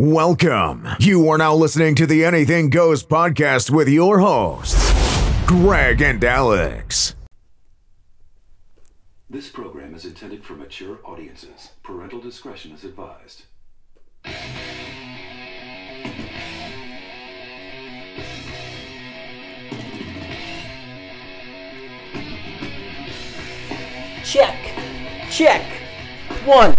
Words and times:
Welcome. 0.00 0.88
You 0.98 1.28
are 1.28 1.36
now 1.36 1.54
listening 1.54 1.94
to 1.96 2.06
the 2.06 2.24
Anything 2.24 2.70
Goes 2.70 3.04
podcast 3.04 3.68
with 3.68 3.86
your 3.86 4.20
hosts, 4.20 4.94
Greg 5.44 6.00
and 6.00 6.24
Alex. 6.24 7.14
This 9.28 9.50
program 9.50 9.94
is 9.94 10.06
intended 10.06 10.42
for 10.42 10.54
mature 10.54 11.00
audiences. 11.04 11.72
Parental 11.82 12.18
discretion 12.18 12.72
is 12.72 12.82
advised. 12.82 13.42
Check. 24.24 24.74
Check. 25.30 25.70
One, 26.46 26.74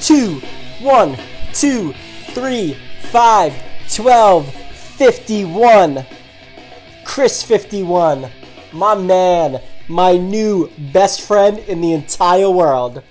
two, 0.00 0.40
one, 0.80 1.16
two, 1.52 1.94
three, 2.34 2.76
five, 3.10 3.54
twelve, 3.88 4.52
fifty-one. 4.52 6.04
Chris 7.04 7.42
51. 7.42 8.28
My 8.72 8.94
man. 8.94 9.62
My 9.88 10.16
new 10.16 10.70
best 10.92 11.20
friend 11.20 11.58
in 11.58 11.80
the 11.80 11.92
entire 11.92 12.50
world. 12.50 13.02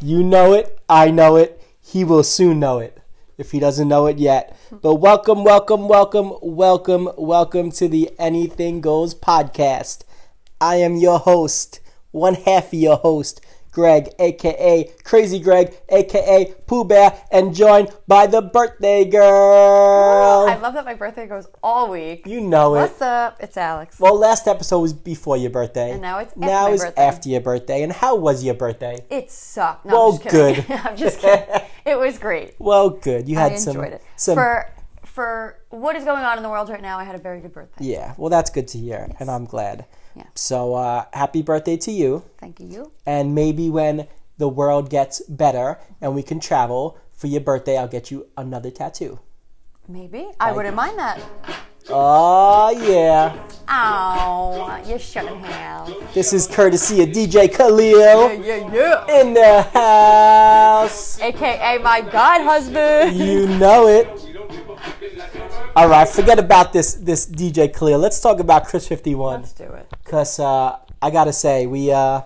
You 0.00 0.22
know 0.22 0.52
it. 0.52 0.78
I 0.88 1.10
know 1.10 1.36
it. 1.36 1.62
He 1.80 2.04
will 2.04 2.24
soon 2.24 2.60
know 2.60 2.78
it 2.78 3.00
if 3.38 3.52
he 3.52 3.60
doesn't 3.60 3.88
know 3.88 4.06
it 4.06 4.18
yet. 4.18 4.56
But 4.70 4.96
welcome, 4.96 5.44
welcome, 5.44 5.88
welcome, 5.88 6.34
welcome, 6.42 7.08
welcome 7.16 7.70
to 7.72 7.88
the 7.88 8.10
Anything 8.18 8.80
Goes 8.80 9.14
podcast. 9.14 10.02
I 10.60 10.76
am 10.76 10.96
your 10.96 11.20
host, 11.20 11.80
one 12.10 12.34
half 12.34 12.66
of 12.66 12.74
your 12.74 12.96
host, 12.96 13.40
Greg, 13.72 14.10
aka 14.18 14.84
Crazy 15.02 15.40
Greg, 15.40 15.74
aka 15.88 16.54
Pooh 16.66 16.84
Bear, 16.84 17.18
and 17.30 17.54
joined 17.54 17.88
by 18.06 18.26
the 18.26 18.42
birthday 18.42 19.06
girl. 19.06 20.46
I 20.46 20.56
love 20.56 20.74
that 20.74 20.84
my 20.84 20.92
birthday 20.94 21.26
goes 21.26 21.46
all 21.62 21.90
week. 21.90 22.26
you 22.26 22.42
know 22.42 22.74
it. 22.74 22.80
What's 22.80 23.00
up? 23.00 23.38
It's 23.40 23.56
Alex. 23.56 23.98
Well, 23.98 24.18
last 24.18 24.46
episode 24.46 24.80
was 24.80 24.92
before 24.92 25.38
your 25.38 25.50
birthday. 25.50 25.92
And 25.92 26.02
now 26.02 26.18
it's 26.18 26.32
after 26.32 26.40
now 26.40 26.70
it's 26.72 26.84
birthday. 26.84 27.02
after 27.02 27.28
your 27.30 27.40
birthday. 27.40 27.82
And 27.82 27.92
how 27.92 28.14
was 28.14 28.44
your 28.44 28.54
birthday? 28.54 29.04
it 29.08 29.30
sucked. 29.30 29.86
No, 29.86 29.92
Well, 29.94 30.12
I'm 30.12 30.18
just 30.18 30.28
good. 30.30 30.64
I'm 30.84 30.96
just 30.96 31.20
kidding. 31.20 31.60
It 31.84 31.98
was 31.98 32.16
great. 32.16 32.54
Well, 32.60 32.90
good. 32.90 33.28
You 33.28 33.36
had 33.36 33.52
I 33.52 33.56
some. 33.56 33.74
enjoyed 33.76 33.94
it. 33.94 34.02
some 34.16 34.36
For 34.36 34.70
for 35.02 35.58
what 35.70 35.96
is 35.96 36.04
going 36.04 36.22
on 36.22 36.36
in 36.36 36.42
the 36.44 36.48
world 36.48 36.68
right 36.68 36.80
now, 36.80 36.98
I 36.98 37.04
had 37.04 37.14
a 37.16 37.18
very 37.18 37.40
good 37.40 37.52
birthday. 37.52 37.84
yeah. 37.86 38.14
Well, 38.16 38.30
that's 38.30 38.50
good 38.50 38.68
to 38.68 38.78
hear, 38.78 39.08
and 39.18 39.28
I'm 39.30 39.46
glad. 39.46 39.84
Yeah. 40.14 40.24
So, 40.34 40.74
uh, 40.74 41.06
happy 41.12 41.42
birthday 41.42 41.76
to 41.78 41.90
you. 41.92 42.24
Thank 42.38 42.60
you. 42.60 42.92
And 43.06 43.34
maybe 43.34 43.70
when 43.70 44.06
the 44.38 44.48
world 44.48 44.90
gets 44.90 45.20
better 45.28 45.78
and 46.00 46.14
we 46.14 46.22
can 46.22 46.40
travel 46.40 46.98
for 47.12 47.26
your 47.28 47.40
birthday, 47.40 47.76
I'll 47.78 47.88
get 47.88 48.10
you 48.10 48.26
another 48.36 48.70
tattoo. 48.70 49.20
Maybe 49.88 50.26
I 50.38 50.52
wouldn't 50.52 50.76
mind 50.76 50.98
that. 50.98 51.20
Oh 51.88 52.70
yeah. 52.70 53.36
Ow, 53.68 54.82
you 54.86 54.98
shouldn't 54.98 55.44
have. 55.44 55.92
This 56.14 56.32
is 56.32 56.46
courtesy 56.46 57.02
of 57.02 57.08
DJ 57.08 57.52
Khalil 57.52 58.32
Yeah, 58.38 58.70
yeah. 58.72 59.20
in 59.20 59.34
the 59.34 59.62
house. 59.62 61.18
AKA 61.20 61.78
my 61.78 62.00
god 62.00 62.42
husband. 62.44 63.16
You 63.16 63.48
know 63.58 63.88
it. 63.88 64.06
All 65.74 65.88
right, 65.88 66.06
forget 66.06 66.38
about 66.38 66.72
this 66.74 66.94
this 66.94 67.26
DJ 67.26 67.72
Clear. 67.72 67.96
Let's 67.96 68.20
talk 68.20 68.40
about 68.40 68.66
Chris 68.66 68.86
51. 68.86 69.40
Let's 69.40 69.52
do 69.54 69.64
it. 69.64 69.86
Cause 70.04 70.38
uh, 70.38 70.76
I 71.00 71.10
gotta 71.10 71.32
say 71.32 71.66
we 71.66 71.90
uh, 71.90 72.22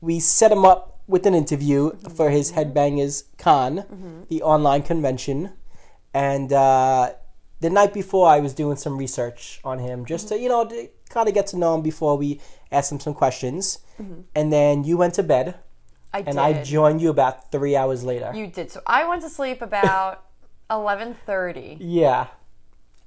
we 0.00 0.20
set 0.20 0.50
him 0.50 0.64
up 0.64 1.00
with 1.06 1.26
an 1.26 1.34
interview 1.34 1.92
for 2.16 2.30
his 2.30 2.52
Headbangers 2.52 3.24
Con, 3.36 4.24
the 4.30 4.42
online 4.42 4.82
convention, 4.82 5.52
and 6.14 6.50
uh, 6.52 7.12
the 7.60 7.68
night 7.68 7.92
before 7.92 8.28
I 8.28 8.40
was 8.40 8.54
doing 8.54 8.76
some 8.76 8.96
research 8.96 9.60
on 9.64 9.78
him 9.78 10.06
just 10.06 10.28
to 10.28 10.38
you 10.38 10.48
know 10.48 10.64
to 10.66 10.88
kind 11.10 11.28
of 11.28 11.34
get 11.34 11.48
to 11.48 11.58
know 11.58 11.74
him 11.74 11.82
before 11.82 12.16
we 12.16 12.40
asked 12.70 12.90
him 12.90 13.00
some 13.00 13.12
questions, 13.12 13.80
and 14.34 14.50
then 14.50 14.84
you 14.84 14.96
went 14.96 15.12
to 15.14 15.22
bed 15.22 15.56
I 16.14 16.18
and 16.20 16.26
did. 16.28 16.38
I 16.38 16.62
joined 16.62 17.02
you 17.02 17.10
about 17.10 17.52
three 17.52 17.76
hours 17.76 18.02
later. 18.02 18.32
you 18.34 18.46
did. 18.46 18.70
So 18.70 18.80
I 18.86 19.06
went 19.06 19.20
to 19.22 19.28
sleep 19.28 19.60
about 19.60 20.24
11:30. 20.70 21.76
yeah, 21.80 22.28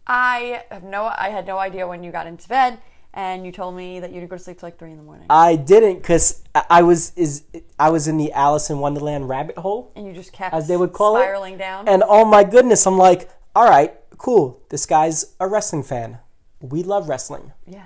I 0.08 0.64
have 0.72 0.84
no. 0.84 1.06
I 1.18 1.30
had 1.30 1.48
no 1.48 1.58
idea 1.58 1.88
when 1.88 2.04
you 2.04 2.12
got 2.12 2.28
into 2.28 2.48
bed, 2.48 2.80
and 3.14 3.46
you 3.46 3.52
told 3.52 3.76
me 3.76 4.00
that 4.00 4.12
you'd 4.12 4.30
go 4.30 4.36
to 4.38 4.42
sleep 4.44 4.60
till 4.60 4.68
like 4.68 4.78
three 4.78 4.92
in 4.92 4.98
the 4.98 5.04
morning, 5.04 5.26
I 5.30 5.56
didn't 5.56 5.98
because 5.98 6.44
I 6.70 6.84
was 6.84 7.12
is 7.16 7.44
I 7.80 7.90
was 7.90 8.08
in 8.08 8.18
the 8.18 8.32
Alice 8.34 8.70
in 8.70 8.80
Wonderland 8.80 9.28
rabbit 9.30 9.58
hole. 9.58 9.92
and 9.96 10.06
you 10.06 10.14
just 10.14 10.32
kept 10.34 10.54
as 10.54 10.68
they 10.68 10.78
would 10.78 10.94
call 10.94 11.16
spiraling 11.16 11.56
it. 11.56 11.58
down. 11.58 11.88
And 11.88 12.04
oh 12.08 12.26
my 12.26 12.44
goodness, 12.44 12.86
I'm 12.86 12.98
like, 12.98 13.30
all 13.56 13.68
right, 13.70 13.94
cool. 14.18 14.62
This 14.70 14.86
guy's 14.86 15.34
a 15.40 15.48
wrestling 15.48 15.84
fan. 15.84 16.20
We 16.62 16.84
love 16.84 17.10
wrestling. 17.10 17.52
yeah, 17.68 17.86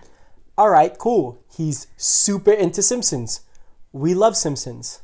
All 0.57 0.69
right, 0.69 0.97
cool. 0.97 1.43
He's 1.55 1.87
super 1.97 2.51
into 2.51 2.81
Simpsons. 2.81 3.41
We 3.91 4.13
love 4.13 4.37
Simpsons. 4.37 5.01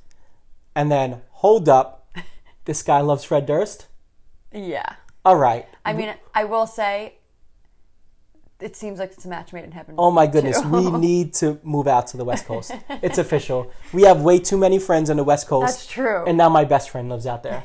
And 0.76 0.92
then, 0.92 1.22
hold 1.32 1.68
up, 1.68 2.08
this 2.66 2.84
guy 2.84 3.00
loves 3.02 3.24
Fred 3.24 3.46
Durst. 3.46 3.88
yeah. 4.54 4.96
All 5.26 5.36
right. 5.36 5.68
I 5.84 5.94
mean, 5.94 6.14
I 6.34 6.44
will 6.46 6.68
say, 6.68 7.16
it 8.62 8.76
seems 8.76 9.00
like 9.00 9.12
it's 9.12 9.26
a 9.26 9.28
match 9.28 9.52
made 9.54 9.64
in 9.66 9.72
heaven. 9.72 9.96
Oh 9.98 10.12
my 10.12 10.28
goodness, 10.28 10.64
we 10.78 10.90
need 10.92 11.34
to 11.36 11.60
move 11.64 11.88
out 11.88 12.08
to 12.08 12.18
the 12.18 12.24
West 12.24 12.46
Coast. 12.46 12.72
It's 13.02 13.18
official. 13.18 13.72
We 13.92 14.04
have 14.04 14.22
way 14.22 14.40
too 14.40 14.58
many 14.58 14.80
friends 14.80 15.10
on 15.10 15.18
the 15.18 15.24
West 15.24 15.48
Coast. 15.48 15.66
That's 15.66 15.88
true. 15.88 16.24
And 16.26 16.38
now 16.38 16.50
my 16.50 16.64
best 16.64 16.90
friend 16.92 17.10
lives 17.10 17.26
out 17.28 17.44
there. 17.44 17.62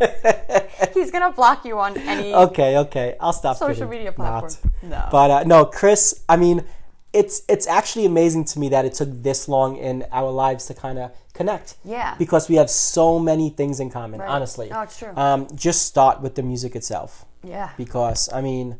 He's 0.94 1.10
gonna 1.10 1.32
block 1.32 1.64
you 1.64 1.78
on 1.78 1.96
any 1.98 2.34
Okay, 2.34 2.76
okay. 2.78 3.16
I'll 3.20 3.32
stop. 3.32 3.56
social 3.56 3.74
kidding. 3.74 3.90
media 3.90 4.14
Not. 4.16 4.40
platform. 4.40 4.72
No, 4.82 5.08
But 5.10 5.30
uh, 5.30 5.42
no, 5.44 5.64
Chris. 5.66 6.24
I 6.28 6.36
mean, 6.36 6.64
it's 7.12 7.42
it's 7.48 7.66
actually 7.66 8.04
amazing 8.06 8.44
to 8.46 8.58
me 8.58 8.68
that 8.70 8.84
it 8.84 8.94
took 8.94 9.08
this 9.22 9.48
long 9.48 9.76
in 9.76 10.04
our 10.12 10.30
lives 10.30 10.66
to 10.66 10.74
kind 10.74 10.98
of 10.98 11.10
connect. 11.38 11.76
Yeah. 11.84 12.14
Because 12.18 12.48
we 12.50 12.56
have 12.56 12.68
so 12.68 13.18
many 13.18 13.48
things 13.48 13.80
in 13.80 13.88
common. 13.90 14.20
Right. 14.20 14.28
Honestly. 14.28 14.68
No, 14.68 14.82
it's 14.82 14.98
true. 14.98 15.12
Um, 15.16 15.46
just 15.54 15.86
start 15.86 16.20
with 16.20 16.34
the 16.34 16.42
music 16.42 16.76
itself, 16.76 17.24
yeah, 17.42 17.70
because 17.78 18.28
I 18.32 18.40
mean, 18.42 18.78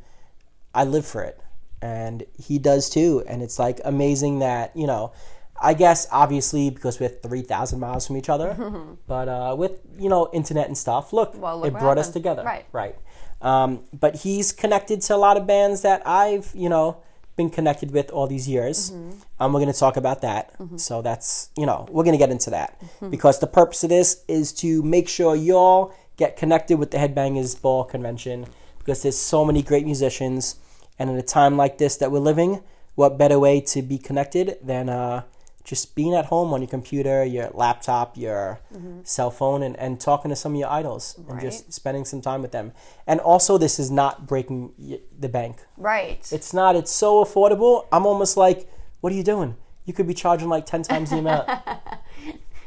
I 0.75 0.85
live 0.85 1.07
for 1.07 1.23
it, 1.23 1.41
and 1.81 2.25
he 2.37 2.59
does 2.59 2.91
too. 2.91 3.23
And 3.27 3.43
it's 3.43 3.59
like 3.59 3.81
amazing 3.85 4.41
that 4.41 4.77
you 4.77 4.87
know. 4.87 5.13
I 5.61 5.75
guess 5.75 6.07
obviously 6.13 6.71
because 6.71 7.01
we're 7.01 7.09
three 7.09 7.43
thousand 7.43 7.81
miles 7.81 8.07
from 8.07 8.17
each 8.17 8.29
other, 8.29 8.55
but 9.09 9.27
uh, 9.29 9.57
with 9.59 9.81
you 9.99 10.09
know 10.09 10.31
internet 10.33 10.67
and 10.69 10.79
stuff, 10.79 11.13
look, 11.13 11.35
Well, 11.35 11.59
look 11.59 11.75
it 11.75 11.79
brought 11.81 11.99
us 11.99 12.11
together. 12.11 12.45
Right. 12.45 12.65
Right. 12.71 12.95
Um, 13.41 13.85
but 13.93 14.17
he's 14.23 14.53
connected 14.53 15.01
to 15.03 15.15
a 15.15 15.21
lot 15.27 15.37
of 15.37 15.47
bands 15.47 15.83
that 15.83 16.07
I've, 16.07 16.51
you 16.55 16.69
know, 16.69 17.03
been 17.39 17.49
connected 17.49 17.91
with 17.93 18.11
all 18.11 18.27
these 18.27 18.47
years. 18.47 18.91
Mm-hmm. 18.91 19.21
Um, 19.41 19.53
we're 19.53 19.61
going 19.61 19.73
to 19.73 19.79
talk 19.79 19.97
about 19.97 20.21
that. 20.21 20.53
So 20.77 21.01
that's, 21.01 21.49
you 21.57 21.65
know, 21.65 21.87
we're 21.91 22.05
going 22.05 22.19
to 22.19 22.25
get 22.25 22.31
into 22.31 22.51
that 22.51 22.71
Mm-hmm. 22.79 23.11
because 23.11 23.39
the 23.39 23.47
purpose 23.47 23.83
of 23.85 23.91
this 23.91 24.25
is 24.29 24.53
to 24.63 24.83
make 24.83 25.09
sure 25.09 25.35
y'all 25.35 25.95
get 26.17 26.37
connected 26.37 26.77
with 26.79 26.91
the 26.91 26.99
Headbangers 26.99 27.61
Ball 27.63 27.85
Convention 27.85 28.47
because 28.79 29.03
there's 29.03 29.17
so 29.17 29.45
many 29.45 29.63
great 29.63 29.87
musicians. 29.87 30.57
And 30.99 31.09
in 31.11 31.17
a 31.17 31.23
time 31.23 31.57
like 31.57 31.79
this 31.79 31.97
that 31.97 32.11
we're 32.13 32.19
living, 32.33 32.61
what 32.97 33.17
better 33.17 33.39
way 33.39 33.61
to 33.73 33.83
be 33.83 33.99
connected 33.99 34.59
than 34.63 34.89
uh, 34.89 35.23
just 35.69 35.95
being 35.95 36.15
at 36.15 36.25
home 36.25 36.55
on 36.55 36.63
your 36.63 36.69
computer, 36.69 37.23
your 37.23 37.51
laptop, 37.53 38.17
your 38.17 38.59
mm-hmm. 38.75 39.01
cell 39.03 39.31
phone, 39.31 39.63
and, 39.63 39.77
and 39.77 40.01
talking 40.01 40.31
to 40.31 40.35
some 40.35 40.55
of 40.55 40.59
your 40.59 40.71
idols 40.71 41.21
and 41.29 41.39
just 41.43 41.71
spending 41.71 42.07
some 42.07 42.23
time 42.23 42.41
with 42.41 42.53
them. 42.53 42.73
And 43.07 43.21
also, 43.21 43.59
this 43.59 43.79
is 43.79 43.91
not 43.91 44.27
breaking 44.27 44.73
the 45.19 45.29
bank. 45.29 45.67
right. 45.77 46.27
It's 46.33 46.55
not. 46.55 46.75
It's 46.75 46.91
so 46.91 47.23
affordable. 47.23 47.87
I'm 47.93 48.07
almost 48.07 48.39
like, 48.39 48.67
what 49.03 49.13
are 49.13 49.17
you 49.17 49.23
doing? 49.23 49.57
You 49.85 49.93
could 49.93 50.07
be 50.07 50.15
charging 50.15 50.49
like 50.49 50.65
ten 50.65 50.83
times 50.83 51.11
the 51.11 51.19
amount. 51.25 51.51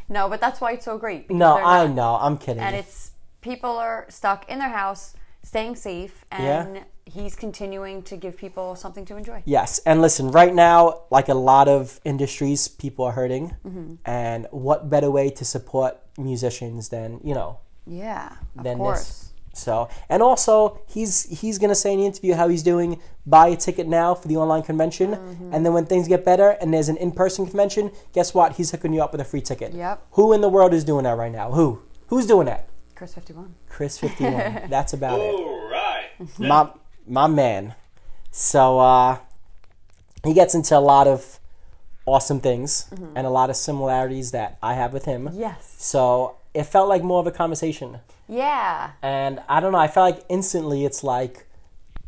no, 0.08 0.30
but 0.30 0.40
that's 0.40 0.62
why 0.62 0.74
it's 0.74 0.86
so 0.86 1.00
great. 1.00 1.32
no, 1.32 1.58
I 1.58 1.88
know. 1.88 2.20
I'm 2.22 2.38
kidding. 2.38 2.62
And 2.62 2.76
it's 2.76 3.14
people 3.42 3.72
are 3.72 4.06
stuck 4.10 4.48
in 4.48 4.60
their 4.60 4.70
house, 4.70 5.16
staying 5.42 5.76
safe, 5.76 6.24
and 6.30 6.86
he's 7.14 7.36
continuing 7.36 8.04
to 8.04 8.16
give 8.18 8.38
people 8.38 8.76
something 8.76 9.06
to 9.06 9.18
enjoy. 9.18 9.44
Yes, 9.46 9.80
and 9.86 10.02
listen, 10.02 10.32
right 10.32 10.54
now, 10.54 11.04
like 11.12 11.30
a 11.30 11.34
lot 11.34 11.68
of 11.68 12.00
industries, 12.06 12.68
people 12.68 13.06
are 13.06 13.12
hurting, 13.14 13.56
Mm-hmm. 13.66 13.96
and 14.06 14.48
what 14.52 14.90
better 14.90 15.10
way 15.12 15.30
to 15.32 15.44
support 15.46 15.98
musicians 16.18 16.90
than 16.90 17.20
you 17.24 17.34
know 17.34 17.60
Yeah, 17.86 18.30
of 18.58 18.64
than 18.64 18.78
course. 18.78 19.00
this? 19.08 19.28
So, 19.54 19.90
and 20.08 20.24
also, 20.24 20.80
he's 20.88 21.24
he's 21.42 21.58
gonna 21.60 21.76
say 21.76 21.92
in 21.94 22.00
the 22.00 22.06
interview 22.06 22.34
how 22.36 22.48
he's 22.48 22.64
doing. 22.64 23.00
Buy 23.26 23.48
a 23.50 23.56
ticket 23.58 23.86
now 23.88 24.16
for 24.16 24.28
the 24.28 24.38
online 24.38 24.64
convention, 24.64 25.12
Mm-hmm. 25.12 25.54
and 25.54 25.66
then 25.66 25.74
when 25.74 25.86
things 25.86 26.08
get 26.08 26.24
better 26.26 26.50
and 26.62 26.74
there's 26.74 26.90
an 26.90 26.98
in-person 26.98 27.46
convention, 27.48 27.92
guess 28.14 28.34
what? 28.34 28.54
He's 28.58 28.72
hooking 28.72 28.94
you 28.94 29.02
up 29.04 29.12
with 29.12 29.22
a 29.22 29.26
free 29.26 29.42
ticket. 29.42 29.74
Yep. 29.74 29.96
Who 30.12 30.32
in 30.34 30.40
the 30.42 30.50
world 30.50 30.74
is 30.74 30.84
doing 30.86 31.04
that 31.04 31.18
right 31.18 31.32
now? 31.32 31.52
Who? 31.52 31.82
Who's 32.08 32.26
doing 32.26 32.46
that? 32.48 32.70
Chris 32.96 33.14
fifty 33.14 33.34
one. 33.34 33.54
Chris 33.68 33.98
fifty 34.00 34.24
one. 34.24 34.64
That's 34.70 34.94
about 34.94 35.20
it. 35.20 35.34
All 35.36 35.70
right. 35.70 36.08
my 36.40 36.70
my 37.08 37.28
man. 37.28 37.76
So 38.32 38.80
uh, 38.80 39.18
he 40.24 40.34
gets 40.34 40.56
into 40.56 40.78
a 40.78 40.80
lot 40.80 41.08
of 41.08 41.40
awesome 42.06 42.40
things 42.40 42.88
and 43.16 43.28
a 43.28 43.30
lot 43.30 43.50
of 43.50 43.56
similarities 43.56 44.32
that 44.32 44.58
I 44.62 44.74
have 44.74 44.94
with 44.94 45.06
him. 45.06 45.30
Yes. 45.34 45.76
So 45.78 46.38
it 46.54 46.64
felt 46.64 46.90
like 46.90 47.04
more 47.04 47.20
of 47.20 47.28
a 47.28 47.32
conversation. 47.32 48.00
Yeah. 48.28 48.92
And 49.02 49.42
I 49.48 49.60
don't 49.60 49.72
know, 49.72 49.78
I 49.78 49.88
felt 49.88 50.16
like 50.16 50.26
instantly 50.30 50.86
it's 50.86 51.04
like 51.04 51.46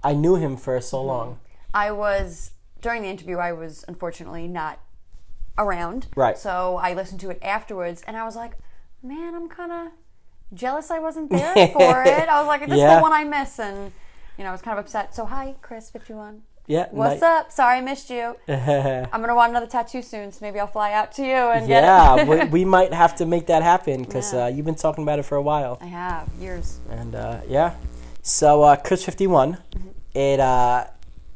I 0.04 0.14
knew 0.14 0.36
him 0.36 0.58
for 0.58 0.80
so 0.82 0.98
Mm-hmm. 0.98 1.08
long. 1.08 1.40
I 1.74 1.92
was 1.92 2.52
during 2.82 3.02
the 3.02 3.08
interview. 3.10 3.38
I 3.38 3.52
was 3.54 3.84
unfortunately 3.88 4.48
not 4.48 4.80
around. 5.58 6.08
Right. 6.16 6.38
So 6.38 6.78
I 6.82 6.94
listened 6.94 7.20
to 7.22 7.30
it 7.30 7.40
afterwards, 7.42 8.04
and 8.06 8.16
I 8.18 8.26
was 8.26 8.36
like, 8.36 8.54
"Man, 9.02 9.34
I'm 9.34 9.50
kind 9.50 9.72
of 9.72 9.88
jealous 10.54 10.92
I 10.92 11.00
wasn't 11.00 11.30
there 11.38 11.54
for 11.70 12.04
it." 12.04 12.30
I 12.30 12.40
was 12.40 12.48
like, 12.48 12.62
"This 12.62 12.78
is 12.80 12.90
the 12.96 13.00
one 13.00 13.12
I 13.14 13.24
miss," 13.24 13.60
and 13.60 13.92
you 14.38 14.44
know, 14.44 14.50
I 14.50 14.52
was 14.52 14.62
kind 14.62 14.78
of 14.78 14.84
upset. 14.86 15.14
So 15.16 15.26
hi, 15.26 15.56
Chris, 15.62 15.90
fifty 15.90 16.14
one. 16.14 16.44
Yeah. 16.66 16.88
What's 16.92 17.22
up? 17.22 17.52
Sorry 17.52 17.80
I 17.80 17.82
missed 17.82 18.10
you. 18.10 18.38
I'm 18.48 19.20
gonna 19.22 19.36
want 19.36 19.50
another 19.50 19.68
tattoo 19.68 20.02
soon, 20.02 20.32
so 20.32 20.40
maybe 20.42 20.60
I'll 20.60 20.68
fly 20.68 20.94
out 20.94 21.12
to 21.14 21.22
you 21.24 21.36
and 21.36 21.68
get 21.68 21.84
Yeah, 21.84 22.24
we, 22.24 22.46
we 22.46 22.66
might 22.78 22.94
have 22.94 23.16
to 23.18 23.26
make 23.26 23.48
that 23.48 23.64
happen 23.64 24.04
because 24.04 24.34
Yeah. 24.34 24.46
uh, 24.46 24.48
you've 24.48 24.66
been 24.66 24.76
talking 24.76 25.04
about 25.04 25.20
it 25.20 25.24
for 25.24 25.36
a 25.36 25.42
while. 25.42 25.78
I 25.82 25.88
have 25.88 26.30
years. 26.40 26.80
And 26.90 27.16
uh, 27.16 27.42
yeah, 27.50 27.76
so 28.22 28.64
uh, 28.64 28.76
Chris 28.78 29.04
fifty 29.04 29.28
one, 29.28 29.58
Mm-hmm. 29.76 29.90
it 30.18 30.40
uh, 30.40 30.86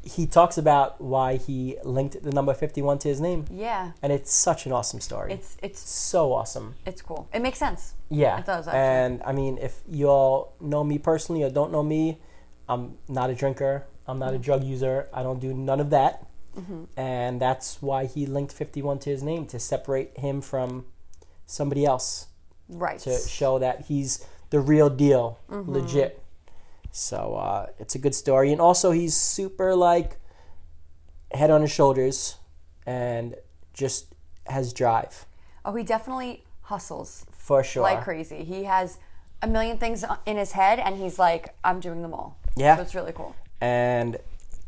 he 0.04 0.26
talks 0.26 0.58
about 0.58 1.02
why 1.02 1.36
he 1.36 1.76
linked 1.84 2.24
the 2.24 2.32
number 2.32 2.54
fifty 2.54 2.82
one 2.82 2.98
to 3.00 3.10
his 3.10 3.20
name, 3.20 3.44
Yeah. 3.52 3.92
and 4.02 4.14
it's 4.14 4.32
such 4.34 4.66
an 4.66 4.72
awesome 4.72 5.02
story. 5.02 5.34
It's 5.34 5.58
it's 5.62 5.82
so 5.82 6.32
awesome. 6.32 6.76
it's 6.86 7.02
cool. 7.02 7.28
It 7.34 7.42
makes 7.42 7.60
sense. 7.60 7.96
Yeah, 8.10 8.40
It 8.40 8.46
does, 8.46 8.66
actually. 8.70 8.80
And 8.80 9.22
I 9.26 9.34
mean, 9.34 9.58
if 9.58 9.82
you 9.90 10.08
all 10.08 10.54
know 10.62 10.86
me 10.86 10.98
personally 10.98 11.44
or 11.44 11.50
don't 11.50 11.74
know 11.74 11.84
me, 11.84 12.20
I'm 12.70 12.98
not 13.08 13.30
a 13.30 13.36
drinker. 13.36 13.86
I'm 14.08 14.16
Mm-hmm. 14.16 14.20
not 14.26 14.34
a 14.34 14.38
drug 14.38 14.64
user. 14.64 15.10
I 15.14 15.22
don't 15.24 15.40
do 15.40 15.54
none 15.54 15.80
of 15.80 15.90
that. 15.92 16.24
And 16.96 17.40
that's 17.40 17.84
why 17.84 18.06
he 18.08 18.26
linked 18.26 18.52
51 18.52 18.98
to 19.00 19.12
his 19.12 19.22
name 19.22 19.46
to 19.48 19.60
separate 19.60 20.18
him 20.18 20.42
from 20.42 20.86
somebody 21.46 21.86
else 21.86 22.28
Right. 22.68 22.98
to 23.00 23.16
show 23.20 23.60
that 23.60 23.86
he's 23.86 24.26
the 24.50 24.60
real 24.60 24.90
deal, 24.90 25.38
Mm-hmm. 25.52 25.72
legit. 25.72 26.24
So 26.92 27.36
uh, 27.36 27.68
it's 27.78 27.94
a 27.94 28.00
good 28.00 28.16
story, 28.16 28.52
and 28.52 28.60
also 28.60 28.90
he's 28.92 29.16
super 29.16 29.76
like 29.76 30.18
head 31.32 31.52
on 31.52 31.62
his 31.62 31.72
shoulders, 31.72 32.38
and 32.88 33.36
just 33.74 34.16
has 34.48 34.74
drive 34.74 35.26
Oh, 35.64 35.76
he 35.76 35.84
definitely 35.84 36.44
hustles 36.62 37.26
for 37.34 37.64
sure. 37.64 37.84
like 37.84 38.02
crazy. 38.04 38.44
He 38.44 38.64
has 38.64 38.98
a 39.44 39.48
million 39.48 39.78
things 39.78 40.04
in 40.26 40.38
his 40.38 40.54
head, 40.54 40.80
and 40.80 40.96
he's 40.98 41.20
like, 41.20 41.54
"I'm 41.64 41.80
doing 41.80 42.02
them 42.02 42.14
all." 42.16 42.38
Yeah. 42.58 42.76
So 42.76 42.82
it's 42.82 42.96
really 42.96 43.14
cool. 43.14 43.36
and 43.62 44.18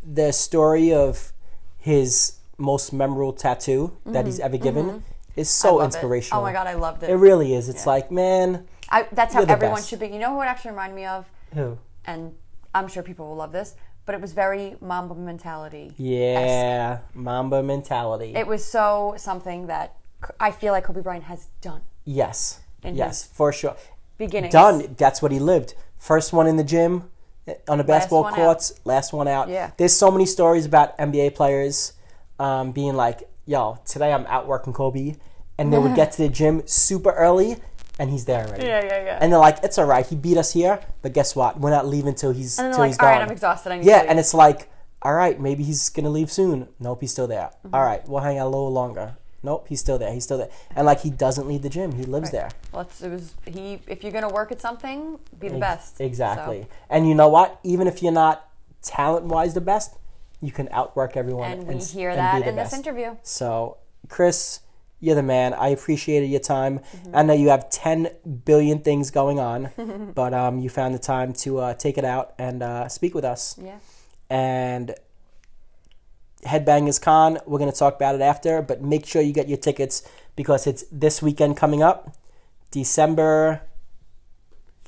the 0.04 0.32
story 0.32 0.94
of 0.94 1.34
his 1.78 2.40
most 2.58 2.92
memorable 2.94 3.34
tattoo 3.34 3.98
that 4.06 4.26
he's 4.26 4.36
mm-hmm. 4.36 4.46
ever 4.46 4.58
given 4.58 4.86
mm-hmm. 4.86 5.00
is 5.36 5.50
so 5.50 5.76
love 5.76 5.84
it. 5.84 5.86
inspirational. 5.86 6.42
Oh 6.42 6.44
my 6.44 6.52
god, 6.52 6.68
I 6.68 6.74
loved 6.74 7.04
it. 7.04 7.10
It 7.10 7.16
really 7.16 7.54
is. 7.54 7.70
It's 7.70 7.86
like, 7.86 8.12
man, 8.12 8.68
I, 8.90 9.08
that's 9.12 9.34
how 9.34 9.44
everyone 9.44 9.78
best. 9.78 9.90
should 9.90 10.00
be. 10.00 10.08
You 10.08 10.20
know 10.20 10.34
who 10.34 10.42
it 10.42 10.46
actually 10.46 10.72
reminded 10.72 10.96
me 10.96 11.06
of? 11.06 11.26
who? 11.54 11.78
And 12.06 12.34
I'm 12.74 12.88
sure 12.88 13.04
people 13.04 13.28
will 13.28 13.36
love 13.36 13.52
this, 13.52 13.76
but 14.06 14.16
it 14.16 14.22
was 14.22 14.34
very 14.34 14.76
Mamba 14.82 15.16
mentality. 15.16 15.94
Yeah, 15.98 17.00
Mamba 17.14 17.64
mentality. 17.64 18.34
It 18.36 18.48
was 18.48 18.64
so 18.64 19.16
something 19.18 19.68
that 19.68 19.96
I 20.40 20.52
feel 20.52 20.74
like 20.74 20.84
Kobe 20.84 21.02
Bryant 21.02 21.26
has 21.26 21.48
done. 21.62 21.82
yes, 22.06 22.62
yes, 22.84 23.26
for 23.26 23.54
sure. 23.54 23.76
Beginning. 24.18 24.52
Done. 24.52 24.96
That's 24.98 25.22
what 25.22 25.32
he 25.32 25.40
lived. 25.40 25.76
First 25.98 26.34
one 26.34 26.46
in 26.46 26.58
the 26.58 26.64
gym, 26.64 27.10
on 27.68 27.78
the 27.78 27.84
basketball 27.84 28.26
out. 28.26 28.34
courts. 28.36 28.80
Last 28.86 29.14
one 29.14 29.28
out. 29.28 29.50
Yeah. 29.50 29.72
There's 29.78 29.96
so 29.96 30.12
many 30.12 30.26
stories 30.26 30.66
about 30.66 30.98
NBA 30.98 31.36
players 31.36 31.94
um, 32.40 32.72
being 32.72 32.96
like, 32.96 33.30
"Yo, 33.46 33.80
today 33.86 34.14
I'm 34.14 34.26
out 34.28 34.48
working 34.48 34.74
Kobe," 34.74 35.16
and 35.58 35.72
they 35.74 35.78
would 35.78 35.96
get 35.96 36.12
to 36.14 36.18
the 36.24 36.30
gym 36.40 36.64
super 36.66 37.12
early, 37.12 37.58
and 38.00 38.10
he's 38.10 38.26
there 38.26 38.46
already. 38.48 38.66
Yeah, 38.66 38.84
yeah, 38.86 39.04
yeah. 39.04 39.18
And 39.22 39.32
they're 39.32 39.40
like, 39.40 39.58
"It's 39.64 39.78
all 39.78 39.86
right. 39.86 40.06
He 40.06 40.16
beat 40.16 40.38
us 40.38 40.54
here, 40.54 40.80
but 41.02 41.14
guess 41.14 41.36
what? 41.36 41.60
We're 41.60 41.70
not 41.72 41.86
leaving 41.88 42.16
till 42.16 42.32
he's 42.32 42.58
And 42.60 42.72
till 42.74 42.80
they're 42.80 42.88
he's 42.88 42.98
like, 42.98 43.04
"All 43.04 43.10
gone." 43.10 43.20
right, 43.20 43.26
I'm 43.28 43.32
exhausted. 43.32 43.72
I 43.72 43.78
need 43.78 43.86
yeah, 43.86 44.06
and 44.08 44.20
it's 44.20 44.34
like, 44.34 44.70
"All 45.02 45.14
right, 45.14 45.40
maybe 45.40 45.64
he's 45.64 45.90
gonna 45.90 46.10
leave 46.10 46.32
soon." 46.32 46.68
Nope, 46.80 47.02
he's 47.02 47.12
still 47.12 47.28
there. 47.28 47.52
Mm-hmm. 47.66 47.76
All 47.76 47.84
right, 47.84 48.08
we'll 48.08 48.22
hang 48.22 48.38
out 48.38 48.46
a 48.46 48.50
little 48.50 48.72
longer. 48.72 49.16
Nope, 49.42 49.68
he's 49.70 49.80
still 49.80 49.98
there. 49.98 50.12
He's 50.14 50.24
still 50.26 50.38
there. 50.38 50.50
And 50.76 50.86
like, 50.86 51.02
he 51.02 51.10
doesn't 51.10 51.48
leave 51.48 51.62
the 51.62 51.70
gym. 51.70 51.94
He 51.94 52.04
lives 52.04 52.32
there. 52.32 52.50
Well, 52.74 52.82
it's, 52.82 53.02
it 53.02 53.10
was 53.10 53.36
he. 53.46 53.80
If 53.88 54.04
you're 54.04 54.12
gonna 54.12 54.30
work 54.30 54.52
at 54.52 54.60
something, 54.60 55.18
be 55.40 55.48
the 55.50 55.60
best. 55.60 56.02
Exactly. 56.02 56.64
So- 56.64 56.68
And 56.90 57.08
you 57.08 57.16
know 57.16 57.30
what? 57.30 57.60
Even 57.64 57.88
if 57.88 58.04
you're 58.04 58.12
not 58.12 58.50
talent 58.82 59.26
wise 59.26 59.54
the 59.54 59.62
best, 59.62 59.96
you 60.42 60.52
can 60.52 60.68
outwork 60.72 61.16
everyone. 61.18 61.52
and 61.52 61.68
we 61.68 61.76
hear 61.80 62.10
and 62.10 62.20
that 62.20 62.48
in 62.48 62.56
this 62.56 62.74
interview. 62.74 63.16
So, 63.24 63.78
Chris, 64.08 64.62
you're 65.00 65.16
the 65.16 65.24
man. 65.24 65.54
I 65.54 65.70
appreciated 65.70 66.28
your 66.28 66.40
time. 66.40 66.80
Mm-hmm. 66.80 67.16
I 67.16 67.24
know 67.24 67.34
you 67.34 67.50
have 67.50 67.70
10 67.70 68.10
billion 68.46 68.80
things 68.80 69.12
going 69.12 69.40
on, 69.40 69.70
but 70.16 70.34
um, 70.34 70.60
you 70.60 70.70
found 70.70 70.94
the 70.94 71.00
time 71.00 71.34
to 71.34 71.60
uh, 71.60 71.74
take 71.74 71.98
it 71.98 72.06
out 72.06 72.34
and 72.38 72.62
uh, 72.64 72.88
speak 72.90 73.16
with 73.16 73.24
us. 73.26 73.58
Yeah. 73.62 73.80
And 74.30 74.94
Headbangers 76.46 77.02
Con, 77.02 77.38
we're 77.46 77.60
going 77.60 77.72
to 77.72 77.78
talk 77.78 77.96
about 77.96 78.16
it 78.16 78.22
after, 78.22 78.62
but 78.62 78.82
make 78.82 79.06
sure 79.06 79.22
you 79.22 79.34
get 79.34 79.50
your 79.50 79.58
tickets 79.58 80.04
because 80.36 80.66
it's 80.68 80.86
this 80.92 81.22
weekend 81.22 81.58
coming 81.58 81.84
up, 81.84 82.16
December 82.72 83.62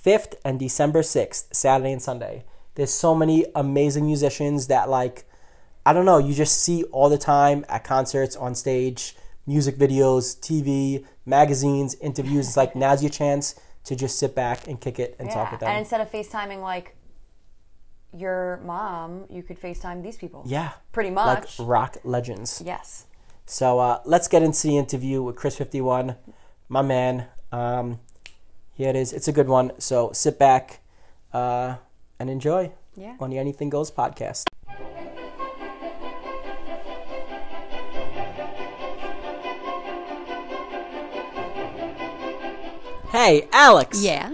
5th 0.03 0.35
and 0.45 0.59
December 0.59 1.01
6th, 1.01 1.53
Saturday 1.53 1.91
and 1.91 2.01
Sunday. 2.01 2.43
There's 2.75 2.93
so 2.93 3.13
many 3.13 3.45
amazing 3.53 4.05
musicians 4.05 4.67
that, 4.67 4.89
like, 4.89 5.25
I 5.85 5.93
don't 5.93 6.05
know, 6.05 6.19
you 6.19 6.33
just 6.33 6.59
see 6.59 6.83
all 6.85 7.09
the 7.09 7.17
time 7.17 7.65
at 7.67 7.83
concerts, 7.83 8.35
on 8.35 8.55
stage, 8.55 9.15
music 9.45 9.75
videos, 9.75 10.39
TV, 10.39 11.05
magazines, 11.25 11.95
interviews. 11.95 12.47
It's 12.47 12.57
like, 12.57 12.75
now's 12.75 13.03
your 13.03 13.09
chance 13.09 13.55
to 13.83 13.95
just 13.95 14.17
sit 14.17 14.33
back 14.35 14.67
and 14.67 14.79
kick 14.79 14.99
it 14.99 15.15
and 15.19 15.29
talk 15.29 15.47
Yeah. 15.47 15.51
with 15.51 15.59
them. 15.59 15.69
And 15.69 15.79
instead 15.79 15.99
of 16.01 16.09
FaceTiming 16.11 16.61
like 16.61 16.95
your 18.15 18.59
mom, 18.65 19.25
you 19.29 19.43
could 19.43 19.59
FaceTime 19.59 20.03
these 20.03 20.17
people. 20.17 20.43
yeah. 20.45 20.71
Pretty 20.91 21.09
much. 21.09 21.25
Like 21.25 21.43
much. 21.43 21.59
rock 21.59 21.97
legends. 22.03 22.61
yes. 22.65 23.05
So 23.45 23.79
uh, 23.79 23.99
let's 24.05 24.27
get 24.27 24.43
into 24.43 24.67
the 24.67 24.77
interview 24.77 25.21
with 25.21 25.35
Chris 25.35 25.57
Fifty 25.57 25.81
One, 25.81 26.15
my 26.69 26.81
man. 26.81 27.25
Um, 27.51 27.99
here 28.73 28.89
it 28.89 28.95
is. 28.95 29.11
It's 29.13 29.27
a 29.27 29.33
good 29.33 29.47
one. 29.49 29.73
So 29.77 30.11
sit 30.13 30.39
back 30.39 30.79
uh, 31.33 31.75
and 32.19 32.29
enjoy 32.29 32.71
Yeah. 32.95 33.15
on 33.19 33.29
the 33.29 33.37
Anything 33.37 33.69
Goes 33.69 33.91
podcast. 33.91 34.45
Hey, 43.11 43.47
Alex. 43.51 44.01
Yeah. 44.01 44.33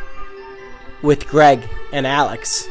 with 1.01 1.27
Greg 1.27 1.67
and 1.93 2.05
Alex. 2.05 2.67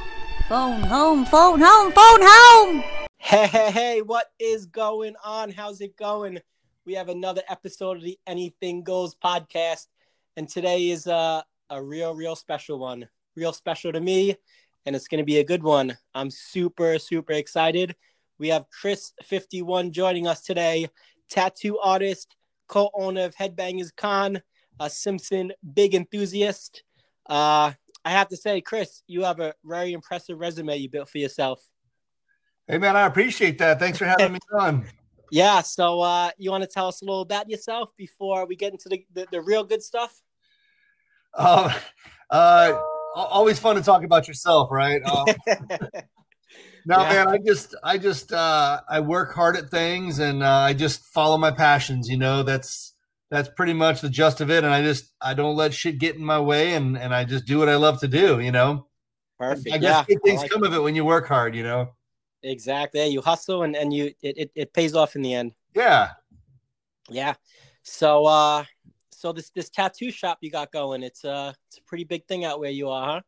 Phone 0.48 0.82
home, 0.82 1.24
phone 1.24 1.60
home, 1.60 1.92
phone 1.92 2.20
home! 2.22 2.84
Hey, 3.18 3.46
hey, 3.46 3.70
hey, 3.70 4.02
what 4.02 4.26
is 4.38 4.66
going 4.66 5.14
on? 5.24 5.50
How's 5.50 5.80
it 5.80 5.96
going? 5.96 6.40
We 6.84 6.94
have 6.94 7.08
another 7.08 7.42
episode 7.48 7.98
of 7.98 8.02
the 8.02 8.18
Anything 8.26 8.82
Goes 8.82 9.14
podcast, 9.14 9.86
and 10.36 10.48
today 10.48 10.90
is 10.90 11.06
uh, 11.06 11.42
a 11.68 11.82
real, 11.82 12.14
real 12.14 12.34
special 12.34 12.78
one. 12.78 13.08
Real 13.36 13.52
special 13.52 13.92
to 13.92 14.00
me, 14.00 14.36
and 14.86 14.96
it's 14.96 15.06
going 15.06 15.20
to 15.20 15.24
be 15.24 15.38
a 15.38 15.44
good 15.44 15.62
one. 15.62 15.96
I'm 16.14 16.30
super, 16.30 16.98
super 16.98 17.32
excited. 17.32 17.94
We 18.38 18.48
have 18.48 18.66
Chris51 18.82 19.92
joining 19.92 20.26
us 20.26 20.40
today, 20.40 20.88
tattoo 21.28 21.78
artist, 21.78 22.34
co 22.66 22.90
owner 22.94 23.24
of 23.24 23.36
Headbangers 23.36 23.94
Con, 23.94 24.42
a 24.80 24.90
Simpson 24.90 25.52
big 25.74 25.94
enthusiast. 25.94 26.82
Uh, 27.26 27.72
I 28.04 28.10
have 28.10 28.28
to 28.28 28.36
say, 28.36 28.60
Chris, 28.60 29.02
you 29.06 29.24
have 29.24 29.40
a 29.40 29.54
very 29.64 29.92
impressive 29.92 30.38
resume 30.38 30.76
you 30.76 30.88
built 30.88 31.08
for 31.08 31.18
yourself. 31.18 31.62
Hey 32.66 32.78
man, 32.78 32.96
I 32.96 33.06
appreciate 33.06 33.58
that. 33.58 33.78
Thanks 33.78 33.98
for 33.98 34.04
having 34.06 34.32
me 34.32 34.38
on. 34.58 34.86
Yeah, 35.32 35.60
so 35.60 36.00
uh, 36.00 36.30
you 36.38 36.50
want 36.50 36.64
to 36.64 36.68
tell 36.68 36.88
us 36.88 37.02
a 37.02 37.04
little 37.04 37.20
about 37.20 37.48
yourself 37.48 37.90
before 37.96 38.46
we 38.46 38.56
get 38.56 38.72
into 38.72 38.88
the, 38.88 39.06
the, 39.12 39.28
the 39.30 39.40
real 39.40 39.62
good 39.62 39.80
stuff? 39.80 40.20
Uh, 41.34 41.72
uh, 42.30 42.72
always 43.14 43.56
fun 43.60 43.76
to 43.76 43.82
talk 43.82 44.02
about 44.02 44.26
yourself, 44.26 44.72
right? 44.72 45.00
Um, 45.04 45.26
no, 46.84 47.02
Yeah. 47.02 47.08
man, 47.08 47.28
I 47.28 47.38
just, 47.46 47.76
I 47.84 47.96
just, 47.96 48.32
uh, 48.32 48.80
I 48.88 48.98
work 48.98 49.32
hard 49.32 49.56
at 49.56 49.70
things 49.70 50.18
and 50.18 50.42
uh, 50.42 50.48
I 50.48 50.72
just 50.72 51.04
follow 51.06 51.38
my 51.38 51.52
passions. 51.52 52.08
You 52.08 52.18
know, 52.18 52.42
that's 52.42 52.89
that's 53.30 53.48
pretty 53.48 53.72
much 53.72 54.00
the 54.00 54.10
gist 54.10 54.40
of 54.40 54.50
it. 54.50 54.64
And 54.64 54.72
I 54.72 54.82
just 54.82 55.12
I 55.20 55.34
don't 55.34 55.56
let 55.56 55.72
shit 55.72 55.98
get 55.98 56.16
in 56.16 56.24
my 56.24 56.40
way, 56.40 56.74
and 56.74 56.98
and 56.98 57.14
I 57.14 57.24
just 57.24 57.46
do 57.46 57.58
what 57.58 57.68
I 57.68 57.76
love 57.76 58.00
to 58.00 58.08
do. 58.08 58.40
You 58.40 58.52
know, 58.52 58.86
Perfect. 59.38 59.74
I 59.74 59.78
guess 59.78 59.90
yeah. 59.90 60.04
good 60.06 60.22
things 60.24 60.40
like 60.40 60.50
come 60.50 60.64
of 60.64 60.74
it 60.74 60.82
when 60.82 60.94
you 60.94 61.04
work 61.04 61.26
hard. 61.26 61.54
You 61.54 61.62
know. 61.62 61.90
Exactly. 62.42 63.06
You 63.06 63.20
hustle 63.20 63.62
and, 63.62 63.76
and 63.76 63.92
you 63.92 64.14
it, 64.22 64.38
it, 64.38 64.50
it 64.54 64.72
pays 64.72 64.94
off 64.94 65.16
in 65.16 65.22
the 65.22 65.34
end. 65.34 65.52
Yeah. 65.74 66.10
Yeah. 67.08 67.34
So 67.82 68.26
uh 68.26 68.64
so 69.10 69.32
this 69.32 69.50
this 69.50 69.68
tattoo 69.68 70.10
shop 70.10 70.38
you 70.40 70.50
got 70.50 70.72
going, 70.72 71.02
it's 71.02 71.24
uh 71.24 71.52
it's 71.68 71.78
a 71.78 71.82
pretty 71.82 72.04
big 72.04 72.26
thing 72.26 72.44
out 72.44 72.60
where 72.60 72.70
you 72.70 72.88
are, 72.88 73.14
huh? 73.14 73.20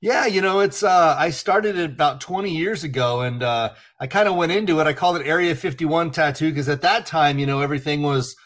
Yeah, 0.00 0.26
you 0.26 0.40
know, 0.40 0.60
it's 0.60 0.82
uh 0.82 1.16
I 1.18 1.30
started 1.30 1.76
it 1.76 1.90
about 1.90 2.20
20 2.20 2.50
years 2.50 2.84
ago 2.84 3.22
and 3.22 3.42
uh 3.42 3.70
I 3.98 4.06
kind 4.06 4.28
of 4.28 4.36
went 4.36 4.52
into 4.52 4.80
it. 4.80 4.86
I 4.86 4.92
called 4.92 5.16
it 5.16 5.26
Area 5.26 5.54
51 5.54 6.12
tattoo 6.12 6.50
because 6.50 6.68
at 6.68 6.82
that 6.82 7.06
time, 7.06 7.38
you 7.38 7.46
know, 7.46 7.60
everything 7.60 8.02
was, 8.02 8.36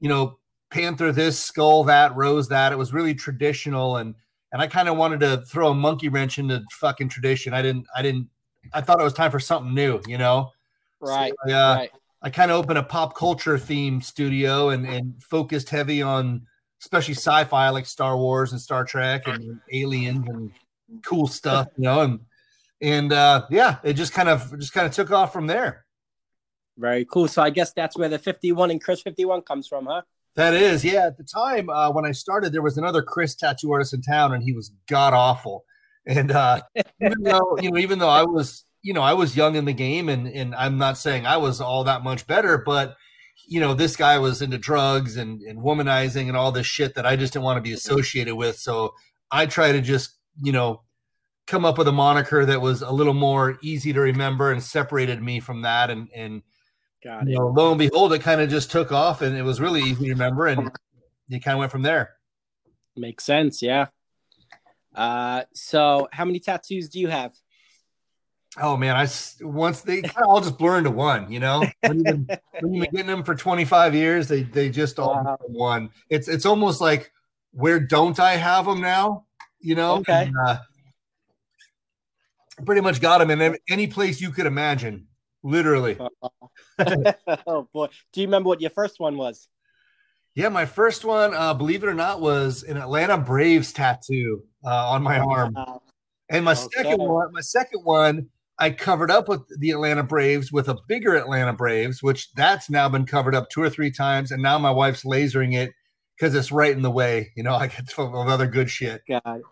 you 0.00 0.08
know, 0.08 0.38
panther 0.70 1.12
this, 1.12 1.38
skull 1.38 1.84
that, 1.84 2.16
rose 2.16 2.48
that. 2.48 2.72
It 2.72 2.78
was 2.78 2.92
really 2.92 3.14
traditional 3.14 3.96
and 3.98 4.14
and 4.52 4.60
I 4.60 4.66
kind 4.66 4.88
of 4.88 4.96
wanted 4.96 5.20
to 5.20 5.42
throw 5.42 5.70
a 5.70 5.74
monkey 5.74 6.08
wrench 6.08 6.38
into 6.38 6.62
fucking 6.72 7.08
tradition. 7.08 7.54
I 7.54 7.62
didn't 7.62 7.86
I 7.94 8.02
didn't 8.02 8.28
I 8.72 8.80
thought 8.80 9.00
it 9.00 9.04
was 9.04 9.12
time 9.12 9.30
for 9.30 9.40
something 9.40 9.74
new, 9.74 10.00
you 10.06 10.18
know. 10.18 10.50
Right. 11.00 11.32
So, 11.46 11.54
uh, 11.54 11.74
right. 11.76 11.90
I 12.22 12.30
kind 12.30 12.50
of 12.50 12.58
opened 12.58 12.78
a 12.78 12.82
pop 12.82 13.16
culture 13.16 13.58
theme 13.58 14.02
studio 14.02 14.70
and, 14.70 14.86
and 14.86 15.22
focused 15.22 15.70
heavy 15.70 16.02
on 16.02 16.46
especially 16.80 17.14
sci-fi 17.14 17.68
like 17.70 17.86
Star 17.86 18.16
Wars 18.16 18.52
and 18.52 18.60
Star 18.60 18.84
Trek 18.84 19.26
and 19.26 19.60
aliens 19.72 20.26
and 20.28 20.50
cool 21.04 21.26
stuff, 21.26 21.68
you 21.76 21.84
know, 21.84 22.00
and 22.00 22.20
and 22.82 23.12
uh 23.12 23.46
yeah, 23.50 23.76
it 23.82 23.94
just 23.94 24.12
kind 24.12 24.28
of 24.28 24.58
just 24.58 24.72
kind 24.72 24.86
of 24.86 24.92
took 24.92 25.10
off 25.10 25.32
from 25.32 25.46
there. 25.46 25.84
Very 26.78 27.04
cool. 27.04 27.28
So 27.28 27.42
I 27.42 27.50
guess 27.50 27.72
that's 27.72 27.96
where 27.96 28.08
the 28.08 28.18
51 28.18 28.70
and 28.70 28.82
Chris 28.82 29.02
51 29.02 29.42
comes 29.42 29.68
from, 29.68 29.86
huh? 29.86 30.02
That 30.36 30.54
is, 30.54 30.84
yeah. 30.84 31.06
At 31.06 31.18
the 31.18 31.24
time 31.24 31.68
uh, 31.68 31.90
when 31.90 32.06
I 32.06 32.12
started, 32.12 32.52
there 32.52 32.62
was 32.62 32.78
another 32.78 33.02
Chris 33.02 33.34
tattoo 33.34 33.72
artist 33.72 33.92
in 33.92 34.02
town, 34.02 34.32
and 34.32 34.42
he 34.42 34.52
was 34.52 34.72
god 34.88 35.12
awful. 35.12 35.64
And 36.06 36.30
uh, 36.30 36.62
even 37.00 37.22
though 37.22 37.58
you 37.60 37.70
know, 37.70 37.78
even 37.78 37.98
though 37.98 38.08
I 38.08 38.22
was, 38.22 38.64
you 38.82 38.92
know, 38.92 39.02
I 39.02 39.12
was 39.12 39.36
young 39.36 39.56
in 39.56 39.64
the 39.64 39.72
game, 39.72 40.08
and 40.08 40.28
and 40.28 40.54
I'm 40.54 40.78
not 40.78 40.98
saying 40.98 41.26
I 41.26 41.36
was 41.36 41.60
all 41.60 41.84
that 41.84 42.02
much 42.02 42.26
better, 42.26 42.58
but 42.58 42.96
you 43.48 43.60
know, 43.60 43.74
this 43.74 43.96
guy 43.96 44.18
was 44.18 44.40
into 44.40 44.56
drugs 44.56 45.16
and 45.16 45.42
and 45.42 45.58
womanizing 45.58 46.28
and 46.28 46.36
all 46.36 46.52
this 46.52 46.66
shit 46.66 46.94
that 46.94 47.06
I 47.06 47.16
just 47.16 47.32
didn't 47.32 47.44
want 47.44 47.56
to 47.58 47.68
be 47.68 47.72
associated 47.72 48.36
with. 48.36 48.56
So 48.56 48.94
I 49.32 49.46
try 49.46 49.72
to 49.72 49.80
just, 49.80 50.16
you 50.40 50.52
know, 50.52 50.82
come 51.48 51.64
up 51.64 51.76
with 51.76 51.88
a 51.88 51.92
moniker 51.92 52.46
that 52.46 52.60
was 52.60 52.82
a 52.82 52.90
little 52.90 53.14
more 53.14 53.58
easy 53.62 53.92
to 53.92 54.00
remember 54.00 54.52
and 54.52 54.62
separated 54.62 55.20
me 55.20 55.40
from 55.40 55.62
that, 55.62 55.90
and 55.90 56.08
and 56.14 56.42
Got 57.02 57.28
you 57.28 57.36
know, 57.36 57.48
lo 57.48 57.70
and 57.70 57.78
behold, 57.78 58.12
it 58.12 58.20
kind 58.20 58.40
of 58.40 58.50
just 58.50 58.70
took 58.70 58.92
off, 58.92 59.22
and 59.22 59.36
it 59.36 59.42
was 59.42 59.60
really 59.60 59.82
easy 59.82 60.04
to 60.06 60.10
remember, 60.10 60.46
and 60.46 60.70
you 61.28 61.40
kind 61.40 61.54
of 61.54 61.60
went 61.60 61.72
from 61.72 61.82
there. 61.82 62.10
Makes 62.96 63.24
sense, 63.24 63.62
yeah. 63.62 63.86
Uh 64.94 65.44
so 65.54 66.08
how 66.12 66.24
many 66.24 66.40
tattoos 66.40 66.88
do 66.88 66.98
you 66.98 67.08
have? 67.08 67.32
Oh 68.60 68.76
man, 68.76 68.96
I 68.96 69.06
once 69.40 69.82
they 69.82 70.02
kind 70.02 70.24
of 70.24 70.28
all 70.28 70.40
just 70.40 70.58
blur 70.58 70.78
into 70.78 70.90
one. 70.90 71.30
You 71.30 71.40
know, 71.40 71.70
when 71.82 71.98
you've 71.98 72.06
been, 72.06 72.28
when 72.58 72.74
you've 72.74 72.82
been 72.82 72.90
getting 72.96 73.06
them 73.06 73.22
for 73.22 73.34
25 73.36 73.94
years, 73.94 74.26
they 74.28 74.42
they 74.42 74.68
just 74.68 74.98
all 74.98 75.14
Wow. 75.24 75.38
one. 75.46 75.90
It's 76.08 76.26
it's 76.26 76.44
almost 76.44 76.80
like 76.80 77.12
where 77.52 77.78
don't 77.78 78.18
I 78.18 78.32
have 78.32 78.66
them 78.66 78.80
now? 78.80 79.26
You 79.60 79.76
know, 79.76 79.98
Okay. 79.98 80.24
And, 80.24 80.34
uh, 80.46 80.58
pretty 82.66 82.80
much 82.80 83.00
got 83.00 83.18
them 83.18 83.30
in 83.30 83.56
any 83.68 83.86
place 83.86 84.20
you 84.20 84.30
could 84.30 84.46
imagine, 84.46 85.06
literally. 85.42 85.98
oh 87.46 87.68
boy. 87.72 87.88
Do 88.12 88.20
you 88.20 88.26
remember 88.26 88.48
what 88.48 88.60
your 88.60 88.70
first 88.70 89.00
one 89.00 89.16
was? 89.16 89.48
Yeah, 90.34 90.48
my 90.48 90.64
first 90.64 91.04
one, 91.04 91.34
uh, 91.34 91.54
believe 91.54 91.82
it 91.82 91.88
or 91.88 91.94
not, 91.94 92.20
was 92.20 92.62
an 92.62 92.76
Atlanta 92.76 93.18
Braves 93.18 93.72
tattoo 93.72 94.44
uh, 94.64 94.90
on 94.90 95.02
my 95.02 95.18
arm. 95.18 95.56
And 96.28 96.44
my 96.44 96.52
Okay. 96.52 96.68
second 96.76 97.00
one, 97.00 97.32
my 97.32 97.40
second 97.40 97.80
one, 97.82 98.28
I 98.58 98.70
covered 98.70 99.10
up 99.10 99.28
with 99.28 99.40
the 99.58 99.70
Atlanta 99.70 100.02
Braves 100.04 100.52
with 100.52 100.68
a 100.68 100.76
bigger 100.86 101.16
Atlanta 101.16 101.52
Braves, 101.52 102.02
which 102.02 102.32
that's 102.34 102.70
now 102.70 102.88
been 102.88 103.06
covered 103.06 103.34
up 103.34 103.50
two 103.50 103.62
or 103.62 103.70
three 103.70 103.90
times, 103.90 104.30
and 104.30 104.42
now 104.42 104.58
my 104.58 104.70
wife's 104.70 105.02
lasering 105.02 105.54
it 105.54 105.72
because 106.16 106.34
it's 106.34 106.52
right 106.52 106.72
in 106.72 106.82
the 106.82 106.90
way. 106.90 107.32
You 107.34 107.42
know, 107.42 107.54
I 107.56 107.66
get 107.66 107.90
full 107.90 108.20
of 108.20 108.28
other 108.28 108.46
good 108.46 108.70
shit. 108.70 109.02
got 109.08 109.22
it. 109.38 109.42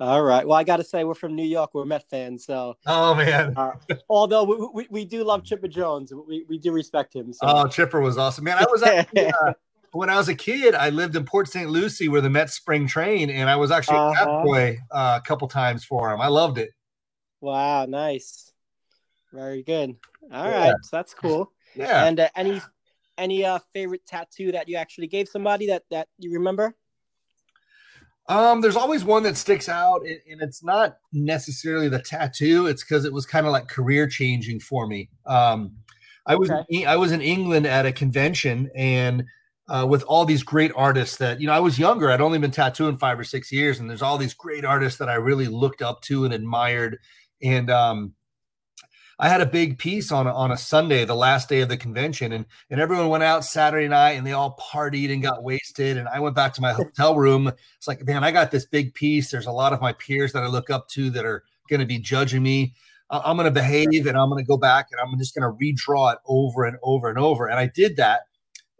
All 0.00 0.22
right. 0.22 0.46
Well, 0.46 0.56
I 0.56 0.64
got 0.64 0.76
to 0.76 0.84
say, 0.84 1.04
we're 1.04 1.14
from 1.14 1.34
New 1.34 1.44
York. 1.44 1.70
We're 1.74 1.84
Met 1.84 2.08
fans. 2.08 2.44
So, 2.44 2.76
Oh 2.86 3.14
man, 3.14 3.54
uh, 3.56 3.72
although 4.08 4.44
we, 4.44 4.56
we, 4.74 4.86
we 4.90 5.04
do 5.04 5.24
love 5.24 5.44
Chipper 5.44 5.68
Jones, 5.68 6.12
we, 6.26 6.44
we 6.48 6.58
do 6.58 6.72
respect 6.72 7.14
him. 7.14 7.32
So, 7.32 7.46
oh 7.46 7.66
Chipper 7.66 8.00
was 8.00 8.16
awesome, 8.16 8.44
man. 8.44 8.58
I 8.58 8.66
was 8.70 8.82
actually, 8.82 9.26
uh, 9.26 9.52
when 9.92 10.08
I 10.08 10.16
was 10.16 10.28
a 10.28 10.34
kid, 10.34 10.74
I 10.76 10.90
lived 10.90 11.16
in 11.16 11.24
Port 11.24 11.48
St. 11.48 11.68
Lucie 11.68 12.08
where 12.08 12.20
the 12.20 12.30
Mets 12.30 12.54
spring 12.54 12.86
train, 12.86 13.28
and 13.28 13.50
I 13.50 13.56
was 13.56 13.70
actually 13.70 13.96
a 13.96 14.00
Uh-huh. 14.00 14.26
cat 14.26 14.44
boy 14.44 14.78
uh, 14.92 15.18
a 15.22 15.26
couple 15.26 15.48
times 15.48 15.84
for 15.84 16.12
him. 16.12 16.20
I 16.20 16.28
loved 16.28 16.58
it. 16.58 16.70
wow, 17.40 17.84
nice. 17.86 18.52
Very 19.32 19.62
good. 19.62 19.96
All 20.32 20.48
Yeah. 20.48 20.58
right. 20.58 20.74
So 20.82 20.96
that's 20.96 21.12
cool. 21.14 21.52
Yeah. 21.74 22.06
And 22.06 22.20
uh, 22.20 22.28
any 22.36 22.62
any 23.18 23.44
uh, 23.44 23.58
favorite 23.72 24.06
tattoo 24.06 24.52
that 24.52 24.68
you 24.68 24.76
actually 24.76 25.08
gave 25.08 25.28
somebody 25.28 25.66
that, 25.66 25.82
that 25.90 26.08
you 26.18 26.32
remember? 26.34 26.74
Um, 28.28 28.60
there's 28.60 28.76
always 28.76 29.04
one 29.04 29.22
that 29.22 29.36
sticks 29.36 29.68
out, 29.68 30.02
and, 30.02 30.20
and 30.30 30.42
it's 30.42 30.62
not 30.62 30.98
necessarily 31.12 31.88
the 31.88 32.00
tattoo. 32.00 32.66
It's 32.66 32.84
because 32.84 33.04
it 33.06 33.12
was 33.12 33.24
kind 33.24 33.46
of 33.46 33.52
like 33.52 33.68
career 33.68 34.06
changing 34.06 34.60
for 34.60 34.86
me. 34.86 35.08
Um, 35.26 35.72
I 36.26 36.34
was 36.34 36.50
Okay. 36.50 36.84
I 36.84 36.96
was 36.96 37.10
in 37.10 37.22
England 37.22 37.66
at 37.66 37.86
a 37.86 37.92
convention, 37.92 38.70
and 38.76 39.24
uh, 39.68 39.86
with 39.88 40.02
all 40.02 40.26
these 40.26 40.42
great 40.42 40.72
artists 40.76 41.16
that 41.16 41.40
you 41.40 41.46
know, 41.46 41.54
I 41.54 41.60
was 41.60 41.78
younger. 41.78 42.10
I'd 42.10 42.20
only 42.20 42.38
been 42.38 42.50
tattooing 42.50 42.98
five 42.98 43.18
or 43.18 43.24
six 43.24 43.50
years, 43.50 43.80
and 43.80 43.88
there's 43.88 44.02
all 44.02 44.18
these 44.18 44.34
great 44.34 44.64
artists 44.64 44.98
that 44.98 45.08
I 45.08 45.14
really 45.14 45.46
looked 45.46 45.80
up 45.80 46.02
to 46.02 46.26
and 46.26 46.34
admired. 46.34 46.98
And 47.42 47.70
um, 47.70 48.14
I 49.20 49.28
had 49.28 49.40
a 49.40 49.46
big 49.46 49.78
piece 49.78 50.12
on 50.12 50.26
a, 50.28 50.32
on 50.34 50.52
a 50.52 50.56
Sunday, 50.56 51.04
the 51.04 51.14
last 51.16 51.48
day 51.48 51.60
of 51.60 51.68
the 51.68 51.76
convention, 51.76 52.32
and 52.32 52.46
and 52.70 52.80
everyone 52.80 53.08
went 53.08 53.24
out 53.24 53.44
Saturday 53.44 53.88
night 53.88 54.12
and 54.12 54.26
they 54.26 54.32
all 54.32 54.56
partied 54.72 55.12
and 55.12 55.22
got 55.22 55.42
wasted. 55.42 55.96
And 55.96 56.08
I 56.08 56.20
went 56.20 56.36
back 56.36 56.54
to 56.54 56.60
my 56.60 56.72
hotel 56.72 57.16
room. 57.16 57.48
It's 57.76 57.88
like, 57.88 58.06
man, 58.06 58.22
I 58.22 58.30
got 58.30 58.50
this 58.50 58.66
big 58.66 58.94
piece. 58.94 59.30
There's 59.30 59.46
a 59.46 59.52
lot 59.52 59.72
of 59.72 59.80
my 59.80 59.92
peers 59.92 60.32
that 60.32 60.44
I 60.44 60.46
look 60.46 60.70
up 60.70 60.88
to 60.90 61.10
that 61.10 61.24
are 61.24 61.42
going 61.68 61.80
to 61.80 61.86
be 61.86 61.98
judging 61.98 62.42
me. 62.42 62.74
I'm 63.10 63.36
going 63.36 63.46
to 63.46 63.50
behave 63.50 64.06
and 64.06 64.18
I'm 64.18 64.28
going 64.28 64.44
to 64.44 64.46
go 64.46 64.58
back 64.58 64.88
and 64.92 65.00
I'm 65.00 65.18
just 65.18 65.34
going 65.34 65.50
to 65.50 65.56
redraw 65.58 66.12
it 66.12 66.18
over 66.26 66.64
and 66.64 66.76
over 66.82 67.08
and 67.08 67.18
over. 67.18 67.46
And 67.48 67.58
I 67.58 67.66
did 67.66 67.96
that, 67.96 68.20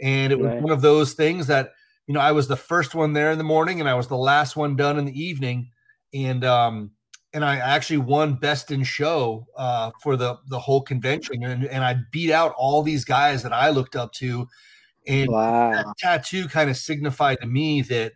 and 0.00 0.32
it 0.32 0.38
was 0.38 0.48
Right. 0.50 0.62
one 0.62 0.70
of 0.72 0.82
those 0.82 1.14
things 1.14 1.46
that 1.48 1.72
you 2.06 2.14
know 2.14 2.20
I 2.20 2.32
was 2.32 2.46
the 2.46 2.56
first 2.56 2.94
one 2.94 3.12
there 3.12 3.32
in 3.32 3.38
the 3.38 3.44
morning 3.44 3.80
and 3.80 3.88
I 3.88 3.94
was 3.94 4.06
the 4.08 4.16
last 4.16 4.54
one 4.56 4.76
done 4.76 4.98
in 4.98 5.06
the 5.06 5.20
evening, 5.20 5.70
and 6.14 6.44
um 6.44 6.92
and 7.34 7.44
I 7.44 7.56
actually 7.58 7.98
won 7.98 8.34
best 8.34 8.70
in 8.70 8.84
show 8.84 9.46
uh, 9.56 9.90
for 10.02 10.16
the 10.16 10.38
the 10.48 10.58
whole 10.58 10.82
convention, 10.82 11.44
and, 11.44 11.64
and 11.66 11.84
I 11.84 11.96
beat 12.12 12.30
out 12.30 12.54
all 12.56 12.82
these 12.82 13.04
guys 13.04 13.42
that 13.42 13.52
I 13.52 13.70
looked 13.70 13.96
up 13.96 14.12
to, 14.14 14.48
and 15.06 15.28
Wow. 15.30 15.70
that 15.72 15.86
tattoo 15.98 16.48
kind 16.48 16.70
of 16.70 16.76
signified 16.76 17.40
to 17.40 17.46
me 17.46 17.82
that 17.82 18.12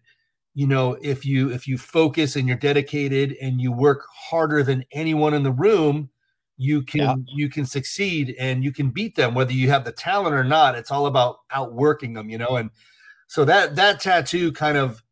you 0.54 0.66
know 0.66 0.96
if 1.02 1.24
you 1.24 1.50
if 1.50 1.66
you 1.66 1.78
focus 1.78 2.36
and 2.36 2.46
you're 2.48 2.56
dedicated 2.56 3.36
and 3.40 3.60
you 3.60 3.72
work 3.72 4.04
harder 4.14 4.62
than 4.62 4.84
anyone 4.92 5.34
in 5.34 5.42
the 5.42 5.52
room 5.52 6.10
you 6.58 6.82
can 6.82 7.00
Yeah. 7.00 7.14
you 7.34 7.48
can 7.48 7.64
succeed 7.64 8.34
and 8.38 8.62
you 8.62 8.72
can 8.72 8.90
beat 8.90 9.16
them 9.16 9.34
whether 9.34 9.52
you 9.52 9.70
have 9.70 9.84
the 9.84 9.92
talent 9.92 10.34
or 10.34 10.44
not 10.44 10.74
it's 10.76 10.90
all 10.90 11.06
about 11.06 11.36
outworking 11.50 12.12
them 12.12 12.28
you 12.28 12.36
know 12.36 12.56
and 12.56 12.70
so 13.28 13.44
that 13.46 13.76
that 13.76 14.00
tattoo 14.00 14.52
kind 14.52 14.76
of 14.76 15.02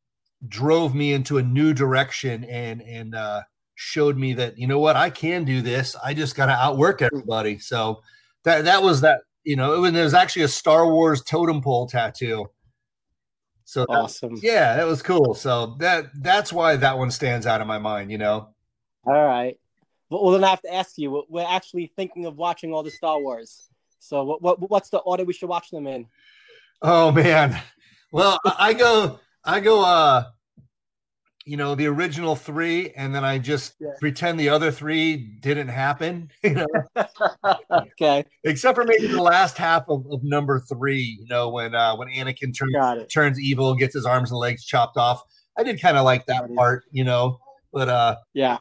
drove 0.48 0.94
me 0.94 1.12
into 1.12 1.38
a 1.38 1.42
new 1.42 1.72
direction 1.72 2.44
and 2.44 2.82
and 2.82 3.14
uh 3.14 3.40
showed 3.82 4.18
me 4.18 4.34
that 4.34 4.58
you 4.58 4.66
know 4.66 4.78
what 4.78 4.94
I 4.94 5.08
can 5.08 5.44
do 5.44 5.62
this 5.62 5.96
I 6.04 6.12
just 6.12 6.36
got 6.36 6.46
to 6.46 6.52
outwork 6.52 7.00
everybody 7.00 7.58
so 7.58 8.02
that 8.44 8.64
that 8.66 8.82
was 8.82 9.00
that 9.00 9.22
you 9.42 9.56
know 9.56 9.72
it 9.74 9.78
was, 9.80 9.92
there 9.92 10.04
was 10.04 10.12
actually 10.12 10.42
a 10.42 10.48
Star 10.48 10.86
Wars 10.86 11.22
totem 11.22 11.62
pole 11.62 11.86
tattoo 11.86 12.46
so 13.64 13.86
that- 13.88 13.92
Awesome. 13.94 14.36
yeah 14.42 14.76
that 14.76 14.86
was 14.86 15.00
cool 15.02 15.34
so 15.34 15.76
that 15.80 16.06
that's 16.20 16.52
why 16.52 16.76
that 16.76 16.98
one 16.98 17.10
stands 17.10 17.46
out 17.46 17.62
in 17.62 17.66
my 17.66 17.78
mind 17.78 18.10
you 18.12 18.18
know 18.18 18.50
All 19.06 19.14
right. 19.14 19.58
Well, 20.10 20.24
well, 20.24 20.32
then 20.32 20.44
I 20.44 20.50
have 20.50 20.60
to 20.62 20.74
ask 20.74 20.98
you. 20.98 21.24
We're 21.28 21.46
actually 21.48 21.92
thinking 21.96 22.26
of 22.26 22.36
watching 22.36 22.72
all 22.74 22.82
the 22.82 22.90
Star 22.90 23.20
Wars. 23.20 23.70
So, 24.00 24.24
what, 24.24 24.42
what 24.42 24.68
what's 24.68 24.90
the 24.90 24.98
order 24.98 25.24
we 25.24 25.32
should 25.32 25.48
watch 25.48 25.70
them 25.70 25.86
in? 25.86 26.06
Oh 26.82 27.12
man. 27.12 27.56
Well, 28.12 28.38
I 28.44 28.72
go 28.74 29.20
I 29.44 29.60
go 29.60 29.84
uh 29.84 30.24
you 31.50 31.56
know 31.56 31.74
the 31.74 31.86
original 31.88 32.36
3 32.36 32.90
and 32.92 33.12
then 33.12 33.24
I 33.24 33.38
just 33.38 33.74
Yeah. 33.80 33.88
pretend 33.98 34.38
the 34.38 34.50
other 34.50 34.70
3 34.70 35.16
didn't 35.16 35.66
happen, 35.66 36.30
you 36.44 36.54
know, 36.54 36.66
okay, 37.72 38.24
except 38.44 38.76
for 38.76 38.84
maybe 38.84 39.08
the 39.08 39.20
last 39.20 39.58
half 39.58 39.88
of, 39.88 40.06
of 40.12 40.20
number 40.22 40.60
3, 40.60 40.96
you 41.00 41.26
know, 41.28 41.48
when 41.48 41.74
uh 41.74 41.96
when 41.96 42.06
Anakin 42.08 42.56
turns 42.56 43.06
turns 43.12 43.40
evil, 43.40 43.74
gets 43.74 43.94
his 43.94 44.06
arms 44.06 44.30
and 44.30 44.38
legs 44.38 44.64
chopped 44.64 44.96
off. 44.96 45.22
I 45.58 45.64
did 45.64 45.80
kind 45.82 45.96
of 45.96 46.04
like 46.04 46.26
that 46.26 46.54
part, 46.54 46.84
you 46.92 47.02
know. 47.02 47.40
But 47.72 47.88
uh 47.88 48.16
Yeah. 48.32 48.58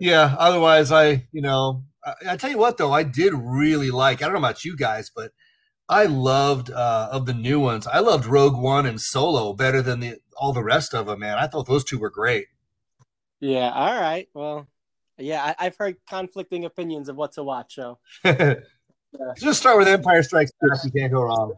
yeah, 0.00 0.36
otherwise 0.38 0.92
I, 0.92 1.26
you 1.32 1.42
know, 1.42 1.82
I, 2.04 2.14
I 2.30 2.36
tell 2.36 2.50
you 2.50 2.58
what 2.58 2.76
though, 2.78 2.92
I 2.92 3.02
did 3.02 3.32
really 3.34 3.90
like. 3.90 4.22
I 4.22 4.26
don't 4.26 4.34
know 4.34 4.38
about 4.38 4.64
you 4.64 4.76
guys, 4.76 5.10
but 5.14 5.32
I 5.90 6.04
loved 6.04 6.70
uh, 6.70 7.08
of 7.10 7.26
the 7.26 7.34
new 7.34 7.58
ones. 7.58 7.88
I 7.88 7.98
loved 7.98 8.24
Rogue 8.24 8.56
One 8.56 8.86
and 8.86 9.00
Solo 9.00 9.52
better 9.52 9.82
than 9.82 9.98
the 9.98 10.18
all 10.36 10.52
the 10.52 10.62
rest 10.62 10.94
of 10.94 11.06
them. 11.06 11.18
Man, 11.18 11.36
I 11.36 11.48
thought 11.48 11.66
those 11.66 11.82
two 11.82 11.98
were 11.98 12.10
great. 12.10 12.46
Yeah. 13.40 13.72
All 13.72 14.00
right. 14.00 14.28
Well, 14.32 14.68
yeah, 15.18 15.54
I, 15.58 15.64
have 15.64 15.76
heard 15.76 15.96
conflicting 16.08 16.64
opinions 16.64 17.08
of 17.08 17.16
what 17.16 17.32
to 17.32 17.42
watch. 17.42 17.74
So 17.74 17.98
just 19.36 19.60
start 19.60 19.78
with 19.78 19.88
Empire 19.88 20.22
Strikes 20.22 20.52
Back. 20.60 20.78
You 20.84 20.92
can't 20.92 21.12
go 21.12 21.22
wrong. 21.22 21.54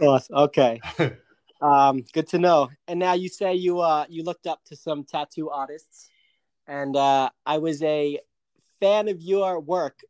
Okay. 0.00 0.80
um, 1.60 2.02
good 2.14 2.26
to 2.28 2.38
know. 2.38 2.70
And 2.88 2.98
now 2.98 3.12
you 3.12 3.28
say 3.28 3.54
you 3.54 3.80
uh 3.80 4.06
you 4.08 4.24
looked 4.24 4.46
up 4.46 4.64
to 4.66 4.76
some 4.76 5.04
tattoo 5.04 5.50
artists, 5.50 6.08
and 6.66 6.96
uh, 6.96 7.28
I 7.44 7.58
was 7.58 7.82
a 7.82 8.18
fan 8.80 9.08
of 9.08 9.20
your 9.20 9.60
work 9.60 10.00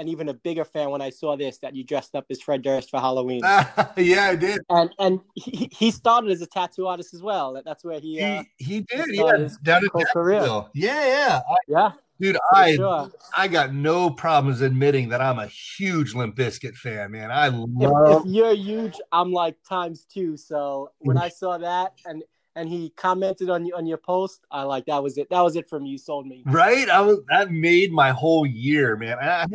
and 0.00 0.08
even 0.08 0.30
a 0.30 0.34
bigger 0.34 0.64
fan 0.64 0.90
when 0.90 1.02
I 1.02 1.10
saw 1.10 1.36
this 1.36 1.58
that 1.58 1.76
you 1.76 1.84
dressed 1.84 2.14
up 2.14 2.24
as 2.30 2.40
Fred 2.40 2.62
Durst 2.62 2.90
for 2.90 2.98
Halloween. 2.98 3.42
yeah, 3.96 4.24
I 4.24 4.34
did. 4.34 4.60
And 4.70 4.90
and 4.98 5.20
he, 5.34 5.68
he 5.70 5.90
started 5.90 6.30
as 6.30 6.40
a 6.40 6.46
tattoo 6.46 6.86
artist 6.86 7.12
as 7.12 7.22
well. 7.22 7.52
That, 7.52 7.64
that's 7.66 7.84
where 7.84 8.00
he 8.00 8.18
he, 8.18 8.22
uh, 8.22 8.42
he 8.56 8.80
did. 8.80 9.06
Yeah, 9.10 9.48
down 9.62 9.84
in 9.84 10.04
career. 10.12 10.42
Yeah, 10.74 11.06
yeah, 11.06 11.40
I, 11.48 11.56
yeah. 11.68 11.92
Dude, 12.18 12.36
I 12.52 12.76
sure. 12.76 13.10
I 13.36 13.48
got 13.48 13.72
no 13.74 14.10
problems 14.10 14.60
admitting 14.62 15.10
that 15.10 15.20
I'm 15.20 15.38
a 15.38 15.46
huge 15.46 16.14
Limp 16.14 16.36
Bizkit 16.36 16.74
fan, 16.74 17.12
man. 17.12 17.30
I 17.30 17.48
love. 17.48 18.22
If, 18.22 18.26
if 18.26 18.32
you're 18.32 18.54
huge, 18.54 18.96
I'm 19.12 19.32
like 19.32 19.56
times 19.68 20.04
two. 20.04 20.36
So 20.36 20.90
when 20.98 21.18
I 21.18 21.28
saw 21.28 21.58
that 21.58 21.92
and 22.06 22.22
and 22.56 22.68
he 22.68 22.90
commented 22.90 23.50
on 23.50 23.64
you 23.64 23.74
on 23.76 23.86
your 23.86 23.98
post. 23.98 24.44
I 24.50 24.62
like 24.62 24.86
that 24.86 25.02
was 25.02 25.18
it. 25.18 25.28
That 25.30 25.40
was 25.40 25.56
it 25.56 25.68
from 25.68 25.84
you. 25.84 25.98
Sold 25.98 26.26
me. 26.26 26.42
Right. 26.46 26.88
I 26.88 27.00
was 27.00 27.18
that 27.28 27.50
made 27.50 27.92
my 27.92 28.10
whole 28.10 28.46
year, 28.46 28.96
man. 28.96 29.18
I, 29.20 29.46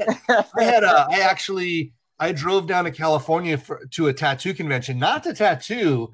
I 0.58 0.64
had 0.64 0.84
a. 0.84 1.08
I 1.10 1.20
actually 1.22 1.94
I 2.20 2.32
drove 2.32 2.68
down 2.68 2.86
to 2.86 2.92
California 2.92 3.58
for, 3.58 3.86
to 3.92 4.08
a 4.08 4.14
tattoo 4.14 4.54
convention, 4.54 4.98
not 4.98 5.24
to 5.24 5.34
tattoo, 5.34 6.12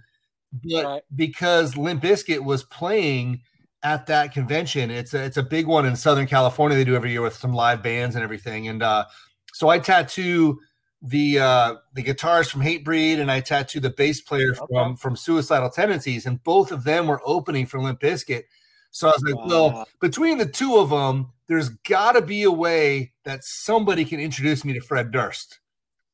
but 0.64 0.86
right. 0.86 1.04
because 1.16 1.78
Limp 1.78 2.02
Bizkit 2.02 2.44
was 2.44 2.64
playing 2.64 3.42
at 3.84 4.08
that 4.08 4.34
convention. 4.34 4.92
It's 4.92 5.14
a 5.14 5.24
it's 5.24 5.38
a 5.38 5.44
big 5.44 5.68
one 5.68 5.86
in 5.86 5.96
Southern 5.96 6.28
California. 6.28 6.78
They 6.78 6.84
do 6.84 6.96
every 6.96 7.12
year 7.12 7.22
with 7.22 7.36
some 7.36 7.54
live 7.54 7.84
bands 7.84 8.16
and 8.16 8.24
everything. 8.24 8.68
And 8.68 8.82
uh, 8.82 9.06
so 9.54 9.70
I 9.70 9.80
tattoo 9.80 10.60
the 11.02 11.40
uh 11.40 11.76
the 11.94 12.04
guitars 12.04 12.50
from 12.50 12.62
Hatebreed 12.62 13.20
and 13.20 13.32
I 13.32 13.40
tattooed 13.40 13.84
the 13.84 13.90
bass 13.90 14.22
player 14.22 14.52
okay. 14.52 14.66
from 14.70 14.96
from 14.96 15.16
Suicidal 15.16 15.70
Tendencies, 15.70 16.26
and 16.26 16.44
both 16.44 16.72
of 16.72 16.84
them 16.84 17.08
were 17.08 17.22
opening 17.26 17.66
for 17.66 17.82
Limp 17.82 18.00
Bizkit. 18.00 18.44
So 18.92 19.08
I 19.08 19.12
was 19.12 19.24
like, 19.24 19.36
wow. 19.36 19.48
well, 19.48 19.88
between 20.02 20.38
the 20.38 20.46
two 20.46 20.78
of 20.78 20.90
them, 20.90 21.32
there's 21.48 21.70
got 21.70 22.14
to 22.14 22.22
be 22.22 22.44
a 22.44 22.52
way 22.52 23.14
that 23.24 23.44
somebody 23.44 24.04
can 24.04 24.20
introduce 24.20 24.66
me 24.66 24.74
to 24.74 24.82
Fred 24.82 25.12
Durst. 25.12 25.60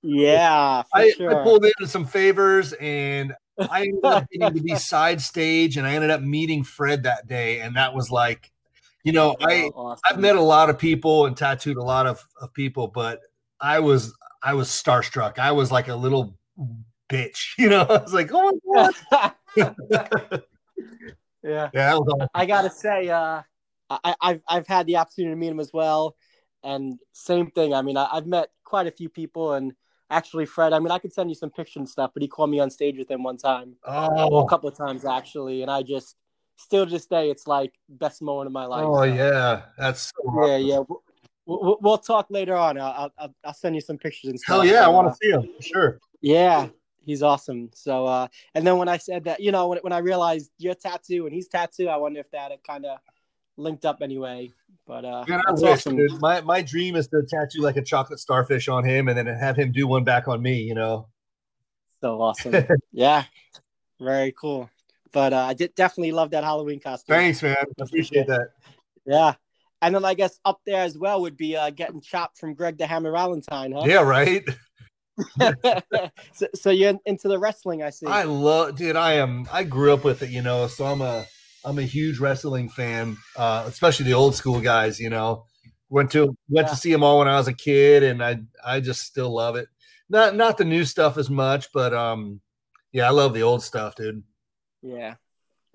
Yeah, 0.03 0.83
I, 0.93 1.09
sure. 1.09 1.41
I, 1.41 1.43
pulled 1.43 1.65
in 1.65 1.87
some 1.87 2.05
favors 2.05 2.73
and 2.73 3.33
I 3.59 3.81
ended 3.81 4.05
up 4.05 4.27
getting 4.31 4.55
to 4.55 4.63
be 4.63 4.75
side 4.75 5.21
stage, 5.21 5.77
and 5.77 5.87
I 5.87 5.95
ended 5.95 6.11
up 6.11 6.21
meeting 6.21 6.63
Fred 6.63 7.03
that 7.03 7.27
day, 7.27 7.59
and 7.61 7.75
that 7.75 7.95
was 7.95 8.11
like, 8.11 8.51
you 9.03 9.11
know, 9.11 9.35
oh, 9.39 9.45
I 9.45 9.63
awesome. 9.73 10.01
I've 10.05 10.19
met 10.19 10.35
a 10.35 10.41
lot 10.41 10.69
of 10.69 10.77
people 10.77 11.25
and 11.25 11.35
tattooed 11.35 11.77
a 11.77 11.83
lot 11.83 12.05
of, 12.05 12.23
of 12.39 12.53
people, 12.53 12.87
but 12.87 13.21
I 13.59 13.79
was 13.79 14.13
I 14.43 14.53
was 14.53 14.69
starstruck. 14.69 15.39
I 15.39 15.51
was 15.51 15.71
like 15.71 15.87
a 15.87 15.95
little 15.95 16.37
bitch, 17.09 17.39
you 17.57 17.69
know. 17.69 17.81
I 17.81 18.01
was 18.01 18.13
like, 18.13 18.29
oh 18.33 18.59
my 18.65 18.91
god. 19.05 19.33
yeah, 21.43 21.69
yeah. 21.73 21.95
Awesome. 21.95 22.27
I 22.33 22.45
gotta 22.45 22.69
say, 22.69 23.09
uh, 23.09 23.41
I, 23.89 24.15
have 24.21 24.41
I've 24.47 24.67
had 24.67 24.87
the 24.87 24.97
opportunity 24.97 25.33
to 25.33 25.37
meet 25.37 25.49
him 25.49 25.59
as 25.59 25.71
well, 25.73 26.15
and 26.63 26.99
same 27.13 27.51
thing. 27.51 27.73
I 27.73 27.81
mean, 27.81 27.97
I, 27.97 28.07
I've 28.11 28.27
met 28.27 28.49
quite 28.63 28.87
a 28.87 28.91
few 28.91 29.09
people, 29.09 29.53
and 29.53 29.73
actually, 30.09 30.45
Fred. 30.45 30.73
I 30.73 30.79
mean, 30.79 30.91
I 30.91 30.99
could 30.99 31.13
send 31.13 31.29
you 31.29 31.35
some 31.35 31.49
pictures 31.49 31.77
and 31.77 31.89
stuff, 31.89 32.11
but 32.13 32.21
he 32.21 32.27
called 32.27 32.49
me 32.49 32.59
on 32.59 32.69
stage 32.69 32.97
with 32.97 33.09
him 33.09 33.23
one 33.23 33.37
time, 33.37 33.75
oh, 33.85 34.39
a 34.39 34.49
couple 34.49 34.69
of 34.69 34.77
times 34.77 35.05
actually, 35.05 35.61
and 35.61 35.71
I 35.71 35.83
just 35.83 36.15
still 36.57 36.85
to 36.85 36.91
this 36.91 37.05
day, 37.05 37.29
it's 37.29 37.47
like 37.47 37.73
best 37.87 38.21
moment 38.21 38.47
of 38.47 38.53
my 38.53 38.65
life. 38.65 38.85
Oh 38.85 38.97
so. 38.97 39.03
yeah, 39.03 39.61
that's 39.77 40.11
so 40.15 40.47
yeah, 40.47 40.57
yeah. 40.57 40.79
We'll, 41.47 41.77
we'll 41.81 41.97
talk 41.97 42.27
later 42.29 42.55
on. 42.55 42.77
I'll, 42.77 43.11
I'll, 43.17 43.35
I'll 43.45 43.53
send 43.53 43.73
you 43.73 43.81
some 43.81 43.97
pictures 43.97 44.29
and 44.29 44.39
stuff. 44.39 44.57
Hell 44.57 44.65
yeah, 44.65 44.85
I 44.85 44.89
want 44.89 45.07
to 45.07 45.15
see 45.15 45.31
him. 45.31 45.47
Sure. 45.61 45.97
Yeah, 46.19 46.67
he's 47.05 47.23
awesome. 47.23 47.69
So, 47.73 48.05
uh, 48.05 48.27
and 48.53 48.67
then 48.67 48.77
when 48.77 48.89
I 48.89 48.97
said 48.97 49.23
that, 49.23 49.39
you 49.39 49.53
know, 49.53 49.69
when, 49.69 49.79
when 49.79 49.93
I 49.93 49.99
realized 49.99 50.51
you're 50.57 50.75
tattoo 50.75 51.25
and 51.25 51.33
he's 51.33 51.47
tattoo, 51.47 51.87
I 51.87 51.95
wonder 51.95 52.19
if 52.19 52.29
that 52.31 52.51
had 52.51 52.63
kind 52.63 52.85
of 52.85 52.99
linked 53.55 53.85
up 53.85 53.99
anyway. 54.01 54.51
But 54.85 55.05
uh, 55.05 55.23
Man, 55.27 55.41
wish, 55.47 55.63
awesome. 55.63 55.95
dude. 55.95 56.19
My 56.19 56.41
my 56.41 56.61
dream 56.61 56.95
is 56.95 57.07
to 57.09 57.23
tattoo 57.23 57.61
like 57.61 57.77
a 57.77 57.81
chocolate 57.81 58.19
starfish 58.19 58.67
on 58.67 58.83
him, 58.83 59.07
and 59.07 59.17
then 59.17 59.25
have 59.25 59.57
him 59.57 59.71
do 59.71 59.87
one 59.87 60.03
back 60.03 60.27
on 60.27 60.41
me. 60.41 60.61
You 60.61 60.75
know. 60.75 61.07
So 62.01 62.21
awesome. 62.21 62.65
yeah. 62.91 63.23
Very 63.99 64.33
cool. 64.39 64.69
But 65.13 65.33
uh, 65.33 65.45
I 65.45 65.53
did 65.53 65.73
definitely 65.75 66.11
love 66.11 66.31
that 66.31 66.43
Halloween 66.43 66.79
costume. 66.79 67.15
Thanks, 67.15 67.41
man. 67.41 67.55
I 67.59 67.83
appreciate 67.83 68.27
that. 68.27 68.49
Yeah. 69.05 69.33
And 69.81 69.93
then 69.93 70.05
I 70.05 70.13
guess 70.13 70.39
up 70.43 70.59
there 70.65 70.81
as 70.81 70.97
well 70.97 71.21
would 71.21 71.37
be 71.37 71.55
uh, 71.55 71.69
getting 71.69 72.01
chopped 72.01 72.39
from 72.39 72.53
Greg 72.55 72.77
the 72.77 72.87
Hammer 72.87 73.11
Valentine, 73.11 73.73
huh? 73.73 73.83
Yeah, 73.85 74.01
right. 74.01 74.43
so, 76.33 76.47
so, 76.53 76.69
you're 76.69 76.93
into 77.05 77.27
the 77.27 77.39
wrestling, 77.39 77.83
I 77.83 77.89
see. 77.89 78.05
I 78.05 78.23
love, 78.23 78.75
dude. 78.75 78.95
I 78.95 79.13
am. 79.13 79.47
I 79.51 79.63
grew 79.63 79.93
up 79.93 80.03
with 80.03 80.21
it, 80.21 80.29
you 80.29 80.41
know. 80.41 80.67
So 80.67 80.85
I'm 80.85 81.01
a, 81.01 81.25
I'm 81.65 81.79
a 81.79 81.83
huge 81.83 82.19
wrestling 82.19 82.69
fan, 82.69 83.17
uh, 83.35 83.63
especially 83.67 84.05
the 84.05 84.13
old 84.13 84.35
school 84.35 84.61
guys. 84.61 84.99
You 84.99 85.09
know, 85.09 85.45
went 85.89 86.11
to 86.11 86.35
went 86.49 86.67
yeah. 86.67 86.67
to 86.67 86.75
see 86.75 86.91
them 86.91 87.03
all 87.03 87.19
when 87.19 87.27
I 87.27 87.37
was 87.37 87.47
a 87.47 87.53
kid, 87.53 88.03
and 88.03 88.23
I, 88.23 88.37
I 88.63 88.79
just 88.79 89.01
still 89.01 89.33
love 89.33 89.55
it. 89.55 89.67
Not, 90.09 90.35
not 90.35 90.57
the 90.57 90.65
new 90.65 90.85
stuff 90.85 91.17
as 91.17 91.29
much, 91.29 91.67
but 91.73 91.93
um, 91.93 92.41
yeah, 92.91 93.07
I 93.07 93.11
love 93.11 93.33
the 93.33 93.43
old 93.43 93.63
stuff, 93.63 93.95
dude. 93.95 94.23
Yeah, 94.81 95.15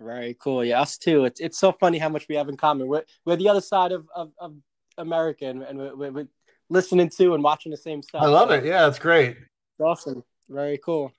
very 0.03 0.37
cool. 0.39 0.65
Yeah, 0.65 0.81
us 0.81 0.99
too. 0.99 1.25
It's 1.25 1.41
it's 1.41 1.59
so 1.59 1.73
funny 1.73 1.99
how 1.99 2.09
much 2.09 2.27
we 2.29 2.37
have 2.37 2.49
in 2.49 2.57
common. 2.57 2.89
We're 2.89 3.05
we're 3.25 3.37
the 3.37 3.49
other 3.49 3.61
side 3.61 3.93
of 3.93 4.07
of, 4.15 4.33
of 4.39 4.55
America, 4.99 5.47
and, 5.47 5.63
and 5.63 5.79
we're, 5.79 6.11
we're, 6.11 6.29
listening 6.71 7.09
to 7.11 7.35
and 7.35 7.43
watching 7.43 7.71
the 7.71 7.77
same 7.77 8.03
stuff. 8.03 8.23
I 8.23 8.27
love 8.27 8.49
so, 8.49 8.55
it. 8.55 8.65
Yeah, 8.65 8.89
it's 8.89 8.99
great. 8.99 9.37
It's 9.37 9.81
awesome. 9.85 10.25
Very 10.49 10.79
cool. 10.79 11.13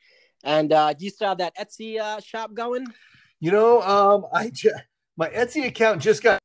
And 0.44 0.74
uh, 0.74 0.94
do 0.94 1.06
you 1.06 1.12
still 1.12 1.28
have 1.30 1.38
that 1.38 1.56
Etsy 1.56 2.00
uh, 2.00 2.20
shop 2.20 2.56
going? 2.56 2.88
You 3.40 3.52
know, 3.52 3.82
um, 3.82 4.26
I 4.34 4.50
just, 4.50 4.76
my 5.16 5.30
Etsy 5.30 5.66
account 5.68 6.02
just 6.02 6.24
got 6.24 6.40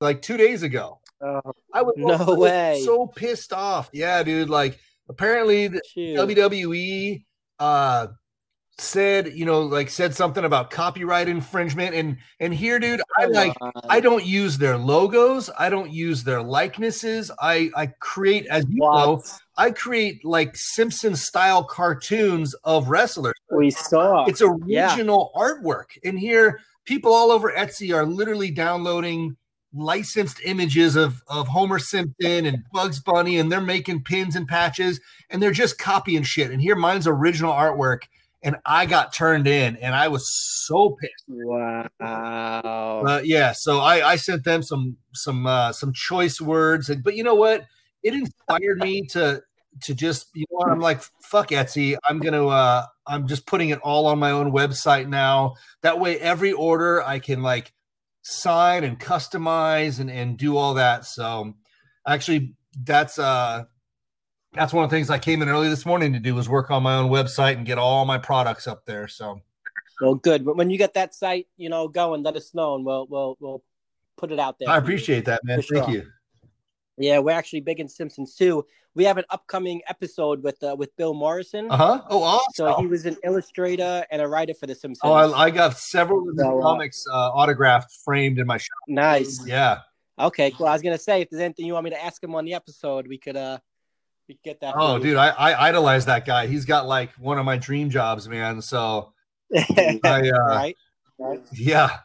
like 0.00 0.22
two 0.22 0.36
days 0.36 0.62
ago. 0.62 1.00
Uh, 1.20 1.40
I 1.72 1.82
was 1.82 1.94
no 1.96 2.14
I 2.14 2.38
way 2.38 2.82
so 2.84 3.06
pissed 3.06 3.52
off. 3.52 3.90
Yeah, 3.92 4.22
dude. 4.22 4.50
Like 4.50 4.78
apparently 5.08 5.68
the 5.68 5.80
WWE 5.96 7.24
uh 7.58 8.08
said 8.78 9.32
you 9.34 9.46
know 9.46 9.62
like 9.62 9.88
said 9.88 10.14
something 10.14 10.44
about 10.44 10.70
copyright 10.70 11.28
infringement 11.28 11.94
and 11.94 12.18
and 12.40 12.52
here 12.52 12.78
dude 12.78 13.00
i 13.18 13.24
like 13.24 13.54
i 13.88 14.00
don't 14.00 14.26
use 14.26 14.58
their 14.58 14.76
logos 14.76 15.48
i 15.58 15.70
don't 15.70 15.90
use 15.90 16.22
their 16.22 16.42
likenesses 16.42 17.30
i 17.40 17.70
i 17.74 17.86
create 18.00 18.46
as 18.48 18.66
you 18.68 18.82
what? 18.82 19.06
know 19.06 19.22
i 19.56 19.70
create 19.70 20.22
like 20.26 20.54
simpson 20.54 21.16
style 21.16 21.64
cartoons 21.64 22.52
of 22.64 22.88
wrestlers 22.88 23.34
we 23.50 23.70
saw 23.70 24.26
it's 24.26 24.42
original 24.42 25.32
yeah. 25.34 25.40
artwork 25.42 25.96
and 26.04 26.18
here 26.18 26.60
people 26.84 27.14
all 27.14 27.30
over 27.30 27.50
etsy 27.52 27.94
are 27.94 28.04
literally 28.04 28.50
downloading 28.50 29.34
licensed 29.72 30.38
images 30.44 30.96
of 30.96 31.22
of 31.28 31.48
homer 31.48 31.78
simpson 31.78 32.44
and 32.44 32.62
bugs 32.74 33.00
bunny 33.00 33.38
and 33.38 33.50
they're 33.50 33.60
making 33.60 34.02
pins 34.02 34.36
and 34.36 34.46
patches 34.46 35.00
and 35.30 35.42
they're 35.42 35.50
just 35.50 35.78
copying 35.78 36.22
shit 36.22 36.50
and 36.50 36.60
here 36.60 36.76
mine's 36.76 37.06
original 37.06 37.52
artwork 37.52 38.02
and 38.42 38.56
I 38.64 38.86
got 38.86 39.12
turned 39.12 39.46
in, 39.46 39.76
and 39.76 39.94
I 39.94 40.08
was 40.08 40.32
so 40.32 40.96
pissed. 41.00 41.24
Wow. 41.28 41.88
Uh, 42.00 43.20
yeah, 43.24 43.52
so 43.52 43.80
I, 43.80 44.10
I 44.10 44.16
sent 44.16 44.44
them 44.44 44.62
some 44.62 44.96
some 45.12 45.46
uh, 45.46 45.72
some 45.72 45.92
choice 45.92 46.40
words, 46.40 46.88
and, 46.88 47.02
but 47.02 47.16
you 47.16 47.24
know 47.24 47.34
what? 47.34 47.64
It 48.02 48.14
inspired 48.14 48.78
me 48.78 49.02
to 49.08 49.42
to 49.82 49.94
just 49.94 50.28
you 50.34 50.46
know? 50.50 50.70
I'm 50.70 50.80
like 50.80 51.02
fuck 51.22 51.48
Etsy. 51.48 51.96
I'm 52.08 52.20
gonna 52.20 52.46
uh, 52.46 52.86
I'm 53.06 53.26
just 53.26 53.46
putting 53.46 53.70
it 53.70 53.78
all 53.80 54.06
on 54.06 54.18
my 54.18 54.30
own 54.30 54.52
website 54.52 55.08
now. 55.08 55.54
That 55.82 55.98
way, 55.98 56.18
every 56.20 56.52
order 56.52 57.02
I 57.02 57.18
can 57.18 57.42
like 57.42 57.72
sign 58.22 58.84
and 58.84 58.98
customize 58.98 60.00
and 60.00 60.10
and 60.10 60.36
do 60.36 60.56
all 60.56 60.74
that. 60.74 61.04
So 61.04 61.54
actually, 62.06 62.54
that's 62.80 63.18
uh 63.18 63.64
that's 64.56 64.72
one 64.72 64.84
of 64.84 64.90
the 64.90 64.96
things 64.96 65.10
I 65.10 65.18
came 65.18 65.42
in 65.42 65.48
early 65.48 65.68
this 65.68 65.86
morning 65.86 66.12
to 66.12 66.18
do 66.18 66.34
was 66.34 66.48
work 66.48 66.70
on 66.70 66.82
my 66.82 66.96
own 66.96 67.10
website 67.10 67.56
and 67.56 67.66
get 67.66 67.78
all 67.78 68.04
my 68.04 68.18
products 68.18 68.66
up 68.66 68.84
there. 68.86 69.06
So, 69.08 69.40
well, 70.00 70.14
good. 70.14 70.44
But 70.44 70.56
when 70.56 70.70
you 70.70 70.78
get 70.78 70.94
that 70.94 71.14
site, 71.14 71.46
you 71.56 71.68
know, 71.68 71.88
going, 71.88 72.22
let 72.22 72.36
us 72.36 72.54
know, 72.54 72.74
and 72.74 72.84
we'll 72.84 73.06
we'll 73.08 73.36
we'll 73.40 73.62
put 74.16 74.32
it 74.32 74.38
out 74.38 74.58
there. 74.58 74.68
I 74.68 74.78
appreciate 74.78 75.24
that, 75.26 75.44
man. 75.44 75.62
Thank 75.62 75.88
you. 75.88 76.06
Yeah, 76.98 77.18
we're 77.18 77.32
actually 77.32 77.60
big 77.60 77.80
in 77.80 77.88
Simpsons 77.88 78.34
too. 78.34 78.64
We 78.94 79.04
have 79.04 79.18
an 79.18 79.24
upcoming 79.28 79.82
episode 79.88 80.42
with 80.42 80.62
uh, 80.62 80.74
with 80.78 80.96
Bill 80.96 81.12
Morrison. 81.12 81.70
Uh 81.70 81.76
huh. 81.76 82.02
Oh, 82.08 82.22
awesome. 82.22 82.52
So 82.54 82.76
he 82.80 82.86
was 82.86 83.04
an 83.04 83.16
illustrator 83.22 84.06
and 84.10 84.22
a 84.22 84.26
writer 84.26 84.54
for 84.54 84.66
The 84.66 84.74
Simpsons. 84.74 85.00
Oh, 85.02 85.12
I, 85.12 85.44
I 85.44 85.50
got 85.50 85.76
several 85.76 86.26
of 86.28 86.36
the 86.36 86.44
so, 86.44 86.58
uh, 86.58 86.62
comics 86.62 87.04
uh, 87.06 87.30
autographed, 87.32 87.92
framed 88.04 88.38
in 88.38 88.46
my 88.46 88.56
shop. 88.56 88.78
Nice. 88.88 89.46
Yeah. 89.46 89.80
Okay, 90.18 90.50
cool. 90.50 90.66
I 90.66 90.72
was 90.72 90.80
gonna 90.80 90.96
say 90.96 91.20
if 91.20 91.28
there's 91.28 91.42
anything 91.42 91.66
you 91.66 91.74
want 91.74 91.84
me 91.84 91.90
to 91.90 92.02
ask 92.02 92.24
him 92.24 92.34
on 92.34 92.46
the 92.46 92.54
episode, 92.54 93.06
we 93.06 93.18
could 93.18 93.36
uh 93.36 93.58
We 94.28 94.38
get 94.42 94.60
that. 94.60 94.74
Oh, 94.76 94.98
dude, 94.98 95.16
I, 95.16 95.28
I 95.28 95.68
idolize 95.68 96.06
that 96.06 96.26
guy. 96.26 96.46
He's 96.46 96.64
got 96.64 96.86
like 96.86 97.12
one 97.12 97.38
of 97.38 97.44
my 97.44 97.56
dream 97.56 97.90
jobs, 97.90 98.28
man. 98.28 98.60
So 98.60 99.12
I, 99.54 100.00
uh, 100.04 100.46
right. 100.48 100.76
Right. 101.18 101.40
yeah, 101.52 101.98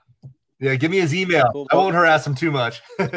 yeah. 0.60 0.76
Give 0.76 0.92
me 0.92 1.00
his 1.00 1.16
email. 1.16 1.50
Cool. 1.52 1.68
I 1.72 1.76
won't 1.76 1.96
harass 1.96 2.26
him 2.26 2.36
too 2.36 2.52
much. 2.52 2.82
All 3.00 3.08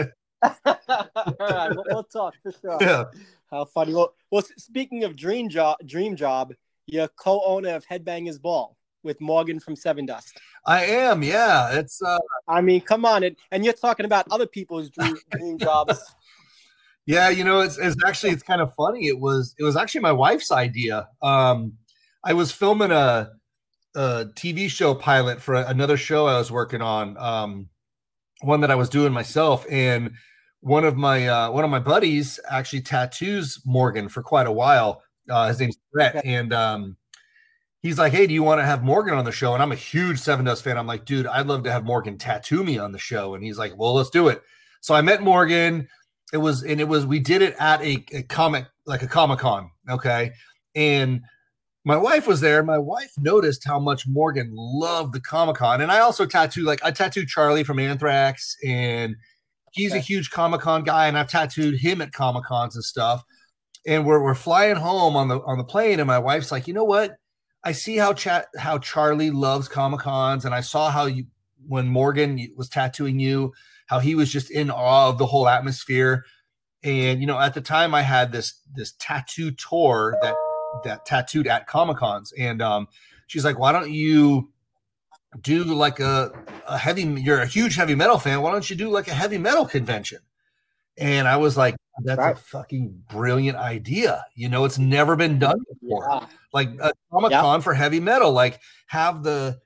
right, 0.43 1.71
we'll, 1.71 1.85
we'll 1.87 2.05
talk 2.05 2.35
for 2.43 2.53
sure. 2.53 2.79
yeah. 2.81 3.05
How 3.51 3.65
funny. 3.67 3.95
Well, 3.95 4.15
well, 4.31 4.43
speaking 4.57 5.05
of 5.05 5.17
dream 5.17 5.49
job, 5.49 5.77
dream 5.87 6.17
job, 6.17 6.55
you're 6.87 7.09
co-owner 7.09 7.75
of 7.75 7.87
Headbangers 7.87 8.41
Ball 8.41 8.77
with 9.05 9.21
Morgan 9.21 9.61
from 9.61 9.77
Sevendust. 9.77 10.33
I 10.67 10.87
am. 10.87 11.23
Yeah, 11.23 11.79
it's 11.79 12.03
uh, 12.03 12.19
I 12.49 12.61
mean, 12.63 12.81
come 12.81 13.05
on, 13.05 13.23
and, 13.23 13.37
and 13.51 13.65
you're 13.65 13.75
talking 13.75 14.07
about 14.07 14.27
other 14.31 14.47
people's 14.47 14.91
dream, 14.91 15.17
dream 15.31 15.59
jobs. 15.59 16.03
Yeah, 17.07 17.29
you 17.29 17.45
know, 17.45 17.61
it's, 17.61 17.77
it's 17.79 17.97
actually 18.07 18.33
it's 18.33 18.43
kind 18.43 18.61
of 18.63 18.75
funny. 18.75 19.07
It 19.09 19.19
was 19.21 19.55
it 19.59 19.65
was 19.65 19.77
actually 19.77 20.01
my 20.01 20.13
wife's 20.13 20.51
idea. 20.51 21.09
Um, 21.23 21.75
I 22.25 22.33
was 22.33 22.51
filming 22.51 22.91
a, 22.93 23.31
a 23.95 24.27
TV 24.37 24.69
show 24.71 24.95
pilot 24.95 25.41
for 25.43 25.55
another 25.57 25.97
show 25.99 26.27
I 26.27 26.39
was 26.39 26.51
working 26.51 26.81
on, 26.83 27.17
um, 27.19 27.69
one 28.43 28.61
that 28.63 28.71
I 28.71 28.75
was 28.75 28.89
doing 28.89 29.13
myself, 29.13 29.67
and 29.71 30.13
one 30.61 30.85
of 30.85 30.97
my 30.97 31.29
uh, 31.29 31.51
one 31.51 31.65
of 31.65 31.71
my 31.71 31.79
buddies 31.79 32.41
actually 32.51 32.83
tattoos 32.83 33.61
Morgan 33.67 34.09
for 34.09 34.23
quite 34.23 34.47
a 34.47 34.53
while. 34.53 35.03
Uh, 35.31 35.49
his 35.49 35.61
name's 35.61 35.79
Brett, 35.93 36.17
Okay. 36.17 36.35
and 36.35 36.53
um, 36.55 36.97
he's 37.83 37.99
like, 37.99 38.13
"Hey, 38.13 38.27
do 38.27 38.35
you 38.35 38.43
want 38.43 38.61
to 38.61 38.65
have 38.67 38.83
Morgan 38.83 39.15
on 39.15 39.25
the 39.27 39.33
show?" 39.33 39.55
And 39.55 39.63
I'm 39.63 39.73
a 39.73 39.77
huge 39.77 40.19
Sevendust 40.19 40.63
fan. 40.63 40.79
I'm 40.79 40.87
like, 40.87 41.05
"Dude, 41.05 41.27
I'd 41.27 41.47
love 41.47 41.65
to 41.65 41.73
have 41.73 41.85
Morgan 41.85 42.19
tattoo 42.19 42.65
me 42.65 42.79
on 42.79 42.93
the 42.93 42.99
show." 42.99 43.35
And 43.35 43.45
he's 43.45 43.59
like, 43.59 43.75
"Well, 43.77 43.95
let's 43.95 44.11
do 44.11 44.29
it." 44.29 44.43
So 44.81 44.95
I 44.95 45.01
met 45.03 45.23
Morgan 45.23 45.89
it 46.35 46.39
was 46.39 46.65
and 46.65 46.81
it 46.81 46.89
was 46.89 47.07
we 47.07 47.21
did 47.21 47.43
it 47.43 47.55
at 47.61 47.81
a, 47.81 48.05
a 48.13 48.23
comic 48.25 48.67
like 48.87 49.03
a 49.03 49.07
comic 49.07 49.39
con 49.39 49.71
okay? 49.89 50.33
And 50.75 51.23
my 51.85 51.97
wife 51.97 52.27
was 52.27 52.41
there. 52.41 52.63
My 52.65 52.79
wife 52.79 53.13
noticed 53.19 53.65
how 53.65 53.79
much 53.79 54.07
morgan 54.09 54.51
loved 54.53 55.15
the 55.15 55.21
comic 55.21 55.57
con 55.57 55.81
and 55.81 55.93
i 55.93 56.01
also 56.01 56.27
tattooed 56.27 56.65
like 56.65 56.85
i 56.85 56.91
tattooed 56.91 57.29
charlie 57.29 57.63
from 57.63 57.79
anthrax 57.79 58.57
and 58.65 59.15
he's 59.73 59.95
a 59.95 60.01
huge 60.01 60.31
comic 60.31 60.61
con 60.61 60.83
guy 60.83 61.07
and 61.07 61.17
i've 61.17 61.31
tattooed 61.31 61.79
him 61.79 62.03
at 62.03 62.13
comic 62.13 62.45
cons 62.45 62.75
and 62.75 62.85
stuff. 62.85 63.23
And 63.87 64.07
we're, 64.07 64.23
we're 64.23 64.35
flying 64.35 64.77
home 64.77 65.15
on 65.15 65.29
the 65.29 65.39
on 65.43 65.59
the 65.59 65.65
plane 65.65 66.01
and 66.01 66.09
my 66.09 66.19
wife's 66.19 66.51
like 66.51 66.67
you 66.67 66.75
know 66.75 66.85
what? 66.85 67.15
I 67.63 67.73
see 67.73 67.97
how 67.97 68.13
chat 68.13 68.49
how 68.59 68.79
charlie 68.79 69.31
loves 69.31 69.69
comic 69.69 70.01
cons 70.01 70.45
and 70.45 70.55
i 70.55 70.61
saw 70.61 70.91
how 70.91 71.07
you 71.07 71.27
when 71.67 71.87
morgan 71.87 72.39
was 72.57 72.69
tattooing 72.69 73.21
you 73.21 73.55
how 73.87 73.99
he 73.99 74.15
was 74.15 74.31
just 74.33 74.51
in 74.51 74.71
awe 74.71 75.09
of 75.09 75.19
the 75.19 75.27
whole 75.27 75.49
atmosphere. 75.49 76.25
And 76.83 77.21
you 77.21 77.27
know, 77.27 77.39
at 77.39 77.55
the 77.55 77.61
time 77.61 77.95
I 77.95 78.03
had 78.03 78.33
this 78.33 78.61
this 78.75 78.93
tattoo 78.99 79.51
tour 79.53 80.17
that 80.23 80.35
that 80.85 81.07
tattooed 81.07 81.47
at 81.47 81.67
Comic 81.67 81.97
Cons, 81.99 82.33
and 82.39 82.61
um, 82.61 82.89
she's 83.27 83.45
like, 83.45 83.59
"Why 83.59 83.73
don't 83.73 83.91
you 83.91 84.51
do 85.41 85.65
like 85.65 86.01
a, 86.01 86.31
a 86.69 86.77
heavy? 86.79 87.03
You're 87.03 87.41
a 87.41 87.47
huge 87.47 87.77
heavy 87.77 87.95
metal 87.95 88.19
fan. 88.19 88.43
Why 88.43 88.53
don't 88.53 88.69
you 88.69 88.77
do 88.77 88.89
like 88.91 89.09
a 89.09 89.15
heavy 89.15 89.39
metal 89.39 89.65
convention?" 89.67 90.19
And 90.99 91.27
I 91.27 91.37
was 91.39 91.57
like, 91.57 91.75
"That's 92.05 92.19
Right. 92.19 92.33
a 92.37 92.39
fucking 92.39 93.03
brilliant 93.11 93.57
idea. 93.57 94.25
You 94.35 94.49
know, 94.49 94.65
it's 94.65 94.79
never 94.79 95.17
been 95.17 95.39
done 95.39 95.59
before." 95.81 96.07
Yeah. 96.11 96.27
like 96.53 96.69
a 96.81 96.93
Comic 97.11 97.33
Con 97.33 97.63
for 97.63 97.73
heavy 97.75 97.99
metal. 98.01 98.31
Like 98.33 98.61
have 98.89 99.23
the 99.23 99.59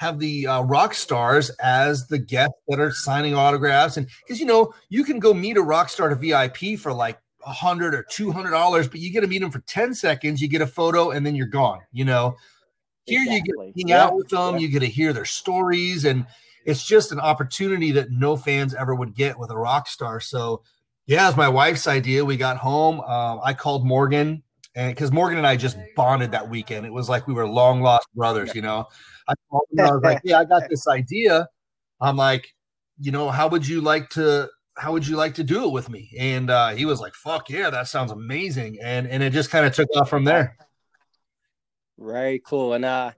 have 0.00 0.18
the 0.18 0.46
uh, 0.46 0.62
rock 0.62 0.94
stars 0.94 1.50
as 1.62 2.06
the 2.06 2.16
guests 2.18 2.54
that 2.68 2.80
are 2.80 2.90
signing 2.90 3.34
autographs, 3.34 3.98
and 3.98 4.08
because 4.24 4.40
you 4.40 4.46
know 4.46 4.72
you 4.88 5.04
can 5.04 5.18
go 5.18 5.34
meet 5.34 5.58
a 5.58 5.62
rock 5.62 5.90
star 5.90 6.08
to 6.08 6.14
VIP 6.14 6.78
for 6.78 6.90
like 6.90 7.18
a 7.44 7.52
hundred 7.52 7.94
or 7.94 8.02
two 8.10 8.32
hundred 8.32 8.52
dollars, 8.52 8.88
but 8.88 8.98
you 8.98 9.12
get 9.12 9.20
to 9.20 9.26
meet 9.26 9.42
them 9.42 9.50
for 9.50 9.60
ten 9.60 9.92
seconds, 9.92 10.40
you 10.40 10.48
get 10.48 10.62
a 10.62 10.66
photo, 10.66 11.10
and 11.10 11.26
then 11.26 11.34
you're 11.34 11.46
gone. 11.46 11.80
You 11.92 12.06
know, 12.06 12.34
here 13.04 13.20
you 13.20 13.42
get 13.42 13.52
to 13.52 13.72
hang 13.76 13.88
Yeah. 13.88 14.04
out 14.04 14.16
with 14.16 14.30
them, 14.30 14.54
Yeah. 14.54 14.60
you 14.60 14.68
get 14.68 14.80
to 14.80 14.86
hear 14.86 15.12
their 15.12 15.26
stories, 15.26 16.06
and 16.06 16.26
it's 16.64 16.82
just 16.82 17.12
an 17.12 17.20
opportunity 17.20 17.92
that 17.92 18.10
no 18.10 18.38
fans 18.38 18.72
ever 18.74 18.94
would 18.94 19.14
get 19.14 19.38
with 19.38 19.50
a 19.50 19.56
rock 19.56 19.86
star. 19.86 20.18
So. 20.18 20.62
Yeah, 21.06 21.26
it's 21.26 21.36
my 21.36 21.48
wife's 21.48 21.88
idea. 21.88 22.24
We 22.24 22.36
got 22.36 22.56
home. 22.56 23.00
Um, 23.00 23.40
I 23.42 23.52
called 23.52 23.84
Morgan, 23.84 24.44
and 24.76 24.94
because 24.94 25.10
Morgan 25.10 25.38
and 25.38 25.46
I 25.46 25.56
just 25.56 25.76
bonded 25.96 26.30
that 26.30 26.48
weekend, 26.48 26.86
it 26.86 26.92
was 26.92 27.08
like 27.08 27.26
we 27.26 27.34
were 27.34 27.48
long 27.48 27.82
lost 27.82 28.06
brothers, 28.14 28.54
you 28.54 28.62
know. 28.62 28.86
I 29.30 29.34
called 29.50 29.66
him 29.70 29.80
I 29.80 29.92
was 29.92 30.02
like, 30.02 30.20
"Yeah, 30.24 30.40
I 30.40 30.44
got 30.44 30.68
this 30.68 30.88
idea." 30.88 31.48
I'm 32.00 32.16
like, 32.16 32.48
you 32.98 33.12
know, 33.12 33.30
how 33.30 33.48
would 33.48 33.66
you 33.66 33.80
like 33.80 34.10
to? 34.10 34.48
How 34.76 34.92
would 34.92 35.06
you 35.06 35.16
like 35.16 35.34
to 35.34 35.44
do 35.44 35.64
it 35.64 35.72
with 35.72 35.88
me? 35.88 36.10
And 36.18 36.50
uh, 36.50 36.70
he 36.70 36.84
was 36.84 37.00
like, 37.00 37.14
"Fuck 37.14 37.48
yeah, 37.50 37.70
that 37.70 37.88
sounds 37.88 38.10
amazing!" 38.10 38.78
And 38.82 39.06
and 39.06 39.22
it 39.22 39.32
just 39.32 39.50
kind 39.50 39.64
of 39.66 39.72
took 39.74 39.88
off 39.96 40.10
from 40.10 40.24
there. 40.24 40.56
Very 42.00 42.40
cool. 42.44 42.72
And 42.72 42.84
uh 42.84 43.12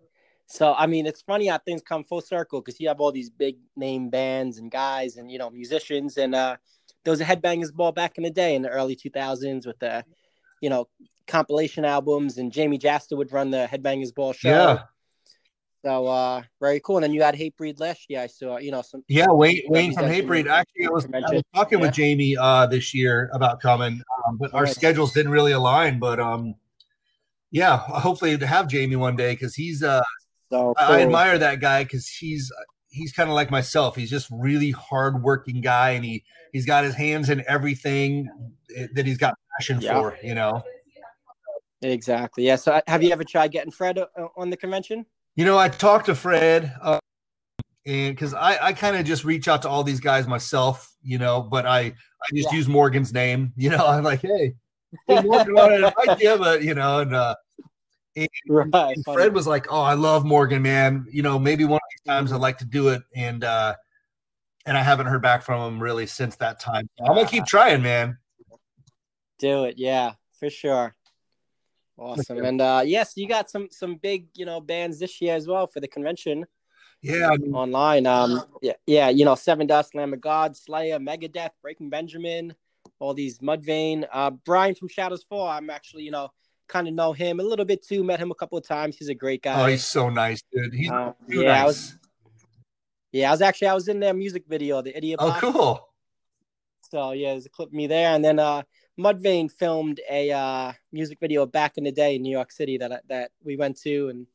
so 0.47 0.75
I 0.75 0.87
mean 0.87 1.07
it's 1.07 1.23
funny 1.23 1.47
how 1.47 1.59
things 1.59 1.83
come 1.83 2.05
full 2.05 2.21
circle 2.21 2.61
because 2.61 2.81
you 2.81 2.89
have 2.89 3.01
all 3.01 3.13
these 3.13 3.31
big 3.31 3.57
name 3.77 4.11
bands 4.11 4.59
and 4.59 4.71
guys 4.71 5.17
and 5.17 5.31
you 5.31 5.39
know 5.39 5.49
musicians 5.51 6.17
and 6.19 6.35
uh 6.35 6.57
there 7.05 7.13
was 7.13 7.21
a 7.21 7.25
headbangers 7.25 7.73
ball 7.73 7.93
back 7.93 8.19
in 8.19 8.25
the 8.25 8.31
day 8.31 8.55
in 8.55 8.63
the 8.63 8.69
early 8.69 8.97
2000s 8.97 9.67
with 9.67 9.79
the 9.79 10.05
you 10.61 10.69
know 10.69 10.89
compilation 11.27 11.85
albums 11.85 12.39
and 12.39 12.53
Jamey 12.53 12.81
Jasta 12.81 13.17
would 13.17 13.33
run 13.33 13.51
the 13.51 13.69
headbangers 13.71 14.15
ball 14.15 14.33
show. 14.33 14.51
Yeah, 14.51 14.83
So 15.85 16.07
uh 16.07 16.43
very 16.61 16.81
cool. 16.81 16.99
And 16.99 17.05
then 17.05 17.13
you 17.13 17.23
had 17.23 17.35
Hatebreed 17.35 17.81
last 17.81 18.07
year. 18.09 18.21
I 18.21 18.27
saw 18.29 18.59
you 18.59 18.71
know 18.71 18.83
some 18.83 19.03
yeah. 19.09 19.27
Wayne 19.29 19.63
Wayne 19.69 19.93
from 19.95 20.05
Hatebreed. 20.05 20.49
Actually, 20.49 20.87
I 20.87 20.91
was, 20.91 21.07
I 21.07 21.19
was 21.35 21.43
talking 21.55 21.79
Yeah. 21.81 21.87
with 21.87 21.95
Jamey 21.95 22.37
uh, 22.39 22.67
this 22.67 22.95
year 22.95 23.31
about 23.33 23.61
coming, 23.61 24.01
um, 24.27 24.37
but 24.39 24.55
our 24.55 24.65
Nice. 24.65 24.75
schedules 24.77 25.13
didn't 25.13 25.33
really 25.33 25.53
align. 25.53 25.99
But 25.99 26.21
um, 26.21 26.55
yeah, 27.51 27.77
hopefully 27.79 28.39
to 28.39 28.47
have 28.47 28.67
Jamey 28.67 28.97
one 28.97 29.17
day 29.17 29.33
because 29.33 29.55
he's 29.55 29.83
uh 29.83 30.03
so 30.51 30.73
I- 30.79 30.99
I 30.99 31.03
admire 31.03 31.39
that 31.39 31.61
guy 31.61 31.83
because 31.83 32.07
he's 32.07 32.53
he's 32.91 33.13
kind 33.13 33.29
of 33.29 33.35
like 33.35 33.51
myself. 33.51 33.97
He's 33.97 34.11
just 34.11 34.29
really 34.31 34.71
hardworking 34.71 35.63
guy, 35.63 35.91
and 35.91 36.05
he 36.05 36.23
he's 36.53 36.65
got 36.67 36.85
his 36.85 36.95
hands 36.95 37.29
in 37.29 37.43
everything 37.49 38.29
that 38.95 39.05
he's 39.05 39.19
got 39.19 39.35
passion 39.59 39.81
Yeah. 39.81 39.95
for. 39.95 40.17
You 40.23 40.35
know, 40.37 40.63
Exactly. 41.83 42.47
Yeah. 42.47 42.57
So 42.57 42.73
uh, 42.73 42.81
have 42.87 43.03
you 43.03 43.11
ever 43.11 43.25
tried 43.25 43.51
getting 43.51 43.73
Fred 43.73 43.99
uh, 43.99 44.07
on 44.37 44.51
the 44.51 44.57
convention? 44.57 45.05
You 45.37 45.45
know. 45.45 45.59
I 45.59 45.69
talked 45.69 46.07
to 46.07 46.15
Fred, 46.15 46.75
uh, 46.81 46.99
and 47.87 48.15
because 48.15 48.35
I 48.35 48.67
I 48.67 48.73
kind 48.73 48.97
of 48.97 49.05
just 49.05 49.25
reach 49.25 49.49
out 49.49 49.63
to 49.63 49.69
all 49.69 49.85
these 49.85 50.01
guys 50.01 50.27
myself, 50.27 50.95
you 51.03 51.19
know, 51.19 51.43
but 51.43 51.67
I 51.67 51.81
I 51.81 51.95
just 52.35 52.53
Yeah. 52.53 52.59
use 52.59 52.69
Morgan's 52.69 53.13
name. 53.13 53.53
You 53.57 53.71
know, 53.71 53.87
I'm 53.87 54.05
like, 54.05 54.23
hey, 54.23 54.55
hey 55.07 55.21
Morgan, 55.23 55.55
wanted 55.55 55.79
to 55.79 55.87
invite 55.89 56.21
you, 56.21 56.37
but 56.37 56.63
you 56.63 56.75
know, 56.75 57.01
and 57.01 57.15
uh, 57.15 57.35
Right. 58.49 58.97
And. 58.97 59.05
Fred 59.05 59.35
was 59.35 59.47
like, 59.47 59.67
"Oh, 59.71 59.81
I 59.81 59.95
love 59.95 60.25
Morgan, 60.25 60.63
man. 60.63 61.07
You 61.11 61.23
know, 61.23 61.39
maybe 61.39 61.65
one 61.65 61.77
of 61.77 61.81
these 61.91 62.13
times 62.13 62.33
I'd 62.33 62.41
like 62.41 62.59
to 62.59 62.65
do 62.65 62.89
it." 62.89 63.03
And 63.15 63.43
uh 63.45 63.75
and 64.67 64.77
I 64.77 64.83
haven't 64.83 65.07
heard 65.07 65.23
back 65.23 65.43
from 65.43 65.75
him 65.75 65.83
really 65.83 66.07
since 66.07 66.37
that 66.37 66.61
time. 66.61 66.89
I'm 67.01 67.15
gonna 67.15 67.27
keep 67.27 67.47
trying, 67.47 67.83
man. 67.83 68.19
Do 69.39 69.65
it, 69.65 69.79
yeah, 69.79 70.13
for 70.39 70.51
sure. 70.51 70.95
Awesome, 72.03 72.45
and 72.45 72.61
uh, 72.61 72.83
yes, 72.85 73.13
you 73.17 73.29
got 73.29 73.49
some 73.51 73.69
some 73.71 73.97
big 73.97 74.27
you 74.35 74.45
know 74.45 74.61
bands 74.61 74.99
this 74.99 75.21
year 75.21 75.35
as 75.37 75.47
well 75.47 75.67
for 75.67 75.81
the 75.81 75.89
convention 75.89 76.45
Yeah, 77.01 77.31
I 77.31 77.37
mean, 77.37 77.55
online. 77.55 78.07
Um, 78.07 78.43
yeah, 78.61 78.73
yeah, 78.87 79.09
you 79.09 79.25
know, 79.25 79.35
Sevendust, 79.35 79.95
Lamb 79.95 80.13
of 80.13 80.21
God, 80.21 80.57
Slayer, 80.57 80.99
Megadeth, 80.99 81.51
Breaking 81.63 81.91
Benjamin, 81.91 82.55
all 82.99 83.15
these 83.15 83.39
Mudvayne. 83.39 84.07
Uh, 84.13 84.31
Brian 84.31 84.75
from 84.75 84.89
Shadows 84.89 85.25
Fall. 85.29 85.47
I'm 85.49 85.71
actually 85.71 86.03
you 86.05 86.11
know 86.11 86.29
kind 86.69 86.89
of 86.89 86.95
know 86.95 87.13
him 87.13 87.39
a 87.41 87.43
little 87.43 87.65
bit 87.65 87.87
too. 87.87 88.03
Met 88.03 88.19
him 88.21 88.31
a 88.31 88.35
couple 88.35 88.59
of 88.59 88.67
times. 88.67 88.97
He's 88.97 89.09
a 89.09 89.15
great 89.15 89.43
guy. 89.43 89.63
oh, 89.63 89.67
he's 89.67 89.87
so 89.87 90.09
nice, 90.09 90.43
dude. 90.53 90.75
He's 90.75 90.91
Uh, 90.91 91.13
too 91.31 91.43
yeah, 91.43 91.53
I 91.53 91.59
nice. 91.59 91.67
was 91.67 91.99
yeah, 93.13 93.29
I 93.29 93.31
was 93.33 93.43
actually 93.43 93.69
I 93.69 93.75
was 93.75 93.89
in 93.89 94.01
their 94.01 94.15
music 94.15 94.45
video, 94.49 94.83
the 94.83 94.97
Idiot. 94.97 95.19
oh, 95.23 95.29
Box. 95.29 95.41
cool. 95.41 95.89
So 96.91 97.13
yeah, 97.13 97.31
there's 97.33 97.47
a 97.47 97.51
clip 97.51 97.69
of 97.69 97.75
me 97.75 97.87
there, 97.87 98.15
and 98.15 98.25
then 98.25 98.39
uh, 98.39 98.63
Mudvayne 98.99 99.51
filmed 99.51 100.01
a 100.11 100.31
uh, 100.31 100.73
music 100.93 101.19
video 101.21 101.47
back 101.47 101.79
in 101.79 101.85
the 101.85 101.93
day 101.93 102.17
in 102.17 102.23
New 102.23 102.31
York 102.31 102.53
City 102.53 102.79
that 102.79 103.03
that 103.09 103.31
we 103.45 103.57
went 103.57 103.81
to, 103.83 104.09
and 104.09 104.27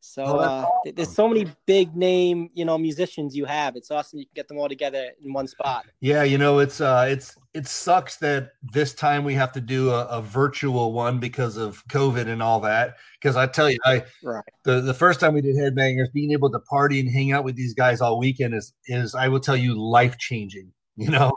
so 0.00 0.24
Oh, 0.24 0.38
uh, 0.38 0.66
th- 0.84 0.94
there's 0.94 1.14
so 1.14 1.28
many 1.28 1.46
big 1.66 1.96
name 1.96 2.50
you 2.54 2.64
know 2.64 2.78
musicians 2.78 3.36
you 3.36 3.44
have. 3.44 3.76
It's 3.76 3.90
awesome 3.90 4.20
you 4.20 4.26
can 4.26 4.34
get 4.34 4.48
them 4.48 4.58
all 4.58 4.68
together 4.68 5.10
in 5.22 5.32
one 5.32 5.48
spot. 5.48 5.86
Yeah, 6.00 6.22
you 6.22 6.38
know, 6.38 6.60
it's 6.60 6.80
uh 6.80 7.06
it's 7.08 7.36
it 7.54 7.66
sucks 7.66 8.16
that 8.18 8.52
this 8.62 8.94
time 8.94 9.24
we 9.24 9.34
have 9.34 9.52
to 9.52 9.60
do 9.60 9.90
a, 9.90 10.04
a 10.06 10.22
virtual 10.22 10.92
one 10.92 11.18
because 11.18 11.56
of 11.56 11.84
COVID 11.88 12.28
and 12.28 12.40
all 12.42 12.60
that. 12.60 12.96
Because 13.20 13.36
I 13.36 13.46
tell 13.46 13.68
you, 13.68 13.78
I 13.84 14.04
Right. 14.22 14.44
the, 14.64 14.80
the 14.80 14.94
first 14.94 15.18
time 15.18 15.34
we 15.34 15.40
did 15.40 15.56
headbangers, 15.56 16.12
being 16.12 16.30
able 16.32 16.50
to 16.52 16.60
party 16.60 17.00
and 17.00 17.10
hang 17.10 17.32
out 17.32 17.42
with 17.42 17.56
these 17.56 17.74
guys 17.74 18.00
all 18.00 18.18
weekend 18.18 18.54
is 18.54 18.72
is 18.86 19.14
I 19.16 19.26
will 19.26 19.40
tell 19.40 19.56
you 19.56 19.74
life 19.74 20.18
changing. 20.18 20.72
You 20.96 21.10
know, 21.10 21.32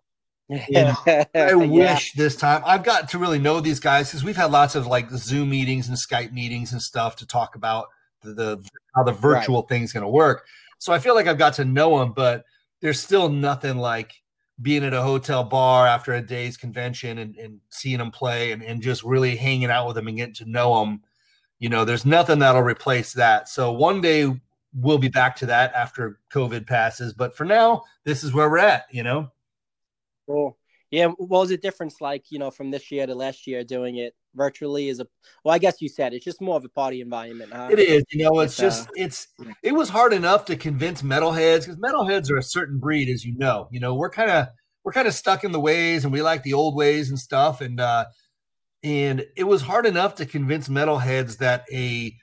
I 0.68 1.26
yeah. 1.34 1.56
wish 1.56 2.14
this 2.14 2.36
time 2.36 2.62
I've 2.66 2.84
got 2.84 3.10
to 3.10 3.18
really 3.18 3.40
know 3.40 3.62
these 3.62 3.80
guys 3.80 4.10
because 4.10 4.24
we've 4.24 4.36
had 4.36 4.52
lots 4.52 4.76
of 4.76 4.86
like 4.86 5.10
Zoom 5.12 5.50
meetings 5.50 5.88
and 5.88 5.98
Skype 5.98 6.34
meetings 6.34 6.74
and 6.74 6.82
stuff 6.82 7.16
to 7.18 7.26
talk 7.26 7.56
about 7.56 7.88
the, 8.22 8.34
the 8.34 8.70
how 8.94 9.04
the 9.04 9.14
virtual 9.14 9.62
thing's 9.62 9.94
going 9.94 10.04
to 10.04 10.10
work. 10.10 10.46
So 10.78 10.92
I 10.92 11.00
feel 11.00 11.16
like 11.16 11.28
I've 11.28 11.38
got 11.38 11.54
to 11.54 11.66
know 11.66 12.00
them, 12.00 12.12
but 12.14 12.44
there's 12.82 13.00
still 13.00 13.30
nothing 13.30 13.78
like 13.78 14.14
being 14.62 14.84
at 14.84 14.94
a 14.94 15.02
hotel 15.02 15.44
bar 15.44 15.88
after 15.88 16.14
a 16.14 16.22
day's 16.22 16.58
convention 16.58 17.18
and, 17.18 17.36
and 17.38 17.60
seeing 17.70 18.00
them 18.00 18.12
play 18.12 18.52
and, 18.52 18.62
and 18.62 18.82
just 18.82 19.04
really 19.04 19.36
hanging 19.36 19.72
out 19.72 19.88
with 19.88 19.96
them 19.96 20.08
and 20.08 20.18
getting 20.18 20.34
to 20.36 20.50
know 20.50 20.80
them. 20.80 21.02
You 21.60 21.70
know, 21.70 21.86
there's 21.86 22.06
nothing 22.06 22.40
that'll 22.40 22.62
replace 22.62 23.14
that. 23.14 23.48
So 23.48 23.72
one 23.72 24.02
day 24.02 24.32
we'll 24.74 24.98
be 24.98 25.10
back 25.10 25.36
to 25.38 25.46
that 25.48 25.74
after 25.74 26.20
COVID 26.34 26.68
passes. 26.68 27.14
But 27.14 27.36
for 27.36 27.46
now, 27.46 27.84
this 28.04 28.24
is 28.24 28.34
where 28.34 28.50
we're 28.50 28.58
at, 28.58 28.86
you 28.92 29.04
know? 29.04 29.32
Cool. 30.32 30.58
Yeah. 30.92 31.08
What 31.08 31.40
was 31.40 31.50
the 31.50 31.58
difference 31.58 32.02
like, 32.02 32.26
you 32.30 32.40
know, 32.40 32.52
from 32.52 32.72
this 32.72 32.92
year 32.92 33.06
to 33.06 33.16
last 33.16 33.48
year 33.48 33.64
doing 33.64 33.98
it 33.98 34.14
virtually 34.36 34.90
is 34.90 35.00
a, 35.00 35.08
well, 35.44 35.54
I 35.54 35.58
guess 35.58 35.82
you 35.82 35.90
said 35.90 36.14
it's 36.14 36.26
just 36.26 36.42
more 36.42 36.58
of 36.58 36.66
a 36.66 36.70
party 36.70 37.02
environment. 37.02 37.52
Huh? 37.54 37.70
It 37.72 37.80
is, 37.80 38.04
you 38.12 38.24
know, 38.24 38.40
it's, 38.40 38.54
it's 38.54 38.62
just, 38.62 38.88
uh, 38.90 38.94
it's, 38.96 39.28
it 39.64 39.72
was 39.74 39.90
hard 39.90 40.12
enough 40.12 40.46
to 40.46 40.56
convince 40.56 41.02
metalheads 41.02 41.62
because 41.62 41.78
metalheads 41.78 42.30
are 42.30 42.38
a 42.38 42.44
certain 42.44 42.78
breed, 42.78 43.10
as 43.10 43.26
you 43.26 43.38
know, 43.38 43.68
you 43.72 43.80
know, 43.80 43.96
we're 43.96 44.10
kind 44.10 44.32
of, 44.32 44.48
we're 44.84 44.92
kind 44.92 45.08
of 45.08 45.14
stuck 45.14 45.44
in 45.44 45.52
the 45.52 45.60
ways 45.60 46.04
and 46.04 46.14
we 46.14 46.22
like 46.22 46.44
the 46.44 46.54
old 46.54 46.76
ways 46.76 47.10
and 47.10 47.20
stuff. 47.20 47.62
And, 47.62 47.80
uh, 47.80 48.06
and 48.84 49.26
it 49.38 49.46
was 49.46 49.62
hard 49.62 49.86
enough 49.86 50.16
to 50.16 50.26
convince 50.26 50.68
metalheads 50.68 51.38
that 51.38 51.66
a, 51.72 52.14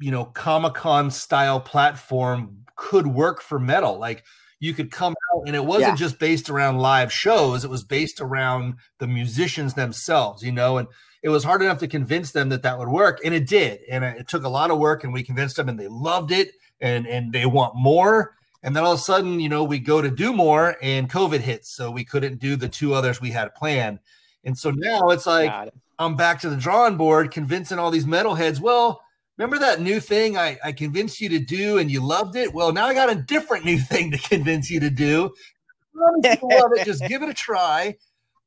you 0.00 0.10
know, 0.10 0.24
Comic 0.24 0.74
Con 0.74 1.10
style 1.10 1.60
platform 1.60 2.64
could 2.76 3.06
work 3.06 3.40
for 3.40 3.58
metal. 3.58 3.98
Like, 3.98 4.24
you 4.62 4.72
could 4.72 4.92
come 4.92 5.12
out 5.34 5.42
and 5.44 5.56
it 5.56 5.64
wasn't 5.64 5.90
yeah. 5.90 5.96
just 5.96 6.20
based 6.20 6.48
around 6.48 6.78
live 6.78 7.12
shows 7.12 7.64
it 7.64 7.70
was 7.70 7.82
based 7.82 8.20
around 8.20 8.74
the 8.98 9.08
musicians 9.08 9.74
themselves 9.74 10.42
you 10.42 10.52
know 10.52 10.78
and 10.78 10.86
it 11.22 11.28
was 11.28 11.42
hard 11.42 11.62
enough 11.62 11.78
to 11.78 11.88
convince 11.88 12.30
them 12.30 12.48
that 12.48 12.62
that 12.62 12.78
would 12.78 12.88
work 12.88 13.20
and 13.24 13.34
it 13.34 13.48
did 13.48 13.80
and 13.90 14.04
it 14.04 14.28
took 14.28 14.44
a 14.44 14.48
lot 14.48 14.70
of 14.70 14.78
work 14.78 15.02
and 15.02 15.12
we 15.12 15.22
convinced 15.22 15.56
them 15.56 15.68
and 15.68 15.80
they 15.80 15.88
loved 15.88 16.30
it 16.30 16.52
and 16.80 17.08
and 17.08 17.32
they 17.32 17.44
want 17.44 17.74
more 17.74 18.36
and 18.62 18.76
then 18.76 18.84
all 18.84 18.92
of 18.92 18.98
a 19.00 19.02
sudden 19.02 19.40
you 19.40 19.48
know 19.48 19.64
we 19.64 19.80
go 19.80 20.00
to 20.00 20.10
do 20.10 20.32
more 20.32 20.76
and 20.80 21.10
covid 21.10 21.40
hits 21.40 21.74
so 21.74 21.90
we 21.90 22.04
couldn't 22.04 22.38
do 22.38 22.54
the 22.54 22.68
two 22.68 22.94
others 22.94 23.20
we 23.20 23.32
had 23.32 23.52
planned 23.56 23.98
and 24.44 24.56
so 24.56 24.70
now 24.70 25.08
it's 25.08 25.26
like 25.26 25.66
it. 25.66 25.74
i'm 25.98 26.14
back 26.14 26.40
to 26.40 26.48
the 26.48 26.56
drawing 26.56 26.96
board 26.96 27.32
convincing 27.32 27.80
all 27.80 27.90
these 27.90 28.06
metalheads 28.06 28.60
well 28.60 29.02
remember 29.38 29.58
that 29.58 29.80
new 29.80 30.00
thing 30.00 30.36
I, 30.36 30.58
I 30.64 30.72
convinced 30.72 31.20
you 31.20 31.28
to 31.30 31.38
do 31.38 31.78
and 31.78 31.90
you 31.90 32.04
loved 32.04 32.36
it? 32.36 32.52
Well, 32.52 32.72
now 32.72 32.86
I 32.86 32.94
got 32.94 33.10
a 33.10 33.14
different 33.14 33.64
new 33.64 33.78
thing 33.92 34.10
to 34.10 34.18
convince 34.18 34.70
you 34.70 34.80
to 34.80 34.90
do. 34.90 35.32
love 35.94 36.70
it, 36.72 36.84
just 36.84 37.06
give 37.06 37.22
it 37.22 37.28
a 37.28 37.34
try. 37.34 37.96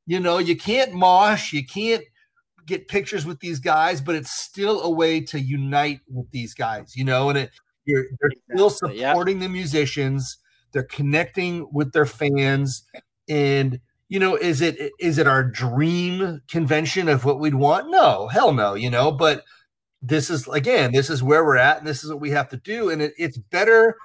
You 0.05 0.19
know, 0.19 0.37
you 0.37 0.55
can't 0.55 0.93
mosh, 0.93 1.53
you 1.53 1.65
can't 1.65 2.03
get 2.65 2.87
pictures 2.87 3.25
with 3.25 3.39
these 3.39 3.59
guys, 3.59 4.01
but 4.01 4.15
it's 4.15 4.31
still 4.31 4.81
a 4.81 4.89
way 4.89 5.21
to 5.21 5.39
unite 5.39 6.01
with 6.11 6.29
these 6.31 6.53
guys, 6.53 6.95
you 6.95 7.03
know, 7.03 7.29
and 7.29 7.37
it 7.37 7.51
you're 7.85 8.05
they're 8.19 8.31
still 8.51 8.69
supporting 8.69 9.39
the 9.39 9.49
musicians, 9.49 10.37
they're 10.71 10.83
connecting 10.83 11.67
with 11.71 11.93
their 11.93 12.05
fans, 12.05 12.83
and 13.29 13.79
you 14.09 14.19
know, 14.19 14.35
is 14.35 14.61
it 14.61 14.91
is 14.99 15.17
it 15.17 15.27
our 15.27 15.43
dream 15.43 16.41
convention 16.47 17.07
of 17.07 17.25
what 17.25 17.39
we'd 17.39 17.55
want? 17.55 17.89
No, 17.89 18.27
hell 18.27 18.53
no, 18.53 18.73
you 18.73 18.89
know, 18.89 19.11
but 19.11 19.43
this 20.07 20.29
is 20.29 20.47
again, 20.47 20.91
this 20.91 21.09
is 21.09 21.23
where 21.23 21.43
we're 21.43 21.57
at, 21.57 21.79
and 21.79 21.87
this 21.87 22.03
is 22.03 22.09
what 22.11 22.21
we 22.21 22.31
have 22.31 22.49
to 22.49 22.57
do. 22.57 22.89
And 22.89 23.01
it, 23.01 23.13
it's 23.17 23.37
better. 23.37 23.97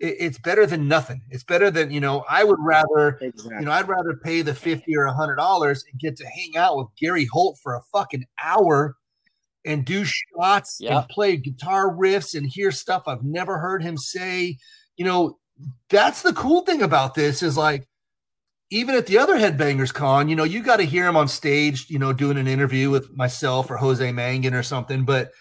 It, 0.00 0.16
it's 0.18 0.38
better 0.38 0.66
than 0.66 0.88
nothing. 0.88 1.22
It's 1.30 1.44
better 1.44 1.70
than 1.70 1.90
you 1.90 2.00
know. 2.00 2.24
I 2.28 2.44
would 2.44 2.60
rather, 2.60 3.18
exactly. 3.20 3.56
you 3.58 3.66
know, 3.66 3.72
I'd 3.72 3.88
rather 3.88 4.16
pay 4.22 4.42
the 4.42 4.54
fifty 4.54 4.96
or 4.96 5.04
a 5.04 5.14
hundred 5.14 5.36
dollars 5.36 5.84
and 5.90 6.00
get 6.00 6.16
to 6.18 6.26
hang 6.26 6.56
out 6.56 6.76
with 6.76 6.88
Gary 6.98 7.26
Holt 7.30 7.58
for 7.62 7.74
a 7.74 7.82
fucking 7.92 8.24
hour 8.42 8.96
and 9.64 9.84
do 9.84 10.04
shots 10.04 10.80
and 10.80 11.06
play 11.08 11.36
guitar 11.36 11.94
riffs 11.94 12.34
and 12.34 12.46
hear 12.46 12.70
stuff 12.70 13.02
I've 13.06 13.24
never 13.24 13.58
heard 13.58 13.82
him 13.82 13.96
say. 13.96 14.56
You 14.96 15.04
know, 15.04 15.38
that's 15.88 16.22
the 16.22 16.32
cool 16.32 16.62
thing 16.62 16.82
about 16.82 17.14
this 17.14 17.42
is 17.42 17.56
like 17.56 17.86
even 18.70 18.94
at 18.94 19.06
the 19.06 19.18
other 19.18 19.34
headbangers 19.34 19.92
con, 19.92 20.28
you 20.28 20.36
know, 20.36 20.44
you 20.44 20.62
got 20.62 20.76
to 20.76 20.84
hear 20.84 21.06
him 21.06 21.16
on 21.16 21.26
stage, 21.26 21.90
you 21.90 21.98
know, 21.98 22.12
doing 22.12 22.38
an 22.38 22.46
interview 22.46 22.88
with 22.88 23.14
myself 23.16 23.70
or 23.70 23.76
Jose 23.76 24.08
Mangin 24.12 24.52
or 24.52 24.62
something. 24.62 25.04
But, 25.04 25.32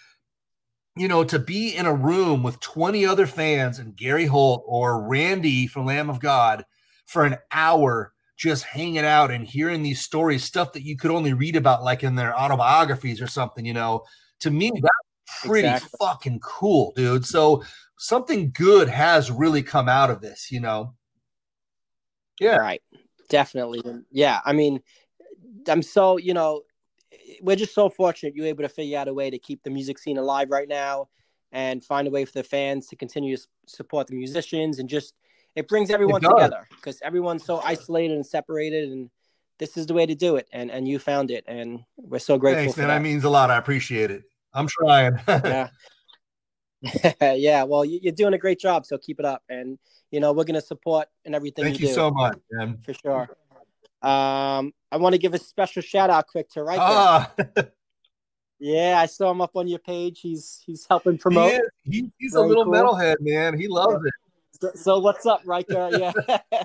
you 0.97 1.07
know, 1.07 1.23
to 1.23 1.37
be 1.37 1.75
in 1.75 1.85
a 1.85 1.93
room 1.93 2.41
with 2.41 2.59
20 2.59 3.05
other 3.05 3.27
fans 3.27 3.77
and 3.77 3.95
Gary 3.95 4.25
Holt 4.25 4.63
or 4.65 5.07
Randy 5.07 5.67
from 5.67 5.85
Lamb 5.85 6.09
of 6.09 6.19
God 6.19 6.65
for 7.05 7.23
an 7.23 7.37
hour, 7.51 8.13
just 8.35 8.63
hanging 8.63 9.05
out 9.05 9.29
and 9.29 9.45
hearing 9.45 9.83
these 9.83 10.01
stories, 10.01 10.43
stuff 10.43 10.73
that 10.73 10.83
you 10.83 10.97
could 10.97 11.11
only 11.11 11.33
read 11.33 11.55
about 11.55 11.83
like 11.83 12.03
in 12.03 12.15
their 12.15 12.35
autobiographies 12.35 13.21
or 13.21 13.27
something, 13.27 13.63
you 13.63 13.73
know, 13.73 14.03
to 14.39 14.49
me, 14.49 14.71
that's 14.73 15.43
pretty 15.43 15.67
exactly. 15.67 15.97
fucking 15.99 16.39
cool, 16.39 16.93
dude. 16.95 17.25
So 17.25 17.63
something 17.99 18.51
good 18.51 18.89
has 18.89 19.29
really 19.29 19.61
come 19.61 19.87
out 19.87 20.09
of 20.09 20.21
this, 20.21 20.51
you 20.51 20.61
know. 20.61 20.95
Yeah. 22.39 22.55
Right. 22.55 22.81
Definitely. 23.29 23.81
Yeah. 24.11 24.39
I 24.43 24.53
mean, 24.53 24.81
I'm 25.67 25.81
so, 25.81 26.17
you 26.17 26.33
know, 26.33 26.63
we're 27.41 27.55
just 27.55 27.73
so 27.73 27.89
fortunate 27.89 28.35
you're 28.35 28.47
able 28.47 28.63
to 28.63 28.69
figure 28.69 28.97
out 28.97 29.07
a 29.07 29.13
way 29.13 29.29
to 29.29 29.39
keep 29.39 29.63
the 29.63 29.69
music 29.69 29.97
scene 29.99 30.17
alive 30.17 30.49
right 30.49 30.67
now 30.67 31.07
and 31.51 31.83
find 31.83 32.07
a 32.07 32.11
way 32.11 32.25
for 32.25 32.33
the 32.33 32.43
fans 32.43 32.87
to 32.87 32.95
continue 32.95 33.35
to 33.35 33.43
support 33.65 34.07
the 34.07 34.15
musicians 34.15 34.79
and 34.79 34.89
just 34.89 35.13
it 35.55 35.67
brings 35.67 35.89
everyone 35.89 36.23
it 36.23 36.27
together 36.27 36.67
because 36.75 36.99
everyone's 37.01 37.43
so 37.43 37.59
isolated 37.63 38.15
and 38.15 38.25
separated 38.25 38.89
and 38.91 39.09
this 39.57 39.75
is 39.77 39.87
the 39.87 39.93
way 39.93 40.05
to 40.05 40.15
do 40.15 40.35
it 40.35 40.47
and 40.53 40.69
and 40.71 40.87
you 40.87 40.99
found 40.99 41.31
it 41.31 41.43
and 41.47 41.79
we're 41.97 42.19
so 42.19 42.37
grateful 42.37 42.63
Thanks, 42.63 42.77
man. 42.77 42.87
That. 42.87 42.95
that 42.95 43.01
means 43.01 43.23
a 43.23 43.29
lot. 43.29 43.49
I 43.49 43.57
appreciate 43.57 44.11
it. 44.11 44.23
I'm 44.53 44.67
trying. 44.67 45.19
yeah. 45.27 45.69
yeah, 47.21 47.63
well, 47.63 47.83
you're 47.83 48.13
doing 48.13 48.33
a 48.33 48.37
great 48.37 48.59
job, 48.59 48.85
so 48.85 48.97
keep 48.97 49.19
it 49.19 49.25
up. 49.25 49.43
And 49.49 49.77
you 50.11 50.19
know, 50.19 50.33
we're 50.33 50.45
gonna 50.45 50.61
support 50.61 51.07
and 51.25 51.35
everything. 51.35 51.65
Thank 51.65 51.79
you, 51.79 51.87
you 51.87 51.93
so 51.93 52.11
much, 52.11 52.37
man. 52.51 52.77
For 52.83 52.93
sure. 52.93 53.29
Um, 54.01 54.73
I 54.91 54.97
want 54.97 55.13
to 55.13 55.19
give 55.19 55.33
a 55.33 55.39
special 55.39 55.81
shout 55.81 56.09
out 56.09 56.27
quick 56.27 56.49
to 56.51 56.63
right 56.63 56.79
ah. 56.79 57.33
yeah, 58.59 58.97
I 58.97 59.07
saw 59.07 59.29
him 59.29 59.41
up 59.41 59.51
on 59.55 59.67
your 59.67 59.79
page. 59.79 60.21
He's 60.21 60.61
he's 60.65 60.85
helping 60.89 61.17
promote. 61.17 61.61
He 61.83 61.91
he, 61.91 62.11
he's 62.17 62.33
Very 62.33 62.45
a 62.45 62.47
little 62.47 62.63
cool. 62.63 62.73
metalhead, 62.73 63.15
man. 63.19 63.57
He 63.57 63.67
loves 63.67 63.97
yeah. 64.03 64.07
it. 64.07 64.13
So, 64.61 64.71
so, 64.75 64.99
what's 64.99 65.25
up, 65.25 65.41
Riker? 65.45 65.89
Yeah. 65.91 66.13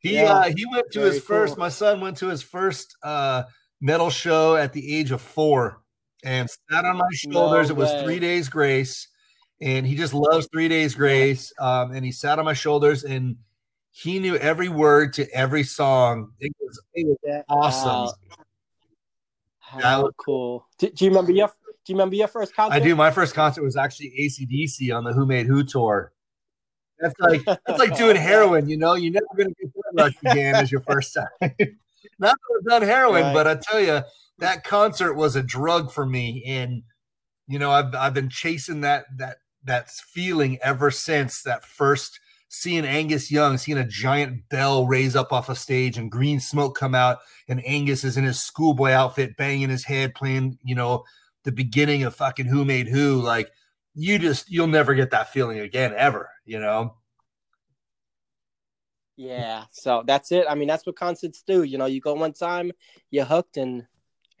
he 0.00 0.14
yeah. 0.14 0.32
uh, 0.32 0.52
he 0.54 0.66
went 0.70 0.90
to 0.92 1.00
Very 1.00 1.14
his 1.14 1.22
first. 1.22 1.54
Cool. 1.54 1.60
My 1.60 1.68
son 1.70 2.00
went 2.00 2.18
to 2.18 2.28
his 2.28 2.42
first 2.42 2.96
uh, 3.02 3.44
metal 3.80 4.10
show 4.10 4.56
at 4.56 4.74
the 4.74 4.94
age 4.94 5.10
of 5.10 5.22
four, 5.22 5.82
and 6.24 6.48
sat 6.70 6.84
on 6.84 6.96
my 6.96 7.06
shoulders. 7.12 7.68
No 7.68 7.74
it 7.74 7.78
was 7.78 8.02
three 8.02 8.18
days 8.18 8.48
grace 8.48 9.08
and 9.60 9.86
he 9.86 9.94
just 9.94 10.14
loves 10.14 10.48
Three 10.52 10.68
Days 10.68 10.94
Grace. 10.94 11.52
Um, 11.58 11.92
and 11.92 12.04
he 12.04 12.12
sat 12.12 12.38
on 12.38 12.44
my 12.44 12.54
shoulders, 12.54 13.04
and 13.04 13.36
he 13.90 14.18
knew 14.18 14.36
every 14.36 14.68
word 14.68 15.12
to 15.14 15.30
every 15.32 15.64
song. 15.64 16.32
It 16.40 16.52
was, 16.60 16.80
it 16.94 17.06
was 17.06 17.44
awesome. 17.48 18.16
How 19.58 20.02
was, 20.02 20.12
cool! 20.16 20.66
Do, 20.78 20.90
do, 20.90 21.04
you 21.04 21.10
remember 21.10 21.32
your 21.32 21.48
Do 21.48 21.92
you 21.92 21.94
remember 21.94 22.16
your 22.16 22.28
first 22.28 22.54
concert? 22.54 22.74
I 22.74 22.80
do. 22.80 22.96
My 22.96 23.10
first 23.10 23.34
concert 23.34 23.62
was 23.62 23.76
actually 23.76 24.12
ACDC 24.18 24.96
on 24.96 25.04
the 25.04 25.12
Who 25.12 25.26
Made 25.26 25.46
Who 25.46 25.62
tour. 25.62 26.12
That's 26.98 27.14
like 27.20 27.44
that's 27.44 27.78
like 27.78 27.96
doing 27.96 28.16
heroin. 28.16 28.68
You 28.68 28.78
know, 28.78 28.94
you're 28.94 29.12
never 29.12 29.26
going 29.36 29.54
to 29.54 29.54
get 29.60 29.72
that 29.94 30.32
again 30.32 30.54
as 30.56 30.72
your 30.72 30.80
first 30.80 31.14
time. 31.14 31.28
Not 32.18 32.34
that 32.34 32.58
I've 32.58 32.64
done 32.64 32.82
heroin, 32.82 33.22
right. 33.22 33.34
but 33.34 33.46
I 33.46 33.56
tell 33.56 33.80
you, 33.80 34.02
that 34.40 34.64
concert 34.64 35.14
was 35.14 35.36
a 35.36 35.42
drug 35.42 35.92
for 35.92 36.06
me. 36.06 36.42
And 36.46 36.82
you 37.46 37.58
know, 37.58 37.70
I've 37.70 37.94
I've 37.94 38.14
been 38.14 38.30
chasing 38.30 38.82
that 38.82 39.06
that 39.18 39.38
that 39.64 39.90
feeling 39.90 40.58
ever 40.62 40.90
since 40.90 41.42
that 41.42 41.64
first 41.64 42.18
seeing 42.50 42.84
Angus 42.84 43.30
Young, 43.30 43.56
seeing 43.56 43.78
a 43.78 43.86
giant 43.86 44.48
bell 44.48 44.86
raise 44.86 45.14
up 45.14 45.32
off 45.32 45.48
a 45.48 45.54
stage 45.54 45.96
and 45.96 46.10
green 46.10 46.40
smoke 46.40 46.76
come 46.76 46.94
out, 46.94 47.18
and 47.48 47.64
Angus 47.64 48.04
is 48.04 48.16
in 48.16 48.24
his 48.24 48.42
schoolboy 48.42 48.90
outfit, 48.90 49.36
banging 49.36 49.70
his 49.70 49.84
head, 49.84 50.14
playing, 50.14 50.58
you 50.64 50.74
know, 50.74 51.04
the 51.44 51.52
beginning 51.52 52.02
of 52.02 52.14
fucking 52.14 52.46
Who 52.46 52.64
Made 52.64 52.88
Who. 52.88 53.20
Like, 53.20 53.50
you 53.94 54.18
just, 54.18 54.50
you'll 54.50 54.66
never 54.66 54.94
get 54.94 55.12
that 55.12 55.32
feeling 55.32 55.60
again, 55.60 55.94
ever, 55.96 56.28
you 56.44 56.58
know? 56.58 56.96
Yeah. 59.16 59.64
So 59.70 60.02
that's 60.04 60.32
it. 60.32 60.46
I 60.48 60.56
mean, 60.56 60.66
that's 60.66 60.84
what 60.84 60.96
concerts 60.96 61.44
do. 61.46 61.62
You 61.62 61.78
know, 61.78 61.86
you 61.86 62.00
go 62.00 62.14
one 62.14 62.32
time, 62.32 62.72
you're 63.12 63.24
hooked, 63.24 63.58
and 63.58 63.86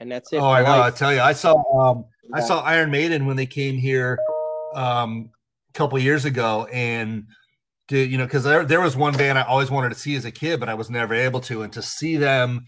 and 0.00 0.10
that's 0.10 0.32
it. 0.32 0.38
Oh, 0.38 0.50
I 0.50 0.62
know. 0.62 0.70
Life. 0.70 0.94
I 0.94 0.96
tell 0.96 1.14
you, 1.14 1.20
I 1.20 1.32
saw 1.32 1.54
um, 1.78 2.04
yeah. 2.24 2.38
I 2.38 2.40
saw 2.40 2.62
Iron 2.62 2.90
Maiden 2.90 3.26
when 3.26 3.36
they 3.36 3.46
came 3.46 3.76
here 3.76 4.18
um, 4.74 5.30
a 5.72 5.78
couple 5.78 5.98
years 5.98 6.24
ago, 6.24 6.66
and 6.72 7.26
to, 7.88 7.98
you 7.98 8.18
know, 8.18 8.24
because 8.24 8.44
there 8.44 8.64
there 8.64 8.80
was 8.80 8.96
one 8.96 9.16
band 9.16 9.38
I 9.38 9.42
always 9.42 9.70
wanted 9.70 9.90
to 9.90 9.94
see 9.98 10.16
as 10.16 10.24
a 10.24 10.30
kid, 10.30 10.58
but 10.58 10.68
I 10.68 10.74
was 10.74 10.90
never 10.90 11.14
able 11.14 11.40
to, 11.42 11.62
and 11.62 11.72
to 11.74 11.82
see 11.82 12.16
them. 12.16 12.66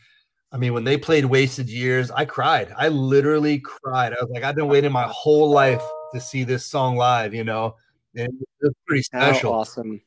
I 0.53 0.59
mean, 0.59 0.75
when 0.75 0.85
they 0.85 0.99
played 0.99 1.25
Wasted 1.25 1.71
Years, 1.71 2.11
I 2.11 2.27
cried. 2.27 2.75
I 2.77 2.89
literally 2.89 3.59
cried. 3.61 4.13
I 4.13 4.17
was 4.23 4.31
like, 4.31 4.45
I've 4.45 4.55
been 4.55 4.69
waiting 4.69 4.93
my 4.93 5.09
whole 5.09 5.51
life 5.51 5.83
to 6.13 6.21
see 6.21 6.45
this 6.45 6.67
song 6.67 6.97
live, 6.97 7.33
you 7.33 7.43
know. 7.43 7.77
And 8.15 8.29
it's 8.61 8.77
pretty 8.87 9.03
special. 9.03 9.55
How 9.55 9.61
awesome. 9.61 10.03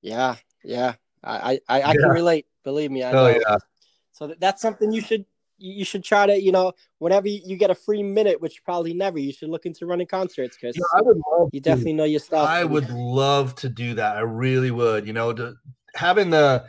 Yeah, 0.00 0.36
yeah. 0.64 0.94
I 1.22 1.34
I, 1.34 1.60
I 1.68 1.78
yeah. 1.78 1.92
can 1.92 2.08
relate. 2.08 2.46
Believe 2.64 2.90
me, 2.90 3.02
I 3.02 3.10
oh, 3.10 3.14
know. 3.14 3.28
Yeah. 3.28 3.56
So 4.12 4.34
that's 4.38 4.62
something 4.62 4.92
you 4.92 5.02
should 5.02 5.26
you 5.62 5.84
should 5.84 6.02
try 6.02 6.26
to, 6.26 6.40
you 6.40 6.52
know, 6.52 6.72
whenever 6.98 7.28
you 7.28 7.56
get 7.56 7.70
a 7.70 7.74
free 7.74 8.02
minute, 8.02 8.40
which 8.40 8.62
probably 8.64 8.92
never, 8.92 9.18
you 9.18 9.32
should 9.32 9.48
look 9.48 9.64
into 9.64 9.86
running 9.86 10.06
concerts 10.06 10.56
because 10.60 10.76
you, 10.76 10.84
know, 10.94 11.48
you 11.52 11.60
definitely 11.60 11.92
know 11.92 12.04
your 12.04 12.20
stuff. 12.20 12.48
I 12.48 12.64
would 12.64 12.90
love 12.90 13.54
to 13.56 13.68
do 13.68 13.94
that. 13.94 14.16
I 14.16 14.20
really 14.20 14.70
would. 14.70 15.06
You 15.06 15.12
know, 15.12 15.32
to, 15.32 15.54
having 15.94 16.30
the 16.30 16.64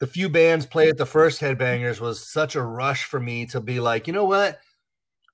the 0.00 0.06
few 0.06 0.28
bands 0.28 0.66
play 0.66 0.88
at 0.88 0.98
the 0.98 1.06
first 1.06 1.40
Headbangers 1.40 2.00
was 2.00 2.30
such 2.30 2.56
a 2.56 2.62
rush 2.62 3.04
for 3.04 3.20
me 3.20 3.46
to 3.46 3.60
be 3.60 3.80
like, 3.80 4.06
you 4.06 4.12
know 4.12 4.24
what? 4.24 4.60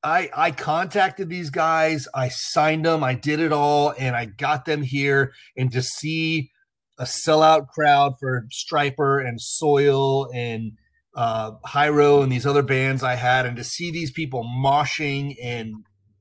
I 0.02 0.30
I 0.34 0.50
contacted 0.52 1.28
these 1.28 1.50
guys, 1.50 2.08
I 2.14 2.28
signed 2.28 2.86
them, 2.86 3.04
I 3.04 3.14
did 3.14 3.40
it 3.40 3.52
all, 3.52 3.94
and 3.98 4.14
I 4.16 4.26
got 4.26 4.64
them 4.64 4.82
here. 4.82 5.32
And 5.56 5.72
to 5.72 5.82
see 5.82 6.50
a 6.98 7.04
sellout 7.04 7.68
crowd 7.68 8.14
for 8.20 8.46
Stryper 8.50 9.26
and 9.26 9.40
Soil 9.40 10.30
and 10.32 10.72
uh, 11.14 11.52
Hyro 11.66 12.22
and 12.22 12.30
these 12.30 12.46
other 12.46 12.62
bands 12.62 13.02
I 13.02 13.14
had, 13.14 13.46
and 13.46 13.56
to 13.56 13.64
see 13.64 13.90
these 13.90 14.10
people 14.10 14.44
moshing 14.44 15.36
and 15.42 15.74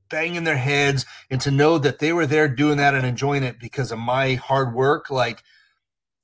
banging 0.08 0.44
their 0.44 0.56
heads, 0.56 1.06
and 1.30 1.40
to 1.40 1.50
know 1.50 1.78
that 1.78 2.00
they 2.00 2.12
were 2.12 2.26
there 2.26 2.48
doing 2.48 2.78
that 2.78 2.94
and 2.94 3.06
enjoying 3.06 3.44
it 3.44 3.60
because 3.60 3.92
of 3.92 3.98
my 3.98 4.34
hard 4.34 4.74
work, 4.74 5.10
like 5.10 5.42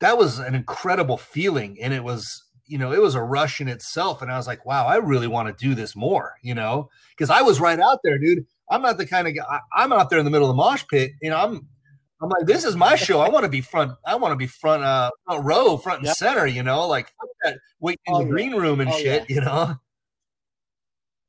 that 0.00 0.18
was 0.18 0.38
an 0.38 0.54
incredible 0.54 1.16
feeling. 1.16 1.78
And 1.80 1.94
it 1.94 2.04
was, 2.04 2.44
you 2.66 2.78
know, 2.78 2.92
it 2.92 3.00
was 3.00 3.14
a 3.14 3.22
rush 3.22 3.60
in 3.60 3.68
itself. 3.68 4.22
And 4.22 4.30
I 4.30 4.36
was 4.36 4.46
like, 4.46 4.66
wow, 4.66 4.86
I 4.86 4.96
really 4.96 5.28
want 5.28 5.48
to 5.48 5.64
do 5.64 5.74
this 5.74 5.94
more, 5.94 6.34
you 6.42 6.54
know, 6.54 6.90
because 7.10 7.30
I 7.30 7.42
was 7.42 7.60
right 7.60 7.78
out 7.78 8.00
there, 8.02 8.18
dude. 8.18 8.46
I'm 8.68 8.82
not 8.82 8.98
the 8.98 9.06
kind 9.06 9.28
of 9.28 9.36
guy. 9.36 9.60
I'm 9.72 9.92
out 9.92 10.10
there 10.10 10.18
in 10.18 10.24
the 10.24 10.30
middle 10.30 10.50
of 10.50 10.56
the 10.56 10.60
mosh 10.60 10.84
pit. 10.90 11.12
You 11.22 11.30
know, 11.30 11.36
I'm 11.36 11.68
I'm 12.22 12.30
like, 12.30 12.46
this 12.46 12.64
is 12.64 12.76
my 12.76 12.96
show. 12.96 13.20
I 13.20 13.28
want 13.28 13.44
to 13.44 13.50
be 13.50 13.60
front. 13.60 13.92
I 14.06 14.14
want 14.14 14.32
to 14.32 14.36
be 14.36 14.46
front, 14.46 14.82
uh, 14.82 15.10
front 15.26 15.44
row, 15.44 15.76
front 15.76 15.98
and 15.98 16.06
yep. 16.06 16.16
center. 16.16 16.46
You 16.46 16.62
know, 16.62 16.86
like 16.86 17.12
that, 17.44 17.58
waiting 17.78 18.00
in 18.06 18.14
oh, 18.14 18.18
the 18.20 18.24
green 18.24 18.54
room 18.54 18.80
and 18.80 18.90
oh, 18.90 18.96
shit. 18.96 19.26
Yeah. 19.28 19.34
You 19.34 19.40
know. 19.42 19.74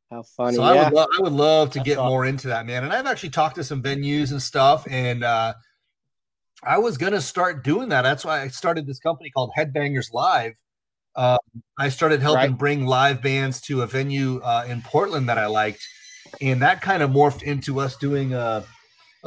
How 0.10 0.24
funny! 0.24 0.56
So 0.56 0.64
yeah. 0.64 0.70
I 0.70 0.84
would, 0.86 0.94
lo- 0.94 1.08
I 1.18 1.22
would 1.22 1.34
love 1.34 1.72
to 1.72 1.80
That's 1.80 1.86
get 1.86 1.98
awesome. 1.98 2.10
more 2.10 2.26
into 2.26 2.48
that, 2.48 2.66
man. 2.66 2.86
And 2.86 2.94
I've 2.94 3.06
actually 3.06 3.32
talked 3.32 3.56
to 3.56 3.64
some 3.64 3.84
venues 3.84 4.32
and 4.32 4.42
stuff, 4.42 4.88
and 4.90 5.26
uh, 5.26 5.54
I 6.64 6.78
was 6.78 6.98
gonna 6.98 7.20
start 7.20 7.66
doing 7.66 7.90
that. 7.90 8.04
That's 8.04 8.24
why 8.24 8.42
I 8.42 8.48
started 8.48 8.88
this 8.88 9.00
company 9.00 9.30
called 9.30 9.52
Headbangers 9.58 10.14
Live. 10.14 10.54
Uh, 11.14 11.38
I 11.78 11.90
started 11.90 12.22
helping 12.22 12.52
right. 12.52 12.58
bring 12.58 12.86
live 12.86 13.22
bands 13.22 13.60
to 13.62 13.82
a 13.82 13.88
venue 13.88 14.40
uh, 14.40 14.66
in 14.70 14.82
Portland 14.82 15.28
that 15.28 15.38
I 15.38 15.48
liked, 15.48 15.86
and 16.40 16.62
that 16.62 16.82
kind 16.82 17.04
of 17.04 17.10
morphed 17.10 17.44
into 17.44 17.82
us 17.82 17.98
doing 17.98 18.34
a 18.34 18.64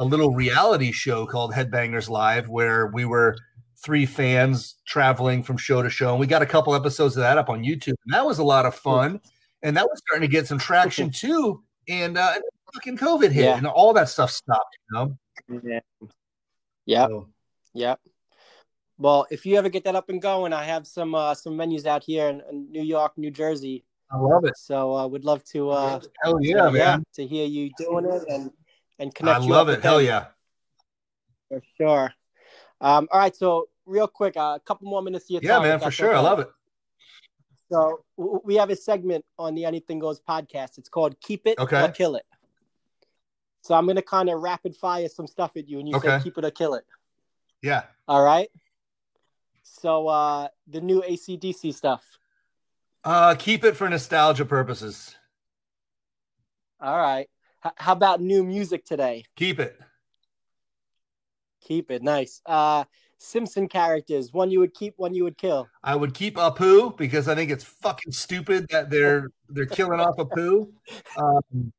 a 0.01 0.05
little 0.05 0.33
reality 0.33 0.91
show 0.91 1.27
called 1.27 1.53
Headbangers 1.53 2.09
Live, 2.09 2.49
where 2.49 2.87
we 2.87 3.05
were 3.05 3.37
three 3.77 4.07
fans 4.07 4.75
traveling 4.87 5.43
from 5.43 5.57
show 5.57 5.83
to 5.83 5.91
show. 5.91 6.09
And 6.09 6.19
we 6.19 6.25
got 6.25 6.41
a 6.41 6.45
couple 6.47 6.73
episodes 6.73 7.15
of 7.15 7.21
that 7.21 7.37
up 7.37 7.49
on 7.49 7.63
YouTube. 7.63 7.93
And 8.05 8.13
that 8.13 8.25
was 8.25 8.39
a 8.39 8.43
lot 8.43 8.65
of 8.65 8.73
fun. 8.73 9.21
And 9.61 9.77
that 9.77 9.85
was 9.85 9.99
starting 9.99 10.27
to 10.27 10.31
get 10.31 10.47
some 10.47 10.57
traction 10.57 11.11
too. 11.11 11.63
And 11.87 12.17
uh 12.17 12.33
fucking 12.73 12.97
COVID 12.97 13.31
hit 13.31 13.45
yeah. 13.45 13.57
and 13.57 13.67
all 13.67 13.93
that 13.93 14.09
stuff 14.09 14.31
stopped, 14.31 14.75
you 14.89 14.97
know? 14.97 15.17
Yeah. 15.63 15.79
Yep. 16.87 17.09
So. 17.09 17.29
Yep. 17.73 17.99
Well, 18.97 19.27
if 19.29 19.45
you 19.45 19.55
ever 19.55 19.69
get 19.69 19.83
that 19.83 19.95
up 19.95 20.09
and 20.09 20.19
going, 20.19 20.51
I 20.51 20.63
have 20.63 20.87
some 20.87 21.13
uh 21.13 21.35
some 21.35 21.53
venues 21.57 21.85
out 21.85 22.03
here 22.03 22.27
in, 22.27 22.41
in 22.49 22.71
New 22.71 22.83
York, 22.83 23.13
New 23.17 23.29
Jersey. 23.29 23.85
I 24.11 24.17
love 24.17 24.45
it. 24.45 24.57
So 24.57 24.95
uh 24.95 25.05
would 25.05 25.25
love 25.25 25.43
to 25.45 25.69
uh 25.69 26.01
Hell 26.23 26.39
yeah, 26.41 26.71
man. 26.71 26.73
Yeah, 26.73 26.97
to 27.13 27.27
hear 27.27 27.45
you 27.45 27.69
doing 27.77 28.05
it 28.05 28.23
and 28.27 28.51
and 29.01 29.13
connect. 29.13 29.41
I 29.41 29.43
love 29.43 29.67
it. 29.67 29.81
Hell 29.81 30.01
yeah. 30.01 30.27
For 31.49 31.61
sure. 31.77 32.13
Um, 32.79 33.07
all 33.11 33.19
right, 33.19 33.35
so 33.35 33.67
real 33.85 34.07
quick, 34.07 34.37
uh, 34.37 34.57
a 34.57 34.61
couple 34.65 34.89
more 34.89 35.01
minutes 35.01 35.25
of. 35.31 35.43
Yeah, 35.43 35.59
man, 35.59 35.79
for 35.79 35.91
sure. 35.91 36.09
Okay. 36.09 36.17
I 36.17 36.21
love 36.21 36.39
it. 36.39 36.49
So 37.69 38.03
w- 38.17 38.41
we 38.43 38.55
have 38.55 38.69
a 38.69 38.75
segment 38.75 39.25
on 39.37 39.55
the 39.55 39.65
Anything 39.65 39.99
Goes 39.99 40.21
podcast. 40.21 40.77
It's 40.77 40.89
called 40.89 41.19
"Keep 41.19 41.47
It 41.47 41.59
okay. 41.59 41.83
or 41.83 41.89
Kill 41.89 42.15
It." 42.15 42.25
So 43.61 43.75
I'm 43.75 43.85
gonna 43.85 44.01
kind 44.01 44.29
of 44.29 44.41
rapid 44.41 44.75
fire 44.75 45.09
some 45.09 45.27
stuff 45.27 45.57
at 45.57 45.67
you, 45.67 45.79
and 45.79 45.89
you 45.89 45.95
okay. 45.95 46.17
say 46.17 46.23
"Keep 46.23 46.37
it 46.37 46.45
or 46.45 46.51
kill 46.51 46.75
it." 46.75 46.85
Yeah. 47.61 47.83
All 48.07 48.23
right. 48.23 48.49
So 49.63 50.07
uh 50.07 50.47
the 50.67 50.81
new 50.81 51.01
ACDC 51.01 51.73
stuff. 51.73 52.03
Uh, 53.03 53.33
keep 53.33 53.63
it 53.63 53.75
for 53.75 53.89
nostalgia 53.89 54.45
purposes. 54.45 55.15
All 56.79 56.97
right. 56.97 57.27
H- 57.65 57.73
how 57.75 57.93
about 57.93 58.21
new 58.21 58.43
music 58.43 58.85
today? 58.85 59.25
Keep 59.35 59.59
it. 59.59 59.79
Keep 61.61 61.91
it. 61.91 62.01
Nice. 62.01 62.41
Uh, 62.45 62.85
Simpson 63.17 63.67
characters, 63.67 64.33
one 64.33 64.49
you 64.49 64.59
would 64.59 64.73
keep, 64.73 64.95
one 64.97 65.13
you 65.13 65.23
would 65.23 65.37
kill. 65.37 65.67
I 65.83 65.95
would 65.95 66.15
keep 66.15 66.35
Apu 66.37 66.97
because 66.97 67.27
I 67.27 67.35
think 67.35 67.51
it's 67.51 67.63
fucking 67.63 68.11
stupid 68.11 68.65
that 68.71 68.89
they're 68.89 69.29
they're 69.47 69.67
killing 69.67 69.99
off 69.99 70.17
Apu. 70.17 70.71
Um, 71.17 71.71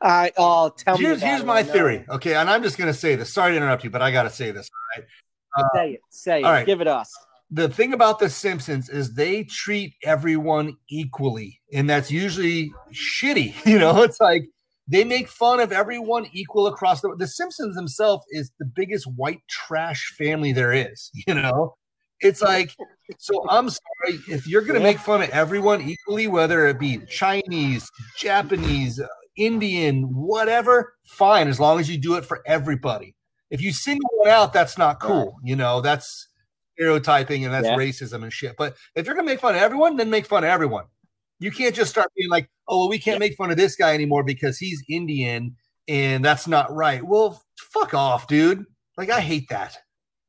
I 0.00 0.32
oh, 0.38 0.70
tell 0.70 0.96
here's, 0.96 1.20
me. 1.20 1.28
Here's 1.28 1.44
my 1.44 1.62
theory. 1.62 2.04
Okay, 2.08 2.34
and 2.34 2.48
I'm 2.48 2.62
just 2.62 2.78
gonna 2.78 2.94
say 2.94 3.14
this. 3.14 3.32
Sorry 3.32 3.52
to 3.52 3.56
interrupt 3.58 3.84
you, 3.84 3.90
but 3.90 4.00
I 4.00 4.10
gotta 4.10 4.30
say 4.30 4.52
this. 4.52 4.70
All 4.72 5.02
right. 5.02 5.08
Uh, 5.56 5.68
say 5.74 5.92
it. 5.92 6.00
Say 6.08 6.40
it. 6.40 6.44
All 6.44 6.52
right. 6.52 6.66
Give 6.66 6.80
it 6.80 6.88
us. 6.88 7.12
The 7.50 7.68
thing 7.68 7.92
about 7.92 8.18
the 8.18 8.30
Simpsons 8.30 8.88
is 8.88 9.14
they 9.14 9.44
treat 9.44 9.94
everyone 10.02 10.76
equally, 10.88 11.60
and 11.72 11.90
that's 11.90 12.10
usually 12.10 12.72
shitty. 12.92 13.54
You 13.66 13.78
know, 13.78 14.02
it's 14.02 14.20
like 14.20 14.44
they 14.90 15.04
make 15.04 15.28
fun 15.28 15.60
of 15.60 15.70
everyone 15.70 16.26
equal 16.32 16.66
across 16.66 17.00
the. 17.00 17.14
The 17.16 17.28
Simpsons 17.28 17.76
themselves 17.76 18.24
is 18.30 18.50
the 18.58 18.64
biggest 18.64 19.06
white 19.06 19.40
trash 19.48 20.12
family 20.18 20.52
there 20.52 20.72
is. 20.72 21.10
You 21.26 21.34
know, 21.34 21.76
it's 22.20 22.42
like 22.42 22.74
so. 23.18 23.48
I'm 23.48 23.68
sorry 23.70 24.18
if 24.28 24.48
you're 24.48 24.62
going 24.62 24.74
to 24.74 24.82
make 24.82 24.98
fun 24.98 25.22
of 25.22 25.30
everyone 25.30 25.80
equally, 25.82 26.26
whether 26.26 26.66
it 26.66 26.80
be 26.80 26.98
Chinese, 27.08 27.88
Japanese, 28.18 28.98
uh, 28.98 29.06
Indian, 29.36 30.02
whatever. 30.12 30.94
Fine, 31.06 31.46
as 31.46 31.60
long 31.60 31.78
as 31.78 31.88
you 31.88 31.98
do 31.98 32.14
it 32.16 32.24
for 32.24 32.42
everybody. 32.46 33.14
If 33.50 33.60
you 33.60 33.72
single 33.72 34.10
one 34.14 34.28
out, 34.28 34.52
that's 34.52 34.76
not 34.76 34.98
cool. 35.00 35.36
You 35.44 35.54
know, 35.56 35.80
that's 35.80 36.28
stereotyping 36.74 37.44
and 37.44 37.54
that's 37.54 37.66
yeah. 37.66 37.76
racism 37.76 38.22
and 38.22 38.32
shit. 38.32 38.56
But 38.56 38.76
if 38.94 39.06
you're 39.06 39.14
going 39.14 39.26
to 39.26 39.32
make 39.32 39.40
fun 39.40 39.54
of 39.54 39.60
everyone, 39.60 39.96
then 39.96 40.10
make 40.10 40.26
fun 40.26 40.44
of 40.44 40.50
everyone. 40.50 40.86
You 41.40 41.50
can't 41.50 41.74
just 41.74 41.90
start 41.90 42.12
being 42.16 42.30
like, 42.30 42.48
oh, 42.68 42.80
well, 42.80 42.88
we 42.88 42.98
can't 42.98 43.18
make 43.18 43.34
fun 43.34 43.50
of 43.50 43.56
this 43.56 43.74
guy 43.74 43.94
anymore 43.94 44.22
because 44.22 44.58
he's 44.58 44.84
Indian 44.88 45.56
and 45.88 46.24
that's 46.24 46.46
not 46.46 46.72
right. 46.72 47.04
Well, 47.04 47.42
fuck 47.56 47.94
off, 47.94 48.28
dude. 48.28 48.64
Like, 48.96 49.10
I 49.10 49.20
hate 49.20 49.48
that. 49.48 49.76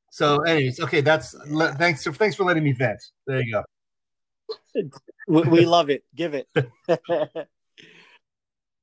So, 0.10 0.40
anyways, 0.40 0.80
okay, 0.80 1.02
that's 1.02 1.36
thanks. 1.78 2.04
Thanks 2.04 2.36
for 2.36 2.44
letting 2.44 2.64
me 2.64 2.74
vent. 2.74 3.02
There 3.28 3.42
you 3.42 3.54
go. 3.54 4.90
we 5.28 5.66
love 5.66 5.90
it. 5.90 6.04
Give 6.16 6.34
it. 6.34 6.48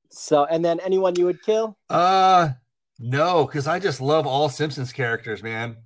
so, 0.09 0.45
and 0.45 0.63
then 0.63 0.79
anyone 0.79 1.15
you 1.15 1.25
would 1.25 1.43
kill? 1.43 1.77
Uh, 1.89 2.49
no, 2.97 3.45
because 3.45 3.67
I 3.67 3.79
just 3.79 4.01
love 4.01 4.25
all 4.25 4.49
Simpsons 4.49 4.91
characters, 4.91 5.43
man. 5.43 5.77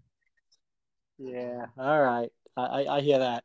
Yeah. 1.18 1.66
All 1.78 2.02
right. 2.02 2.30
I, 2.56 2.86
I 2.86 3.02
hear 3.02 3.20
that 3.20 3.44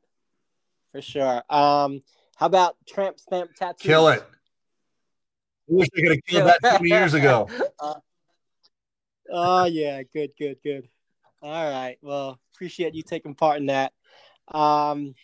for 0.92 1.02
sure. 1.02 1.42
Um, 1.50 2.02
how 2.38 2.46
about 2.46 2.76
tramp 2.86 3.18
stamp 3.18 3.50
tattoos? 3.56 3.82
Kill 3.82 4.08
it. 4.08 4.22
I 4.22 5.74
wish 5.74 5.88
I 5.96 6.00
could 6.00 6.10
have 6.10 6.24
killed 6.24 6.46
that 6.62 6.78
20 6.78 6.88
years 6.88 7.14
ago. 7.14 7.48
Uh, 7.80 7.94
oh 9.30 9.64
yeah, 9.64 10.02
good, 10.02 10.30
good, 10.38 10.56
good. 10.62 10.88
All 11.42 11.70
right. 11.70 11.98
Well, 12.00 12.38
appreciate 12.54 12.94
you 12.94 13.02
taking 13.02 13.34
part 13.34 13.58
in 13.58 13.66
that. 13.66 13.92
Um, 14.48 15.14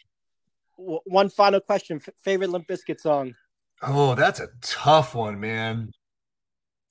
w- 0.77 1.01
one 1.07 1.31
final 1.31 1.61
question: 1.61 2.01
F- 2.07 2.15
favorite 2.23 2.51
Limp 2.51 2.67
Bizkit 2.69 3.01
song? 3.01 3.35
Oh, 3.83 4.15
that's 4.15 4.41
a 4.41 4.49
tough 4.61 5.15
one, 5.15 5.41
man. 5.41 5.91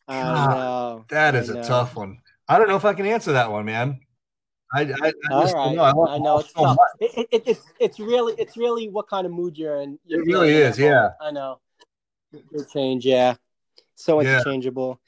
God, 0.07 1.05
that 1.09 1.35
is 1.35 1.49
a 1.49 1.61
tough 1.61 1.95
one. 1.95 2.17
I 2.47 2.57
don't 2.57 2.67
know 2.67 2.75
if 2.75 2.85
I 2.85 2.93
can 2.93 3.05
answer 3.05 3.33
that 3.33 3.51
one, 3.51 3.65
man. 3.65 3.99
I, 4.73 4.81
I, 4.81 4.85
I 4.85 5.11
All 5.31 5.53
right. 5.53 5.75
know. 5.75 5.83
I, 5.83 6.15
I 6.15 6.17
know 6.17 6.39
it's 6.39 6.53
so. 6.53 6.75
It, 6.99 7.27
it, 7.31 7.43
it's 7.45 7.65
it's 7.79 7.99
really 7.99 8.33
it's 8.37 8.57
really 8.57 8.89
what 8.89 9.07
kind 9.07 9.25
of 9.25 9.31
mood 9.31 9.57
you're 9.57 9.81
in. 9.81 9.99
You're 10.05 10.21
it 10.21 10.25
really 10.25 10.53
is, 10.53 10.79
yeah. 10.79 11.09
I 11.21 11.31
know. 11.31 11.59
It 12.31 12.69
change, 12.71 13.05
yeah. 13.05 13.35
So 13.95 14.19
interchangeable. 14.19 14.99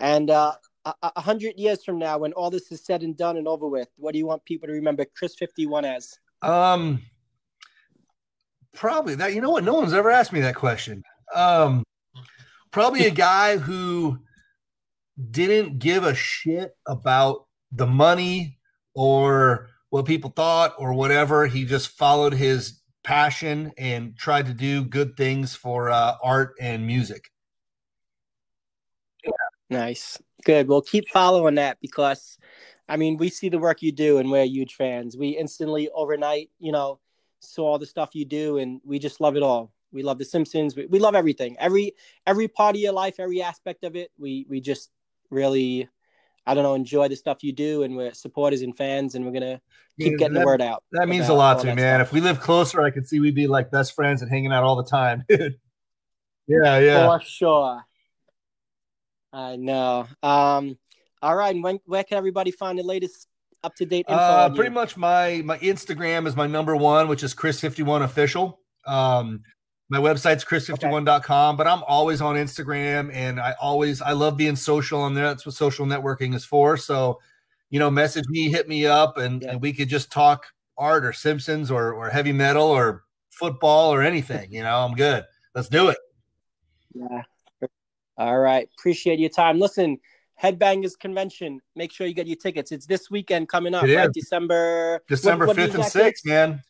Yeah. 0.00 0.16
And 0.16 0.30
uh, 0.30 0.54
a 0.84 1.20
hundred 1.20 1.56
years 1.56 1.84
from 1.84 1.98
now, 1.98 2.18
when 2.18 2.32
all 2.32 2.50
this 2.50 2.72
is 2.72 2.84
said 2.84 3.02
and 3.02 3.16
done 3.16 3.36
and 3.36 3.46
over 3.46 3.68
with, 3.68 3.88
what 3.96 4.12
do 4.12 4.18
you 4.18 4.26
want 4.26 4.44
people 4.44 4.66
to 4.66 4.72
remember 4.72 5.06
Chris 5.16 5.36
Fifty 5.36 5.66
One 5.66 5.84
as? 5.84 6.18
Um, 6.42 7.02
probably 8.74 9.14
that. 9.16 9.34
You 9.34 9.40
know 9.40 9.50
what? 9.50 9.62
No 9.62 9.74
one's 9.74 9.92
ever 9.92 10.10
asked 10.10 10.32
me 10.32 10.40
that 10.40 10.56
question. 10.56 11.04
Um, 11.32 11.84
probably 12.72 13.06
a 13.06 13.10
guy 13.10 13.58
who 13.58 14.18
didn't 15.30 15.78
give 15.78 16.02
a 16.02 16.14
shit 16.14 16.74
about 16.86 17.46
the 17.70 17.86
money 17.86 18.58
or 18.94 19.68
what 19.90 20.06
people 20.06 20.30
thought 20.30 20.74
or 20.78 20.94
whatever. 20.94 21.46
He 21.46 21.64
just 21.64 21.88
followed 21.88 22.34
his 22.34 22.80
passion 23.04 23.72
and 23.76 24.16
tried 24.16 24.46
to 24.46 24.54
do 24.54 24.84
good 24.84 25.16
things 25.16 25.54
for 25.54 25.90
uh, 25.90 26.14
art 26.22 26.54
and 26.60 26.86
music. 26.86 27.30
Nice. 29.70 30.20
Good. 30.44 30.68
Well, 30.68 30.82
keep 30.82 31.08
following 31.08 31.54
that 31.54 31.78
because, 31.80 32.38
I 32.88 32.96
mean, 32.96 33.16
we 33.16 33.28
see 33.28 33.48
the 33.48 33.58
work 33.58 33.82
you 33.82 33.92
do 33.92 34.18
and 34.18 34.30
we're 34.30 34.44
huge 34.44 34.74
fans. 34.74 35.16
We 35.16 35.30
instantly, 35.30 35.88
overnight, 35.94 36.50
you 36.58 36.72
know, 36.72 37.00
saw 37.40 37.72
all 37.72 37.78
the 37.78 37.86
stuff 37.86 38.14
you 38.14 38.24
do 38.24 38.58
and 38.58 38.80
we 38.84 38.98
just 38.98 39.20
love 39.20 39.36
it 39.36 39.42
all. 39.42 39.72
We 39.92 40.02
love 40.02 40.18
The 40.18 40.24
Simpsons. 40.24 40.74
We, 40.74 40.86
we 40.86 40.98
love 40.98 41.14
everything. 41.14 41.56
Every 41.58 41.92
every 42.26 42.48
part 42.48 42.76
of 42.76 42.80
your 42.80 42.92
life, 42.92 43.16
every 43.18 43.42
aspect 43.42 43.84
of 43.84 43.94
it. 43.94 44.10
We 44.18 44.46
we 44.48 44.60
just 44.60 44.90
really 45.30 45.88
I 46.46 46.54
don't 46.54 46.62
know, 46.64 46.74
enjoy 46.74 47.08
the 47.08 47.16
stuff 47.16 47.42
you 47.44 47.52
do, 47.52 47.82
and 47.84 47.96
we're 47.96 48.12
supporters 48.14 48.62
and 48.62 48.76
fans, 48.76 49.14
and 49.14 49.24
we're 49.24 49.32
gonna 49.32 49.60
keep 49.98 50.12
Yeah, 50.12 50.18
getting 50.18 50.34
that- 50.34 50.40
the 50.40 50.46
word 50.46 50.60
out. 50.62 50.82
That 50.92 51.08
means 51.08 51.28
a 51.28 51.34
lot 51.34 51.60
to 51.60 51.66
me, 51.68 51.74
man. 51.74 51.98
stuff. 52.00 52.08
If 52.08 52.12
we 52.12 52.20
live 52.20 52.40
closer, 52.40 52.82
I 52.82 52.90
could 52.90 53.06
see 53.06 53.20
we'd 53.20 53.34
be 53.34 53.46
like 53.46 53.70
best 53.70 53.94
friends 53.94 54.22
and 54.22 54.30
hanging 54.30 54.52
out 54.52 54.64
all 54.64 54.76
the 54.76 54.84
time, 54.84 55.24
dude. 55.28 55.58
yeah, 56.48 56.78
yeah. 56.78 57.06
For 57.18 57.24
sure. 57.24 57.82
I 59.32 59.56
know. 59.56 60.06
Um, 60.22 60.78
all 61.22 61.34
right. 61.36 61.54
and 61.54 61.62
When, 61.64 61.78
where 61.86 62.04
can 62.04 62.18
everybody 62.18 62.50
find 62.50 62.78
the 62.78 62.82
latest 62.82 63.28
up 63.64 63.74
to 63.76 63.86
date? 63.86 64.06
Uh, 64.08 64.50
pretty 64.50 64.70
much 64.74 64.96
my 64.96 65.40
my 65.44 65.58
Instagram 65.58 66.26
is 66.26 66.36
my 66.36 66.46
number 66.46 66.76
one, 66.76 67.08
which 67.08 67.22
is 67.22 67.34
Chris51 67.34 68.02
official. 68.02 68.60
Um, 68.86 69.42
my 69.88 69.98
website's 69.98 70.44
chris51.com, 70.44 71.56
but 71.56 71.66
I'm 71.66 71.82
always 71.84 72.20
on 72.20 72.36
Instagram 72.36 73.12
and 73.14 73.38
I 73.38 73.54
always 73.60 74.00
I 74.00 74.12
love 74.12 74.36
being 74.36 74.56
social 74.56 75.00
on 75.00 75.14
there. 75.14 75.24
That's 75.24 75.44
what 75.44 75.54
social 75.54 75.84
networking 75.86 76.34
is 76.34 76.44
for. 76.44 76.76
So, 76.76 77.20
you 77.70 77.78
know, 77.78 77.90
message 77.90 78.26
me, 78.28 78.50
hit 78.50 78.68
me 78.68 78.86
up, 78.86 79.18
and, 79.18 79.42
Yeah. 79.42 79.52
and 79.52 79.60
we 79.60 79.72
could 79.72 79.88
just 79.88 80.10
talk 80.10 80.46
art 80.78 81.04
or 81.04 81.12
Simpsons 81.12 81.70
or 81.70 81.92
or 81.92 82.08
heavy 82.08 82.32
metal 82.32 82.64
or 82.66 83.04
football 83.30 83.92
or 83.92 84.02
anything. 84.02 84.52
You 84.52 84.62
know, 84.62 84.78
I'm 84.78 84.94
good. 84.94 85.24
Let's 85.54 85.68
do 85.68 85.88
it. 85.88 85.98
Yeah. 86.94 87.22
All 88.18 88.38
right. 88.38 88.68
Appreciate 88.78 89.18
your 89.18 89.30
time. 89.30 89.58
Listen, 89.58 89.98
Headbangers 90.42 90.98
Convention. 90.98 91.60
Make 91.76 91.92
sure 91.92 92.06
you 92.06 92.14
get 92.14 92.26
your 92.26 92.36
tickets. 92.36 92.72
It's 92.72 92.86
this 92.86 93.10
weekend 93.10 93.48
coming 93.48 93.74
up, 93.74 93.84
right? 93.84 94.12
December 94.12 95.02
December 95.08 95.46
5th 95.48 95.74
and 95.74 95.84
6th, 95.84 96.26
man. 96.26 96.62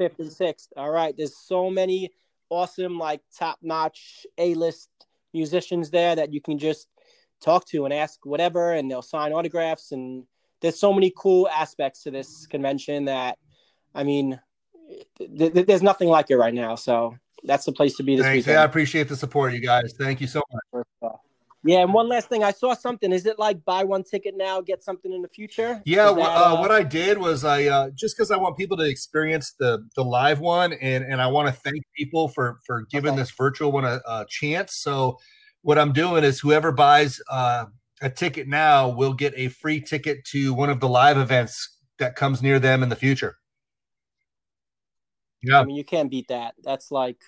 Fifth 0.00 0.18
and 0.18 0.32
sixth. 0.32 0.72
All 0.78 0.90
right. 0.90 1.14
There's 1.14 1.36
so 1.36 1.68
many 1.68 2.10
awesome, 2.48 2.98
like 2.98 3.20
top 3.36 3.58
notch 3.60 4.26
A 4.38 4.54
list 4.54 4.88
musicians 5.34 5.90
there 5.90 6.16
that 6.16 6.32
you 6.32 6.40
can 6.40 6.58
just 6.58 6.88
talk 7.42 7.66
to 7.66 7.84
and 7.84 7.92
ask 7.92 8.24
whatever, 8.24 8.72
and 8.72 8.90
they'll 8.90 9.02
sign 9.02 9.34
autographs. 9.34 9.92
And 9.92 10.24
there's 10.62 10.80
so 10.80 10.94
many 10.94 11.12
cool 11.14 11.48
aspects 11.50 12.02
to 12.04 12.10
this 12.10 12.46
convention 12.46 13.04
that, 13.04 13.36
I 13.94 14.04
mean, 14.04 14.40
th- 15.18 15.52
th- 15.52 15.66
there's 15.66 15.82
nothing 15.82 16.08
like 16.08 16.30
it 16.30 16.38
right 16.38 16.54
now. 16.54 16.76
So 16.76 17.14
that's 17.44 17.66
the 17.66 17.72
place 17.72 17.96
to 17.98 18.02
be 18.02 18.16
this 18.16 18.24
Thanks. 18.24 18.46
weekend. 18.46 18.54
Yeah, 18.54 18.62
I 18.62 18.64
appreciate 18.64 19.06
the 19.08 19.16
support, 19.16 19.52
you 19.52 19.60
guys. 19.60 19.92
Thank 19.98 20.22
you 20.22 20.26
so 20.26 20.40
much. 20.72 20.86
Yeah, 21.62 21.80
and 21.80 21.92
one 21.92 22.08
last 22.08 22.28
thing, 22.28 22.42
I 22.42 22.52
saw 22.52 22.74
something. 22.74 23.12
Is 23.12 23.26
it 23.26 23.38
like 23.38 23.64
buy 23.64 23.84
one 23.84 24.02
ticket 24.02 24.34
now, 24.36 24.60
get 24.60 24.82
something 24.82 25.12
in 25.12 25.20
the 25.22 25.28
future? 25.28 25.82
Yeah, 25.84 26.12
that, 26.12 26.18
uh, 26.20 26.56
what 26.58 26.70
I 26.70 26.82
did 26.82 27.18
was 27.18 27.44
I 27.44 27.64
uh, 27.64 27.90
just 27.94 28.16
because 28.16 28.30
I 28.30 28.36
want 28.36 28.56
people 28.56 28.76
to 28.78 28.84
experience 28.84 29.52
the 29.58 29.86
the 29.96 30.04
live 30.04 30.40
one, 30.40 30.72
and 30.72 31.04
and 31.04 31.20
I 31.20 31.26
want 31.26 31.48
to 31.48 31.52
thank 31.52 31.84
people 31.96 32.28
for 32.28 32.60
for 32.66 32.86
giving 32.90 33.12
Okay. 33.12 33.20
this 33.20 33.30
virtual 33.30 33.72
one 33.72 33.84
a, 33.84 34.00
a 34.06 34.26
chance. 34.28 34.76
So 34.76 35.18
what 35.62 35.78
I'm 35.78 35.92
doing 35.92 36.24
is 36.24 36.40
whoever 36.40 36.72
buys 36.72 37.20
uh, 37.30 37.66
a 38.00 38.10
ticket 38.10 38.48
now 38.48 38.88
will 38.88 39.12
get 39.12 39.34
a 39.36 39.48
free 39.48 39.80
ticket 39.80 40.24
to 40.26 40.54
one 40.54 40.70
of 40.70 40.80
the 40.80 40.88
live 40.88 41.18
events 41.18 41.78
that 41.98 42.16
comes 42.16 42.42
near 42.42 42.58
them 42.58 42.82
in 42.82 42.88
the 42.88 42.96
future. 42.96 43.36
Yeah, 45.42 45.60
I 45.60 45.64
mean, 45.64 45.76
you 45.76 45.84
can't 45.84 46.10
beat 46.10 46.28
that. 46.28 46.54
That's 46.62 46.90
like, 46.90 47.18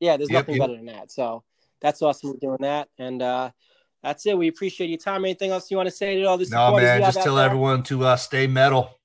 yeah, 0.00 0.16
there's 0.16 0.30
Yep, 0.30 0.48
nothing 0.48 0.54
yep. 0.56 0.68
better 0.68 0.76
than 0.76 0.86
that. 0.86 1.12
So 1.12 1.44
that's 1.80 2.02
awesome 2.02 2.30
we're 2.30 2.36
doing 2.38 2.58
that. 2.62 2.88
And 2.98 3.22
uh, 3.22 3.50
that's 4.02 4.26
it. 4.26 4.36
We 4.36 4.48
appreciate 4.48 4.88
your 4.90 4.98
time. 4.98 5.24
Anything 5.24 5.50
else 5.50 5.70
you 5.70 5.76
want 5.76 5.88
to 5.88 5.94
say 5.94 6.16
to 6.20 6.24
all 6.24 6.36
this? 6.38 6.50
no 6.50 6.76
man, 6.76 7.00
just 7.02 7.22
tell 7.22 7.38
everyone 7.38 7.82
to 7.84 8.04
uh, 8.04 8.16
stay 8.16 8.46
metal. 8.46 8.98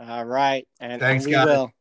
All 0.00 0.24
right. 0.24 0.66
And, 0.80 0.92
and 0.92 1.00
Thanks, 1.00 1.26
we 1.26 1.32
guys. 1.32 1.46
will. 1.46 1.72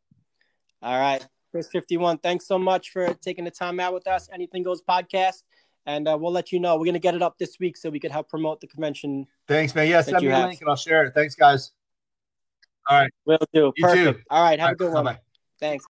All 0.81 0.99
right. 0.99 1.25
Chris51, 1.53 2.21
thanks 2.21 2.47
so 2.47 2.59
much 2.59 2.91
for 2.91 3.13
taking 3.15 3.43
the 3.45 3.51
time 3.51 3.79
out 3.79 3.93
with 3.93 4.07
us. 4.07 4.29
Anything 4.33 4.63
Goes 4.63 4.81
podcast. 4.81 5.43
And 5.85 6.07
uh, 6.07 6.17
we'll 6.19 6.31
let 6.31 6.51
you 6.51 6.59
know. 6.59 6.75
We're 6.75 6.85
going 6.85 6.93
to 6.93 6.99
get 6.99 7.15
it 7.15 7.21
up 7.21 7.37
this 7.37 7.57
week 7.59 7.77
so 7.77 7.89
we 7.89 7.99
could 7.99 8.11
help 8.11 8.29
promote 8.29 8.61
the 8.61 8.67
convention. 8.67 9.25
Thanks, 9.47 9.73
man. 9.73 9.87
Yeah, 9.87 10.01
send 10.01 10.21
me 10.21 10.27
a 10.29 10.37
link 10.47 10.59
and 10.61 10.69
I'll 10.69 10.75
share 10.75 11.05
it. 11.05 11.13
Thanks, 11.15 11.35
guys. 11.35 11.71
All 12.87 12.99
right, 12.99 13.11
We'll 13.25 13.37
do. 13.53 13.71
You 13.75 13.83
Perfect. 13.85 14.17
too. 14.19 14.23
All 14.29 14.43
right. 14.43 14.59
Have 14.59 14.65
All 14.65 14.67
a 14.67 14.71
right, 14.71 14.77
good 14.77 14.93
one. 14.93 15.05
bye-bye. 15.05 15.19
Thanks. 15.59 15.85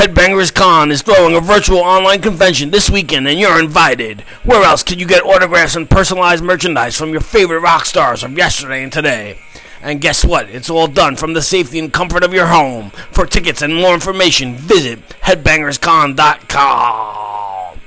Headbangers 0.00 0.54
Con 0.54 0.90
is 0.90 1.02
throwing 1.02 1.36
a 1.36 1.42
virtual 1.42 1.80
online 1.80 2.22
convention 2.22 2.70
this 2.70 2.88
weekend 2.88 3.28
and 3.28 3.38
you're 3.38 3.60
invited. 3.60 4.22
Where 4.44 4.64
else 4.64 4.82
can 4.82 4.98
you 4.98 5.06
get 5.06 5.22
autographs 5.22 5.76
and 5.76 5.90
personalized 5.90 6.42
merchandise 6.42 6.96
from 6.96 7.10
your 7.10 7.20
favorite 7.20 7.60
rock 7.60 7.84
stars 7.84 8.22
of 8.22 8.34
yesterday 8.34 8.82
and 8.82 8.90
today? 8.90 9.38
And 9.82 10.00
guess 10.00 10.24
what? 10.24 10.48
It's 10.48 10.70
all 10.70 10.86
done 10.86 11.16
from 11.16 11.34
the 11.34 11.42
safety 11.42 11.78
and 11.78 11.92
comfort 11.92 12.24
of 12.24 12.32
your 12.32 12.46
home. 12.46 12.92
For 13.12 13.26
tickets 13.26 13.60
and 13.60 13.74
more 13.74 13.92
information, 13.92 14.54
visit 14.54 15.06
headbangerscon.com. 15.20 17.80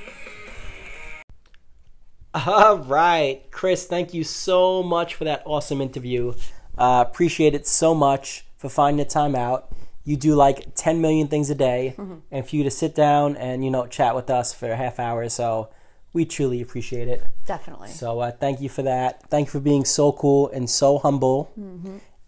All 2.36 2.78
right, 2.78 3.42
Chris, 3.50 3.88
thank 3.88 4.14
you 4.14 4.24
so 4.24 4.84
much 4.84 5.16
for 5.16 5.24
that 5.24 5.42
awesome 5.48 5.82
interview. 5.82 6.34
Uh, 6.78 7.04
appreciate 7.08 7.56
it 7.56 7.66
so 7.66 7.96
much 7.96 8.46
for 8.56 8.70
finding 8.70 9.04
the 9.04 9.10
time 9.10 9.36
out. 9.36 9.74
You 10.04 10.18
do 10.18 10.36
like 10.36 10.76
10 10.76 11.00
million 11.02 11.28
things 11.28 11.50
a 11.50 11.56
day, 11.56 11.96
and 12.30 12.48
for 12.48 12.56
you 12.56 12.64
to 12.64 12.72
sit 12.72 12.94
down 12.94 13.38
and, 13.38 13.64
you 13.64 13.72
know, 13.72 13.88
chat 13.88 14.16
with 14.16 14.30
us 14.30 14.54
for 14.54 14.70
a 14.72 14.76
half 14.76 15.00
hour 15.00 15.22
or 15.22 15.30
so, 15.30 15.70
we 16.12 16.26
truly 16.26 16.62
appreciate 16.62 17.08
it. 17.08 17.26
Definitely. 17.46 17.90
So 17.90 18.20
uh, 18.20 18.32
thank 18.32 18.62
you 18.62 18.70
for 18.70 18.84
that. 18.84 19.30
Thank 19.30 19.48
you 19.48 19.52
for 19.52 19.60
being 19.60 19.86
so 19.86 20.12
cool 20.12 20.50
and 20.50 20.70
so 20.70 21.00
humble. 21.00 21.52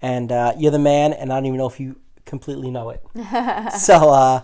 And 0.02 0.32
uh, 0.32 0.54
you're 0.58 0.72
the 0.72 0.80
man, 0.80 1.14
and 1.14 1.32
I 1.32 1.38
don't 1.38 1.48
even 1.48 1.58
know 1.58 1.68
if 1.68 1.80
you 1.80 1.98
completely 2.26 2.72
know 2.72 2.90
it. 2.92 3.04
so 3.74 4.10
uh, 4.10 4.42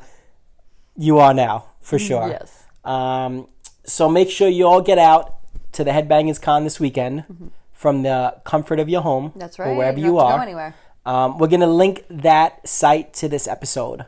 you 0.95 1.19
are 1.19 1.33
now, 1.33 1.65
for 1.79 1.97
sure. 1.97 2.27
Yes. 2.27 2.65
Um, 2.83 3.47
so 3.85 4.09
make 4.09 4.29
sure 4.29 4.47
you 4.47 4.67
all 4.67 4.81
get 4.81 4.97
out 4.97 5.37
to 5.73 5.83
the 5.83 5.91
Headbangers 5.91 6.41
Con 6.41 6.63
this 6.63 6.79
weekend 6.79 7.51
from 7.71 8.03
the 8.03 8.35
comfort 8.43 8.79
of 8.79 8.89
your 8.89 9.01
home. 9.01 9.29
Mm-hmm. 9.29 9.39
That's 9.39 9.57
right. 9.57 9.69
Or 9.69 9.75
wherever 9.75 9.99
you 9.99 10.05
you, 10.05 10.11
don't 10.11 10.19
have 10.19 10.29
to 10.29 10.33
are. 10.33 10.37
go 10.37 10.43
anywhere. 10.43 10.75
Um, 11.05 11.37
we're 11.37 11.47
going 11.47 11.61
to 11.61 11.67
link 11.67 12.03
that 12.09 12.67
site 12.67 13.13
to 13.15 13.27
this 13.27 13.47
episode, 13.47 14.05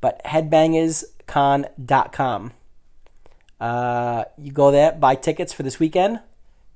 but 0.00 0.24
headbangerscon.com. 0.24 2.52
Uh, 3.58 4.24
you 4.38 4.52
go 4.52 4.70
there, 4.70 4.92
buy 4.92 5.14
tickets 5.14 5.52
for 5.52 5.62
this 5.62 5.80
weekend, 5.80 6.20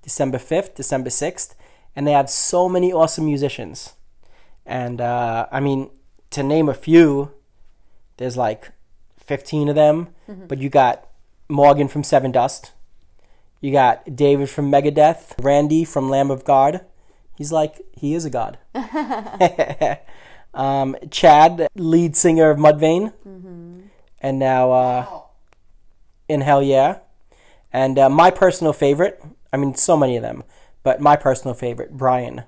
December 0.02 0.38
5th, 0.38 0.74
December 0.74 1.10
6th, 1.10 1.54
and 1.94 2.06
they 2.06 2.12
have 2.12 2.30
so 2.30 2.68
many 2.68 2.92
awesome 2.92 3.26
musicians. 3.26 3.94
And 4.66 5.00
uh, 5.00 5.46
I 5.52 5.60
mean, 5.60 5.90
to 6.30 6.42
name 6.42 6.68
a 6.68 6.74
few, 6.74 7.30
there's 8.16 8.36
like 8.36 8.70
15 9.18 9.68
of 9.68 9.74
them, 9.74 10.08
but 10.48 10.58
you 10.58 10.68
got 10.68 11.06
Morgan 11.48 11.88
from 11.88 12.02
Sevendust. 12.02 12.70
You 13.60 13.72
got 13.72 14.16
David 14.16 14.48
from 14.48 14.70
Megadeth, 14.70 15.34
Randy 15.42 15.84
from 15.84 16.08
Lamb 16.08 16.30
of 16.30 16.44
God. 16.44 16.80
He's 17.40 17.50
like, 17.50 17.80
he 17.96 18.12
is 18.12 18.26
a 18.26 18.30
god. 18.30 18.58
um, 20.52 20.94
Chad, 21.10 21.68
lead 21.74 22.14
singer 22.14 22.50
of 22.50 22.58
Mudvayne. 22.58 23.14
And 24.20 24.38
now 24.38 24.72
uh, 24.72 25.20
in 26.28 26.42
Hell 26.42 26.62
Yeah. 26.62 26.98
And 27.72 27.98
uh, 27.98 28.10
my 28.10 28.30
personal 28.30 28.74
favorite, 28.74 29.22
I 29.54 29.56
mean, 29.56 29.74
so 29.74 29.96
many 29.96 30.18
of 30.18 30.22
them, 30.22 30.44
but 30.82 31.00
my 31.00 31.16
personal 31.16 31.54
favorite, 31.54 31.92
Brian 31.96 32.42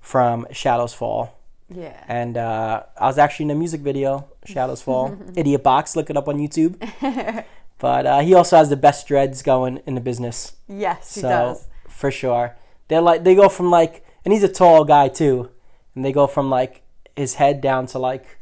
from 0.00 0.46
Shadows 0.50 0.94
Fall. 0.94 1.38
Yeah. 1.68 2.02
And 2.08 2.38
uh, 2.38 2.84
I 2.98 3.04
was 3.04 3.18
actually 3.18 3.44
in 3.44 3.50
a 3.50 3.56
music 3.56 3.82
video, 3.82 4.26
Shadows 4.46 4.80
Fall. 4.86 5.18
Idiot 5.36 5.62
Box, 5.62 5.96
look 5.96 6.08
it 6.08 6.16
up 6.16 6.28
on 6.28 6.38
YouTube. 6.38 6.78
but 7.78 8.06
uh, 8.06 8.20
he 8.20 8.32
also 8.32 8.56
has 8.56 8.70
the 8.70 8.76
best 8.76 9.06
dreads 9.06 9.42
going 9.42 9.82
in 9.84 9.94
the 9.94 10.00
business. 10.00 10.54
Yes, 10.66 11.14
he 11.14 11.20
does. 11.20 11.68
for 11.90 12.10
sure, 12.10 12.56
they're 12.88 13.02
like 13.02 13.22
they 13.22 13.34
go 13.34 13.50
from 13.50 13.70
like, 13.70 14.02
and 14.24 14.32
he's 14.32 14.42
a 14.42 14.48
tall 14.48 14.84
guy 14.84 15.08
too, 15.08 15.50
and 15.94 16.04
they 16.04 16.12
go 16.12 16.26
from 16.26 16.50
like 16.50 16.82
his 17.16 17.34
head 17.34 17.60
down 17.60 17.86
to 17.86 17.98
like 17.98 18.38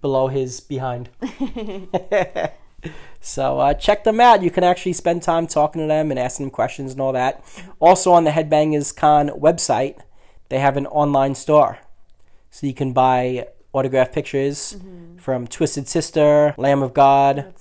below 0.00 0.28
his 0.28 0.60
behind. 0.60 1.08
so 3.20 3.58
uh, 3.60 3.74
check 3.74 4.04
them 4.04 4.20
out. 4.20 4.42
You 4.42 4.50
can 4.50 4.64
actually 4.64 4.92
spend 4.92 5.22
time 5.22 5.46
talking 5.46 5.82
to 5.82 5.88
them 5.88 6.10
and 6.10 6.18
asking 6.18 6.46
them 6.46 6.50
questions 6.50 6.92
and 6.92 7.00
all 7.00 7.12
that. 7.12 7.44
Also 7.80 8.12
on 8.12 8.24
the 8.24 8.30
Headbangers 8.30 8.94
Con 8.94 9.28
website, 9.28 10.00
they 10.48 10.58
have 10.58 10.76
an 10.76 10.86
online 10.86 11.34
store, 11.34 11.78
so 12.50 12.66
you 12.66 12.74
can 12.74 12.92
buy 12.92 13.48
autographed 13.72 14.14
pictures 14.14 14.76
from 15.18 15.46
Twisted 15.46 15.88
Sister, 15.88 16.54
Lamb 16.56 16.82
of 16.82 16.94
God. 16.94 17.52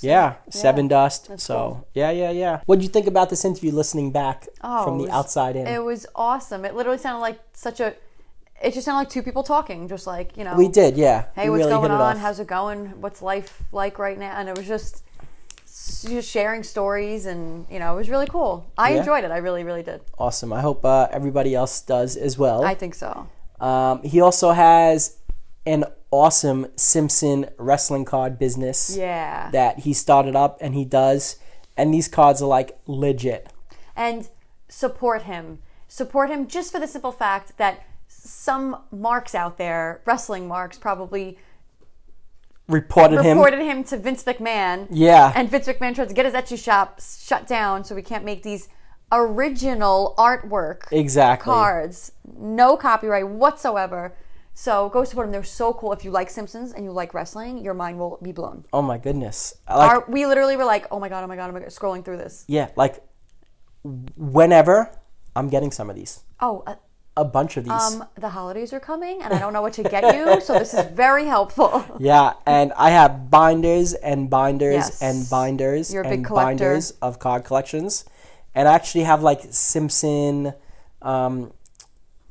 Yeah, 0.00 0.34
Sevendust. 0.50 1.40
So 1.40 1.54
cool. 1.56 1.88
yeah, 1.94 2.10
yeah, 2.10 2.30
yeah. 2.30 2.60
What 2.66 2.76
did 2.76 2.82
you 2.84 2.88
think 2.90 3.06
about 3.06 3.30
this 3.30 3.44
interview? 3.44 3.72
Listening 3.72 4.10
back 4.10 4.48
Oh, 4.62 4.84
from 4.84 4.98
the 4.98 5.04
was- 5.04 5.12
outside 5.12 5.56
in, 5.56 5.66
It 5.66 5.82
was 5.82 6.06
awesome. 6.14 6.64
It 6.64 6.74
literally 6.74 6.98
sounded 6.98 7.20
like 7.20 7.38
such 7.52 7.80
a. 7.80 7.94
It 8.62 8.72
just 8.72 8.84
sounded 8.86 8.98
like 9.00 9.10
two 9.10 9.22
people 9.22 9.42
talking, 9.42 9.88
just 9.88 10.06
like 10.06 10.36
you 10.36 10.44
know. 10.44 10.56
we 10.56 10.68
did, 10.68 10.96
yeah. 10.96 11.26
Hey, 11.34 11.44
we 11.44 11.50
what's 11.50 11.60
really 11.66 11.70
going 11.88 11.90
it 11.92 12.00
on? 12.00 12.16
How's 12.18 12.40
it 12.40 12.46
going? 12.46 13.00
What's 13.00 13.20
life 13.22 13.62
like 13.72 13.98
right 13.98 14.18
now? 14.18 14.32
And 14.38 14.48
it 14.48 14.56
was 14.56 14.66
just, 14.66 15.02
just 15.66 16.30
sharing 16.30 16.62
stories, 16.62 17.26
and 17.26 17.66
you 17.70 17.78
know, 17.78 17.92
it 17.94 17.96
was 17.96 18.08
really 18.08 18.26
cool. 18.26 18.64
I 18.78 18.90
Yeah. 18.92 18.98
enjoyed 19.00 19.24
it. 19.24 19.30
I 19.30 19.38
really, 19.38 19.64
really 19.64 19.82
did. 19.82 20.00
awesome. 20.18 20.52
I 20.52 20.60
hope 20.60 20.84
uh, 20.84 21.08
everybody 21.10 21.54
else 21.54 21.80
does 21.80 22.16
as 22.16 22.38
well. 22.38 22.64
I 22.64 22.74
think 22.74 22.94
so. 22.94 23.28
Um, 23.60 24.02
he 24.02 24.20
also 24.20 24.52
has 24.52 25.16
an 25.66 25.84
awesome 26.14 26.66
Simpson 26.76 27.46
wrestling 27.58 28.04
card 28.04 28.38
business 28.38 28.96
Yeah. 28.96 29.50
that 29.50 29.80
he 29.80 29.92
started 29.92 30.36
up, 30.36 30.58
and 30.60 30.74
he 30.74 30.84
does 30.84 31.36
and 31.76 31.92
these 31.92 32.06
cards 32.08 32.40
are 32.40 32.46
like 32.46 32.78
legit. 32.86 33.48
and 33.96 34.28
support 34.68 35.22
him. 35.22 35.58
Support 35.88 36.30
him 36.30 36.46
just 36.46 36.70
for 36.72 36.78
the 36.80 36.86
simple 36.86 37.12
fact 37.12 37.56
that 37.58 37.80
some 38.08 38.82
marks 38.92 39.34
out 39.34 39.58
there, 39.58 40.00
wrestling 40.04 40.46
marks, 40.48 40.78
probably 40.78 41.36
Reported 42.68 43.22
him. 43.22 43.36
reported 43.38 43.60
him 43.62 43.84
to 43.84 43.96
Vince 43.98 44.24
McMahon. 44.24 44.86
Yeah. 44.90 45.32
And 45.36 45.50
Vince 45.50 45.66
McMahon 45.66 45.94
tried 45.94 46.08
to 46.08 46.14
get 46.14 46.24
his 46.24 46.34
Etsy 46.34 46.62
shop 46.62 47.00
shut 47.00 47.46
down 47.46 47.84
so 47.84 47.94
we 47.94 48.02
can't 48.02 48.24
make 48.24 48.42
these 48.42 48.68
original 49.12 50.14
artwork 50.18 50.82
Exactly. 50.90 51.44
cards. 51.44 52.12
No 52.38 52.76
copyright 52.76 53.28
whatsoever. 53.28 54.14
So 54.56 54.88
go 54.90 55.02
support 55.04 55.26
them. 55.26 55.32
They're 55.32 55.42
so 55.42 55.72
cool. 55.72 55.92
If 55.92 56.04
you 56.04 56.10
like 56.12 56.30
Simpsons 56.30 56.72
and 56.72 56.84
you 56.84 56.92
like 56.92 57.12
wrestling, 57.12 57.58
your 57.58 57.74
mind 57.74 57.98
will 57.98 58.18
be 58.22 58.30
blown. 58.32 58.64
Oh 58.72 58.82
my 58.82 58.98
goodness. 58.98 59.54
Like 59.68 59.90
Our, 59.90 60.04
we 60.08 60.26
literally 60.26 60.56
were 60.56 60.64
like, 60.64 60.86
oh 60.92 61.00
my 61.00 61.08
god, 61.08 61.24
oh 61.24 61.26
my 61.26 61.34
god, 61.36 61.50
oh 61.50 61.52
my 61.52 61.60
god, 61.60 61.68
scrolling 61.70 62.04
through 62.04 62.18
this. 62.18 62.44
yeah, 62.46 62.68
like 62.76 63.02
whenever 64.16 64.90
I'm 65.36 65.48
getting 65.48 65.70
some 65.70 65.90
of 65.90 65.96
these. 65.96 66.22
Oh, 66.40 66.62
uh, 66.66 66.76
A 67.16 67.24
bunch 67.24 67.56
of 67.56 67.64
these. 67.64 67.72
um, 67.72 68.04
the 68.16 68.28
holidays 68.30 68.72
are 68.72 68.80
coming, 68.80 69.20
and 69.22 69.32
I 69.32 69.38
don't 69.38 69.52
know 69.52 69.62
what 69.62 69.72
to 69.74 69.82
get 69.82 70.14
you, 70.16 70.40
so 70.40 70.54
this 70.58 70.72
is 70.74 70.86
very 70.92 71.26
helpful. 71.26 71.84
Yeah, 72.00 72.34
and 72.46 72.72
I 72.74 72.90
have 72.90 73.30
binders 73.30 73.94
and 73.94 74.28
binders 74.30 74.74
Yes. 74.74 75.02
and 75.02 75.28
binders 75.30 75.92
You're 75.92 76.02
a 76.02 76.08
and 76.08 76.16
big 76.18 76.26
collector. 76.26 76.48
binders 76.48 76.92
of 77.02 77.18
card 77.18 77.44
collections. 77.44 78.04
And 78.54 78.68
I 78.68 78.74
actually 78.74 79.04
have 79.04 79.22
like 79.22 79.40
Simpson 79.50 80.54
um, 81.02 81.52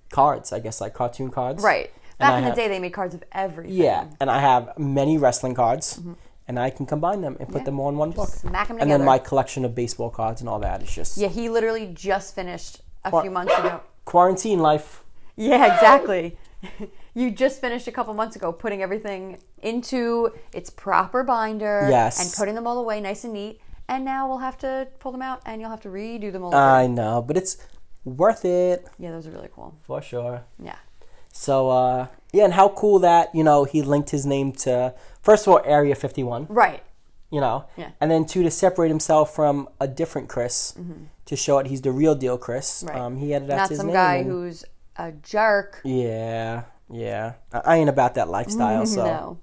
cards, 0.09 0.53
I 0.53 0.59
guess, 0.59 0.79
like 0.81 0.93
cartoon 0.93 1.29
cards. 1.31 1.61
Right. 1.63 1.91
Back 2.23 2.43
in 2.43 2.49
the 2.49 2.55
day, 2.55 2.67
they 2.67 2.79
made 2.79 2.93
cards 2.93 3.13
of 3.15 3.23
everything. 3.31 3.75
Yeah, 3.75 4.05
and 4.19 4.29
I 4.29 4.39
have 4.39 4.77
many 4.77 5.17
wrestling 5.17 5.55
cards, 5.55 5.97
mm-hmm. 5.97 6.13
and 6.47 6.59
I 6.59 6.69
can 6.69 6.85
combine 6.85 7.21
them 7.21 7.37
and 7.39 7.47
put 7.49 7.65
them 7.65 7.79
all 7.79 7.89
in 7.89 7.97
one 7.97 8.11
book. 8.11 8.29
smack 8.29 8.69
'em 8.69 8.77
and 8.79 8.89
then 8.91 9.03
my 9.03 9.17
collection 9.19 9.65
of 9.65 9.75
baseball 9.75 10.09
cards 10.09 10.41
and 10.41 10.49
all 10.49 10.59
that 10.59 10.81
is 10.81 10.93
just 10.93 11.17
Yeah, 11.17 11.27
he 11.29 11.49
literally 11.49 11.87
just 11.93 12.35
finished 12.35 12.81
a 13.05 13.09
What? 13.09 13.21
few 13.21 13.31
months 13.31 13.57
ago. 13.57 13.81
quarantine 14.05 14.59
life. 14.59 15.03
Yeah, 15.35 15.73
exactly. 15.73 16.37
you 17.13 17.31
just 17.31 17.59
finished 17.61 17.87
a 17.87 17.91
couple 17.91 18.13
months 18.13 18.35
ago 18.35 18.51
putting 18.51 18.81
everything 18.81 19.37
into 19.61 20.31
its 20.53 20.69
proper 20.69 21.23
binder 21.23 21.87
Yes. 21.89 22.21
and 22.21 22.33
putting 22.37 22.55
them 22.55 22.67
all 22.67 22.79
away 22.79 23.01
nice 23.01 23.23
and 23.23 23.33
neat. 23.33 23.59
And 23.89 24.05
now 24.05 24.27
we'll 24.27 24.37
have 24.49 24.57
to 24.59 24.87
pull 24.99 25.11
them 25.11 25.21
out 25.21 25.41
and 25.45 25.59
you'll 25.59 25.69
have 25.69 25.81
to 25.81 25.89
redo 25.89 26.31
them 26.31 26.43
all. 26.43 26.55
I 26.55 26.87
know, 26.87 27.21
but 27.21 27.35
it's 27.37 27.57
worth 28.05 28.43
it 28.45 28.85
yeah, 28.99 29.11
those 29.11 29.27
are 29.27 29.31
really 29.31 29.49
cool. 29.53 29.73
for 29.83 30.01
sure. 30.01 30.43
Yeah. 30.61 30.75
So 31.35 31.69
uh, 31.69 32.07
yeah, 32.31 32.45
and 32.45 32.53
how 32.53 32.69
cool 32.69 32.99
that 32.99 33.33
you 33.35 33.43
know 33.43 33.63
he 33.65 33.81
linked 33.81 34.11
his 34.11 34.25
name 34.25 34.53
to 34.63 34.93
first 35.21 35.45
of 35.47 35.53
all 35.53 35.61
Area 35.65 35.95
Fifty 35.95 36.23
One. 36.23 36.45
Right. 36.47 36.81
you 37.31 37.41
know. 37.41 37.65
Yeah. 37.75 37.89
And 37.99 38.09
then 38.11 38.25
two 38.25 38.43
to 38.43 38.51
separate 38.51 38.89
himself 38.89 39.33
from 39.35 39.67
a 39.81 39.87
different 39.87 40.29
Chris 40.29 40.75
to 41.25 41.35
show 41.35 41.57
it 41.59 41.67
he's 41.67 41.81
the 41.81 41.91
real 41.91 42.13
deal 42.15 42.37
Chris. 42.37 42.83
Mm-hmm. 42.83 42.87
Right. 42.89 42.99
Um, 43.01 43.17
he 43.17 43.33
added 43.33 43.49
that 43.49 43.55
Not 43.57 43.63
to 43.65 43.69
his 43.69 43.77
some 43.79 43.87
name. 43.87 43.95
guy 43.95 44.15
and- 44.17 44.29
who's 44.29 44.63
a 44.95 45.11
jerk. 45.11 45.81
Yeah, 45.83 46.63
yeah. 46.89 47.33
I 47.51 47.59
I 47.65 47.75
ain't 47.77 47.89
about 47.89 48.13
that 48.15 48.29
lifestyle, 48.29 48.85
so 48.97 49.03
no. 49.05 49.37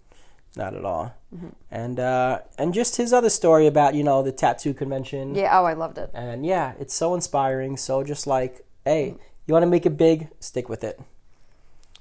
not 0.56 0.74
at 0.76 0.84
all. 0.84 1.12
Mm-hmm. 1.34 1.48
And 1.72 1.98
uh, 1.98 2.38
and 2.56 2.72
just 2.72 2.96
his 2.96 3.12
other 3.12 3.30
story 3.30 3.66
about 3.66 3.94
you 3.94 4.04
know 4.04 4.22
the 4.22 4.30
tattoo 4.32 4.74
convention. 4.74 5.34
Yeah, 5.34 5.58
oh, 5.58 5.64
I 5.64 5.72
loved 5.74 5.98
it. 5.98 6.10
And 6.14 6.46
yeah, 6.46 6.74
it's 6.78 6.94
so 6.94 7.14
inspiring. 7.14 7.76
So 7.76 8.04
just 8.04 8.26
like, 8.28 8.64
hey, 8.84 9.16
you 9.46 9.52
want 9.54 9.64
to 9.64 9.68
make 9.74 9.86
it 9.86 9.96
big, 9.96 10.28
stick 10.38 10.68
with 10.68 10.84
it. 10.84 11.00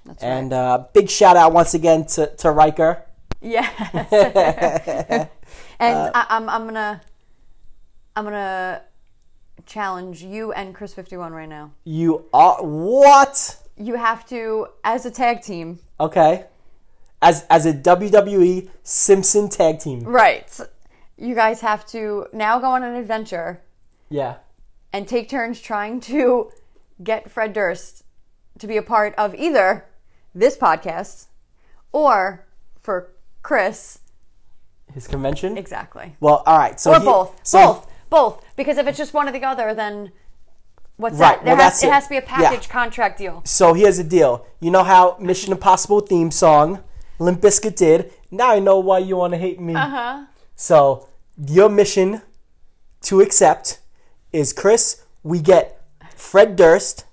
That's 0.09 0.23
And 0.23 0.51
uh, 0.53 0.85
big 0.93 1.07
shout 1.09 1.37
out 1.37 1.53
once 1.53 1.73
again 1.75 2.05
to 2.07 2.27
to 2.37 2.49
Riker. 2.51 3.03
Yes. 3.41 3.69
and 5.79 5.97
I, 6.13 6.25
I'm 6.29 6.49
I'm 6.49 6.65
gonna 6.65 7.01
I'm 8.15 8.23
gonna 8.23 8.81
challenge 9.65 10.23
you 10.23 10.51
and 10.51 10.73
Chris 10.73 10.93
Fifty 10.93 11.15
One 11.15 11.31
right 11.31 11.47
now. 11.47 11.71
You 11.83 12.25
are 12.33 12.57
what? 12.63 13.55
You 13.77 13.95
have 13.95 14.27
to, 14.27 14.67
as 14.83 15.05
a 15.05 15.11
tag 15.11 15.41
team, 15.41 15.79
Okay. 15.99 16.45
As 17.21 17.45
as 17.49 17.65
a 17.65 17.73
WWE 17.73 18.69
Simpson 18.83 19.47
tag 19.47 19.79
team. 19.79 20.03
right? 20.03 20.59
You 21.17 21.35
guys 21.35 21.61
have 21.61 21.85
to 21.87 22.27
now 22.33 22.59
go 22.59 22.67
on 22.67 22.81
an 22.83 22.95
adventure 22.95 23.61
Yeah. 24.09 24.35
and 24.93 25.07
take 25.07 25.29
turns 25.29 25.61
trying 25.61 25.99
to 26.01 26.51
get 27.03 27.29
Fred 27.29 27.53
Durst 27.53 28.03
to 28.59 28.67
be 28.67 28.77
a 28.77 28.81
part 28.81 29.13
of 29.17 29.35
either 29.35 29.85
this 30.33 30.57
podcast 30.57 31.27
or 31.91 32.45
for 32.79 33.11
Chris. 33.41 33.99
His 34.93 35.07
convention. 35.07 35.57
Exactly. 35.57 36.15
Well, 36.19 36.43
all 36.45 36.57
right. 36.57 36.79
So 36.79 36.93
or 36.93 36.99
he- 36.99 37.05
both. 37.05 37.39
so- 37.43 37.59
both. 37.73 37.87
Both. 38.09 38.45
Because 38.55 38.77
if 38.79 38.87
it's 38.87 38.97
just 38.97 39.13
one 39.13 39.29
or 39.29 39.31
the 39.31 39.43
other, 39.43 39.73
then 39.75 40.11
what's 40.97 41.17
Right, 41.19 41.35
that? 41.37 41.45
There 41.45 41.55
well, 41.55 41.63
has, 41.63 41.73
that's 41.73 41.83
it 41.83 41.87
it. 41.87 41.93
has 41.93 42.03
to 42.05 42.09
be 42.09 42.17
a 42.17 42.21
Yeah. 42.21 42.25
package 42.49 42.67
contract 42.69 43.19
deal. 43.19 43.41
So 43.45 43.73
here's 43.73 43.97
the 43.97 44.03
deal. 44.03 44.45
You 44.59 44.71
know 44.71 44.83
how 44.83 45.15
Mission 45.19 45.51
Impossible 45.51 45.99
theme 46.01 46.31
song 46.31 46.83
Limp 47.19 47.39
Bizkit 47.41 47.75
did. 47.75 48.11
Now 48.31 48.49
I 48.51 48.59
know 48.59 48.79
why 48.79 48.99
you 48.99 49.17
want 49.17 49.33
to 49.33 49.37
hate 49.37 49.59
me. 49.59 49.75
Uh 49.75 49.89
huh. 49.89 50.25
So 50.55 51.07
your 51.37 51.69
mission 51.69 52.21
to 53.01 53.21
accept 53.21 53.79
is 54.31 54.53
Chris. 54.53 55.03
We 55.21 55.39
get 55.39 55.79
Fred 56.15 56.55
Durst 56.55 57.05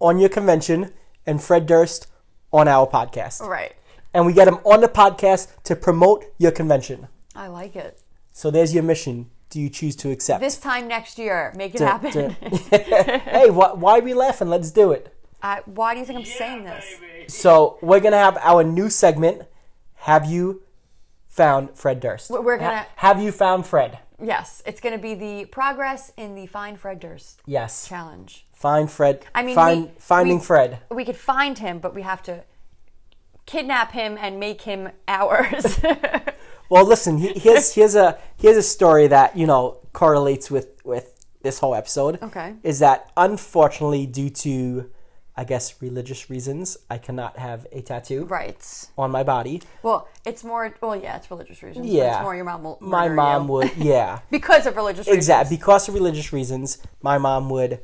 on 0.00 0.18
your 0.18 0.28
convention 0.28 0.92
and 1.26 1.42
Fred 1.42 1.66
Durst 1.66 2.06
on 2.56 2.68
our 2.68 2.86
podcast, 2.86 3.40
Right. 3.46 3.74
and 4.14 4.24
we 4.26 4.32
get 4.32 4.46
them 4.46 4.58
on 4.64 4.80
the 4.80 4.88
podcast 4.88 5.48
to 5.64 5.76
promote 5.76 6.24
your 6.38 6.50
convention. 6.52 7.08
I 7.34 7.48
like 7.48 7.76
it. 7.76 8.00
So 8.32 8.50
there's 8.50 8.72
your 8.74 8.82
mission. 8.82 9.30
Do 9.50 9.60
you 9.60 9.68
choose 9.68 9.94
to 9.96 10.10
accept? 10.10 10.40
This 10.40 10.58
time 10.58 10.88
next 10.88 11.18
year, 11.18 11.52
make 11.56 11.74
it 11.74 11.78
To- 11.78 11.86
happen. 11.86 12.10
to- 12.12 12.30
hey, 13.18 13.48
wh- 13.48 13.78
why 13.78 13.98
are 13.98 14.02
we 14.02 14.14
laughing? 14.14 14.48
Let's 14.48 14.70
do 14.70 14.92
it. 14.92 15.14
I, 15.42 15.60
why 15.66 15.94
do 15.94 16.00
you 16.00 16.06
think 16.06 16.18
I'm 16.18 16.24
saying 16.24 16.64
this? 16.64 16.84
So 17.28 17.78
we're 17.82 18.00
gonna 18.00 18.16
have 18.18 18.38
our 18.40 18.64
new 18.64 18.88
segment. 18.90 19.42
Have 20.10 20.24
you 20.26 20.62
found 21.28 21.76
Fred 21.76 22.00
Durst? 22.00 22.30
We're- 22.30 22.42
we're 22.44 22.56
gonna- 22.58 22.78
Ha- 22.78 22.86
have 22.96 23.20
you 23.22 23.30
found 23.32 23.66
Fred? 23.66 23.98
Yes, 24.22 24.62
it's 24.64 24.80
going 24.80 24.94
to 24.94 24.98
be 24.98 25.12
the 25.14 25.44
progress 25.44 26.10
in 26.16 26.34
the 26.34 26.46
Find 26.46 26.80
Fred 26.80 27.00
Durst 27.00 27.42
Yes. 27.44 27.86
challenge. 27.86 28.45
Find 28.56 28.90
Fred. 28.90 29.24
I 29.34 29.42
mean, 29.44 29.54
find 29.54 29.84
we- 29.84 29.90
finding 29.98 30.38
we- 30.38 30.44
Fred. 30.44 30.78
We 30.90 31.04
could 31.04 31.16
find 31.16 31.58
him, 31.58 31.78
but 31.78 31.94
we 31.94 32.02
have 32.02 32.22
to 32.24 32.42
kidnap 33.44 33.92
him 33.92 34.18
and 34.20 34.40
make 34.40 34.62
him 34.62 34.90
ours. 35.06 35.78
Well, 36.68 36.84
listen. 36.84 37.18
Here's 37.18 37.74
here's 37.74 37.94
a 37.94 38.18
here's 38.36 38.56
a 38.56 38.62
story 38.62 39.06
that 39.06 39.36
you 39.36 39.46
know 39.46 39.78
correlates 39.92 40.50
with 40.50 40.80
with 40.84 41.24
this 41.42 41.60
whole 41.60 41.74
episode. 41.74 42.20
Okay. 42.22 42.54
Is 42.64 42.80
that 42.80 43.12
unfortunately 43.16 44.04
due 44.06 44.30
to, 44.30 44.90
I 45.36 45.44
guess, 45.44 45.80
religious 45.80 46.28
reasons, 46.28 46.76
I 46.90 46.98
cannot 46.98 47.38
have 47.38 47.68
a 47.70 47.82
tattoo 47.82 48.24
right. 48.24 48.88
on 48.98 49.12
my 49.12 49.22
body. 49.22 49.62
Well, 49.84 50.08
it's 50.24 50.42
more. 50.42 50.74
Well, 50.80 50.96
yeah, 50.96 51.16
it's 51.16 51.30
religious 51.30 51.62
reasons. 51.62 51.86
Yeah. 51.86 52.16
It's 52.16 52.22
more 52.24 52.34
your 52.34 52.44
mom 52.44 52.64
will. 52.64 52.78
My 52.80 53.08
mom 53.08 53.42
you. 53.46 53.52
would. 53.52 53.76
Yeah. 53.76 54.18
because 54.32 54.66
of 54.66 54.74
religious 54.74 55.06
reasons. 55.06 55.16
Exactly. 55.16 55.56
Because 55.56 55.88
of 55.88 55.94
religious 55.94 56.32
reasons, 56.32 56.78
my 57.00 57.16
mom 57.16 57.48
would 57.50 57.78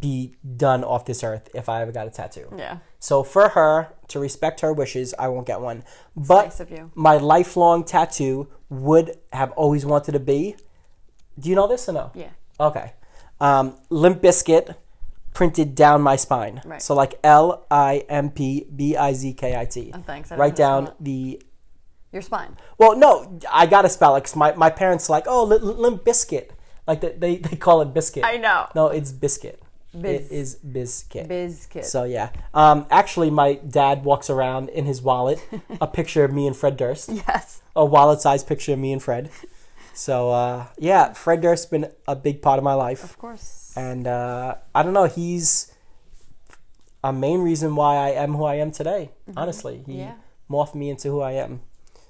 be 0.00 0.34
done 0.56 0.82
off 0.84 1.04
this 1.04 1.22
earth 1.22 1.48
if 1.54 1.68
I 1.68 1.82
ever 1.82 1.92
got 1.92 2.06
a 2.06 2.10
tattoo. 2.10 2.48
Yeah. 2.56 2.78
So 2.98 3.22
for 3.22 3.50
her, 3.50 3.88
to 4.08 4.18
respect 4.18 4.60
her 4.60 4.72
wishes, 4.72 5.14
I 5.18 5.28
won't 5.28 5.46
get 5.46 5.60
one. 5.60 5.84
But 6.16 6.44
nice 6.46 6.60
of 6.60 6.70
you. 6.70 6.90
my 6.94 7.16
lifelong 7.16 7.84
tattoo 7.84 8.48
would 8.68 9.16
have 9.32 9.52
always 9.52 9.86
wanted 9.86 10.12
to 10.12 10.20
be. 10.20 10.56
Do 11.38 11.48
you 11.50 11.54
know 11.54 11.68
this 11.68 11.88
or 11.88 11.92
no? 11.92 12.10
Yeah. 12.14 12.30
Okay. 12.58 12.94
Um, 13.40 13.76
Limp 13.90 14.22
Bizkit 14.22 14.74
printed 15.34 15.74
down 15.74 16.00
my 16.02 16.16
spine. 16.16 16.62
Right. 16.64 16.80
So 16.82 16.94
like 16.94 17.18
L 17.22 17.66
I 17.70 18.04
M 18.08 18.30
P 18.30 18.66
B 18.74 18.96
I 18.96 19.12
Z 19.12 19.34
K 19.34 19.54
I 19.56 19.66
T. 19.66 19.92
Oh, 19.94 20.00
thanks. 20.06 20.32
I 20.32 20.36
Write 20.36 20.56
down 20.56 20.92
the 20.98 21.40
Your 22.12 22.22
spine. 22.22 22.56
well, 22.78 22.96
no, 22.96 23.38
I 23.52 23.66
gotta 23.66 23.88
spell 23.90 24.16
it 24.16 24.22
'cause 24.24 24.34
my, 24.34 24.52
my 24.54 24.70
parents 24.70 25.08
are 25.08 25.12
like, 25.12 25.24
oh, 25.28 25.44
li- 25.44 25.58
li- 25.58 25.74
limp 25.74 26.04
biscuit. 26.04 26.52
Like 26.86 27.00
they, 27.02 27.12
they, 27.12 27.36
they 27.36 27.56
call 27.56 27.82
it 27.82 27.92
biscuit. 27.92 28.24
I 28.24 28.38
know. 28.38 28.66
No, 28.74 28.88
it's 28.88 29.12
biscuit. 29.12 29.60
Biz- 30.02 30.26
It 30.26 30.32
is 30.32 30.54
biscuit. 30.56 31.28
Bizkit. 31.28 31.84
So 31.84 32.04
yeah. 32.04 32.30
Um, 32.54 32.86
actually, 32.90 33.30
my 33.30 33.54
dad 33.54 34.04
walks 34.04 34.28
around 34.30 34.68
in 34.70 34.84
his 34.86 35.00
wallet 35.02 35.40
a 35.80 35.86
picture 35.86 36.24
of 36.24 36.32
me 36.32 36.46
and 36.46 36.56
Fred 36.56 36.76
Durst, 36.76 37.10
yes. 37.28 37.62
a 37.74 37.84
wallet-sized 37.84 38.46
picture 38.46 38.72
of 38.72 38.78
me 38.78 38.92
and 38.92 39.02
Fred. 39.02 39.30
So 39.94 40.30
uh, 40.30 40.66
yeah, 40.78 41.12
Fred 41.14 41.40
Durst's 41.40 41.66
been 41.66 41.90
a 42.06 42.14
big 42.16 42.42
part 42.42 42.58
of 42.58 42.64
my 42.64 42.74
life, 42.74 43.02
Of 43.04 43.18
course. 43.18 43.72
and 43.76 44.06
uh, 44.06 44.56
I 44.74 44.82
don't 44.82 44.92
know, 44.92 45.06
he's 45.06 45.72
a 47.02 47.12
main 47.12 47.40
reason 47.40 47.76
why 47.76 47.96
I 47.96 48.10
am 48.10 48.34
who 48.34 48.44
I 48.44 48.56
am 48.56 48.70
today. 48.72 49.10
Honestly, 49.36 49.82
he 49.86 49.92
Mm-hmm. 49.92 50.00
Yeah. 50.00 50.14
morphed 50.50 50.74
me 50.74 50.90
into 50.90 51.08
who 51.08 51.20
I 51.20 51.32
am. 51.32 51.60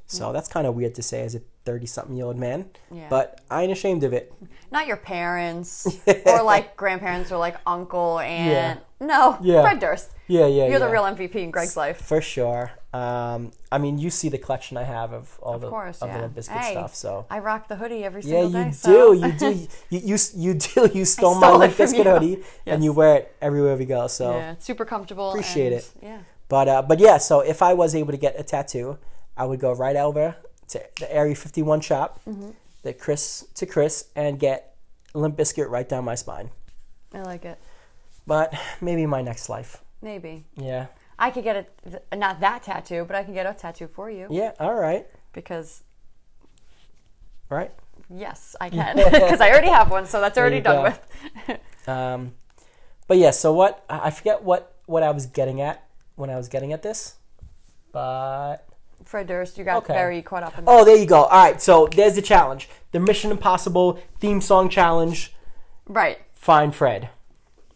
So 0.06 0.32
that's 0.32 0.48
kind 0.48 0.66
of 0.66 0.74
weird 0.74 0.94
to 0.96 1.02
say 1.02 1.22
as 1.22 1.34
a 1.34 1.40
thirty-something-year-old 1.66 2.36
man, 2.38 2.70
Yeah. 2.90 3.08
but 3.10 3.40
I 3.50 3.62
ain't 3.64 3.72
ashamed 3.72 4.02
of 4.04 4.12
it. 4.14 4.32
Not 4.70 4.86
your 4.86 4.96
parents 4.96 5.86
or 6.26 6.42
like 6.42 6.76
grandparents 6.76 7.30
or 7.30 7.36
like 7.38 7.56
uncle, 7.66 8.18
aunt. 8.20 8.80
No, 9.00 9.36
Yeah. 9.42 9.60
Fred 9.62 9.80
Durst. 9.80 10.10
Yeah, 10.28 10.46
yeah, 10.46 10.66
You're 10.68 10.80
the 10.80 10.88
real 10.88 11.04
MVP 11.04 11.36
in 11.36 11.50
Greg's 11.52 11.76
life. 11.76 11.98
For 12.00 12.20
sure. 12.20 12.72
Um, 12.92 13.52
I 13.70 13.78
mean, 13.78 13.98
you 13.98 14.10
see 14.10 14.28
the 14.28 14.38
collection 14.38 14.76
I 14.76 14.82
have 14.84 15.12
of 15.12 15.38
all 15.42 15.58
the 15.58 15.66
Of 15.66 15.70
course, 15.72 16.02
of 16.02 16.08
yeah. 16.08 16.22
the 16.22 16.28
biscuit 16.28 16.56
Hey, 16.58 16.72
stuff. 16.72 16.94
So 16.96 17.26
I 17.30 17.38
rock 17.40 17.68
the 17.68 17.76
hoodie 17.76 18.02
every 18.04 18.22
yeah, 18.22 18.40
single 18.42 18.50
you 18.60 18.64
day. 18.64 18.70
do, 18.70 18.74
so- 18.74 19.12
you 19.12 19.32
do, 19.32 19.50
you 19.90 20.00
you 20.10 20.16
you 20.34 20.54
do. 20.54 20.90
You 20.98 21.04
stole, 21.04 21.34
my 21.34 21.40
stole 21.46 21.54
it 21.56 21.58
Limp 21.58 21.72
from 21.74 21.86
Bizkit 21.86 22.04
you. 22.04 22.10
hoodie, 22.10 22.42
and 22.66 22.82
you 22.82 22.92
wear 22.92 23.16
it 23.18 23.36
everywhere 23.40 23.76
we 23.76 23.84
go. 23.84 24.06
So, 24.08 24.36
yeah, 24.36 24.52
it's 24.52 24.64
super 24.64 24.84
comfortable. 24.84 25.28
Appreciate 25.30 25.72
and- 25.74 25.82
it. 25.82 25.90
Yeah. 26.02 26.18
but 26.48 26.66
uh, 26.68 26.82
but 26.82 26.98
yeah. 26.98 27.18
So 27.18 27.40
if 27.40 27.60
I 27.62 27.74
was 27.74 27.94
able 27.94 28.12
to 28.12 28.18
get 28.18 28.34
a 28.40 28.42
tattoo, 28.42 28.98
I 29.36 29.44
would 29.44 29.60
go 29.60 29.72
right 29.72 29.94
over 29.96 30.34
to 30.68 30.82
the 31.00 31.12
Area 31.12 31.34
Fifty 31.34 31.62
One 31.62 31.80
shop, 31.80 32.20
Mm-hmm. 32.28 32.50
the 32.82 32.92
Chris 32.92 33.46
to 33.54 33.66
Chris, 33.66 34.06
and 34.16 34.38
get 34.38 34.74
Limp 35.14 35.36
Bizkit 35.36 35.68
right 35.68 35.88
down 35.88 36.04
my 36.04 36.14
spine. 36.14 36.50
I 37.14 37.22
like 37.22 37.44
it. 37.44 37.58
But 38.26 38.52
maybe 38.80 39.06
my 39.06 39.22
next 39.22 39.48
life. 39.48 39.82
Maybe 40.02 40.44
Yeah. 40.56 40.86
I 41.18 41.30
could 41.30 41.44
get 41.44 41.68
a 42.10 42.16
not 42.16 42.40
that 42.40 42.62
tattoo, 42.64 43.04
but 43.06 43.16
I 43.16 43.24
can 43.24 43.32
get 43.32 43.46
a 43.46 43.54
tattoo 43.54 43.86
for 43.86 44.10
you 44.10 44.26
Yeah. 44.30 44.52
All 44.60 44.74
right. 44.74 45.06
because 45.32 45.82
Right. 47.48 47.70
yes, 48.10 48.56
I 48.60 48.68
can 48.76 48.96
because 48.96 49.40
I 49.40 49.50
already 49.50 49.68
have 49.68 49.90
one, 49.90 50.06
so 50.06 50.20
that's 50.20 50.36
already 50.38 50.60
done 50.60 50.76
go. 50.76 50.82
with. 51.48 51.60
Um, 51.88 52.32
but 53.06 53.16
yeah, 53.16 53.30
so 53.30 53.52
what 53.52 53.84
I 53.88 54.06
I 54.08 54.10
forget 54.10 54.42
what 54.42 54.74
what 54.86 55.04
I 55.04 55.12
was 55.12 55.26
getting 55.26 55.60
at 55.60 55.86
when 56.16 56.30
I 56.30 56.36
was 56.36 56.48
getting 56.48 56.72
at 56.72 56.82
this, 56.82 57.14
but 57.92 58.66
Fred 59.16 59.28
Durst, 59.28 59.56
you 59.56 59.64
got 59.64 59.78
Okay. 59.78 59.94
very 59.94 60.20
caught 60.20 60.42
up 60.42 60.58
in. 60.58 60.64
oh, 60.66 60.84
there 60.84 60.94
you 60.94 61.06
go. 61.06 61.22
All 61.24 61.42
right, 61.44 61.62
so 61.62 61.86
there's 61.90 62.16
the 62.16 62.20
challenge, 62.20 62.68
the 62.92 63.00
Mission 63.00 63.30
Impossible 63.30 63.98
theme 64.20 64.42
song 64.42 64.68
challenge. 64.68 65.32
right. 65.88 66.18
Find 66.34 66.74
Fred, 66.74 67.08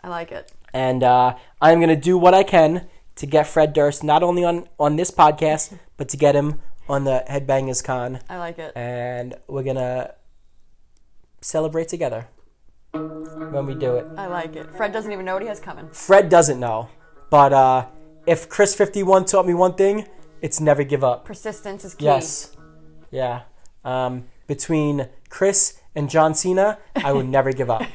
I 0.04 0.10
like 0.10 0.32
it. 0.32 0.52
and 0.74 1.02
uh, 1.02 1.36
I'm 1.62 1.80
gonna 1.80 1.96
do 1.96 2.18
what 2.18 2.34
I 2.34 2.42
can 2.42 2.88
to 3.16 3.24
get 3.26 3.46
Fred 3.46 3.72
Durst 3.72 4.04
not 4.04 4.22
only 4.22 4.44
on 4.44 4.68
on 4.78 4.96
this 4.96 5.10
podcast, 5.10 5.72
but 5.96 6.10
to 6.10 6.18
get 6.18 6.36
him 6.36 6.60
on 6.90 7.04
the 7.04 7.24
Headbangers 7.26 7.82
Con, 7.82 8.20
I 8.28 8.36
like 8.36 8.58
it. 8.58 8.76
and 8.76 9.34
we're 9.48 9.62
gonna 9.62 10.12
celebrate 11.40 11.88
together 11.88 12.28
when 12.92 13.64
we 13.64 13.74
do 13.74 13.96
it. 13.96 14.06
I 14.18 14.26
like 14.26 14.56
it. 14.56 14.70
Fred 14.76 14.92
doesn't 14.92 15.10
even 15.10 15.24
know 15.24 15.32
what 15.32 15.42
he 15.42 15.48
has 15.48 15.58
coming. 15.58 15.88
Fred 15.88 16.28
doesn't 16.28 16.60
know, 16.60 16.90
but 17.30 17.54
uh, 17.54 17.86
if 18.26 18.46
Chris 18.50 18.74
fifty 18.74 19.02
one 19.02 19.24
taught 19.24 19.46
me 19.46 19.54
one 19.54 19.72
thing, 19.74 20.06
it's 20.42 20.60
never 20.60 20.82
give 20.82 21.02
up. 21.04 21.24
Persistence 21.24 21.84
is 21.84 21.94
key. 21.94 22.04
Yes, 22.06 22.56
yeah. 23.10 23.42
Um, 23.84 24.24
between 24.46 25.08
Chris 25.28 25.80
and 25.94 26.08
John 26.10 26.34
Cena, 26.34 26.78
I 26.96 27.12
would 27.12 27.28
never 27.28 27.52
give 27.52 27.70
up. 27.70 27.82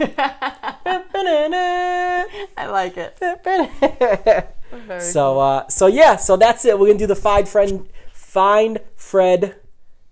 I 1.27 2.67
like 2.69 2.95
it. 2.97 3.17
So, 4.99 5.39
uh, 5.39 5.67
so 5.69 5.87
yeah, 5.87 6.17
so 6.17 6.35
that's 6.35 6.65
it. 6.65 6.77
We're 6.77 6.87
gonna 6.87 6.99
do 6.99 7.07
the 7.07 7.15
find 7.15 7.47
friend, 7.47 7.87
find 8.11 8.79
Fred 8.95 9.55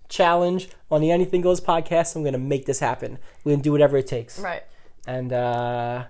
challenge 0.08 0.70
on 0.90 1.02
the 1.02 1.10
Anything 1.10 1.42
Goes 1.42 1.60
podcast. 1.60 2.16
I'm 2.16 2.24
gonna 2.24 2.38
make 2.38 2.64
this 2.64 2.78
happen. 2.80 3.18
We're 3.44 3.52
gonna 3.52 3.62
do 3.62 3.72
whatever 3.72 3.98
it 3.98 4.06
takes. 4.06 4.38
right. 4.40 4.62
And 5.06 5.34
uh, 5.34 6.04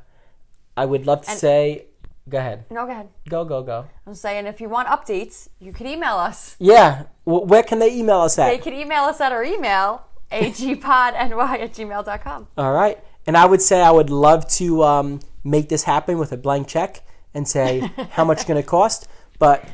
I 0.76 0.84
would 0.84 1.04
love 1.04 1.22
to 1.22 1.30
And- 1.30 1.38
say, 1.40 1.86
go 2.28 2.38
ahead, 2.38 2.64
No, 2.70 2.84
go 2.86 2.92
ahead. 2.92 3.08
go, 3.28 3.44
go, 3.44 3.62
go. 3.62 3.86
I'm 4.06 4.14
saying 4.14 4.46
if 4.46 4.60
you 4.60 4.68
want 4.68 4.88
updates, 4.88 5.48
you 5.60 5.72
can 5.72 5.86
email 5.86 6.16
us. 6.16 6.56
Yeah, 6.58 7.04
w- 7.26 7.44
where 7.46 7.62
can 7.62 7.78
they 7.78 7.94
email 7.94 8.20
us 8.20 8.38
at? 8.38 8.48
They 8.48 8.58
can 8.58 8.72
email 8.74 9.02
us 9.04 9.20
at 9.20 9.32
our 9.32 9.44
email, 9.44 10.02
agpodny 10.30 11.14
at 11.60 11.72
gmail.com. 11.72 12.48
All 12.56 12.72
right. 12.72 12.98
And 13.26 13.36
I 13.36 13.46
would 13.46 13.62
say 13.62 13.80
I 13.80 13.90
would 13.90 14.10
love 14.10 14.46
to 14.60 14.82
um, 14.82 15.20
make 15.44 15.68
this 15.68 15.84
happen 15.84 16.18
with 16.18 16.32
a 16.32 16.36
blank 16.36 16.68
check 16.68 17.02
and 17.32 17.48
say 17.48 17.90
how 18.10 18.24
much 18.24 18.38
it's 18.38 18.44
going 18.46 18.60
to 18.62 18.66
cost. 18.68 19.08
But 19.38 19.64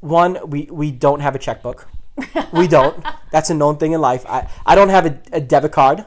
one, 0.00 0.38
we, 0.50 0.68
we 0.70 0.90
don't 0.90 1.20
have 1.20 1.34
a 1.34 1.38
checkbook. 1.38 1.88
We 2.52 2.66
don't. 2.66 3.04
That's 3.30 3.50
a 3.50 3.54
known 3.54 3.76
thing 3.76 3.92
in 3.92 4.00
life. 4.00 4.24
I, 4.26 4.48
I 4.64 4.74
don't 4.74 4.88
have 4.88 5.06
a, 5.06 5.20
a 5.32 5.40
debit 5.40 5.72
card. 5.72 6.04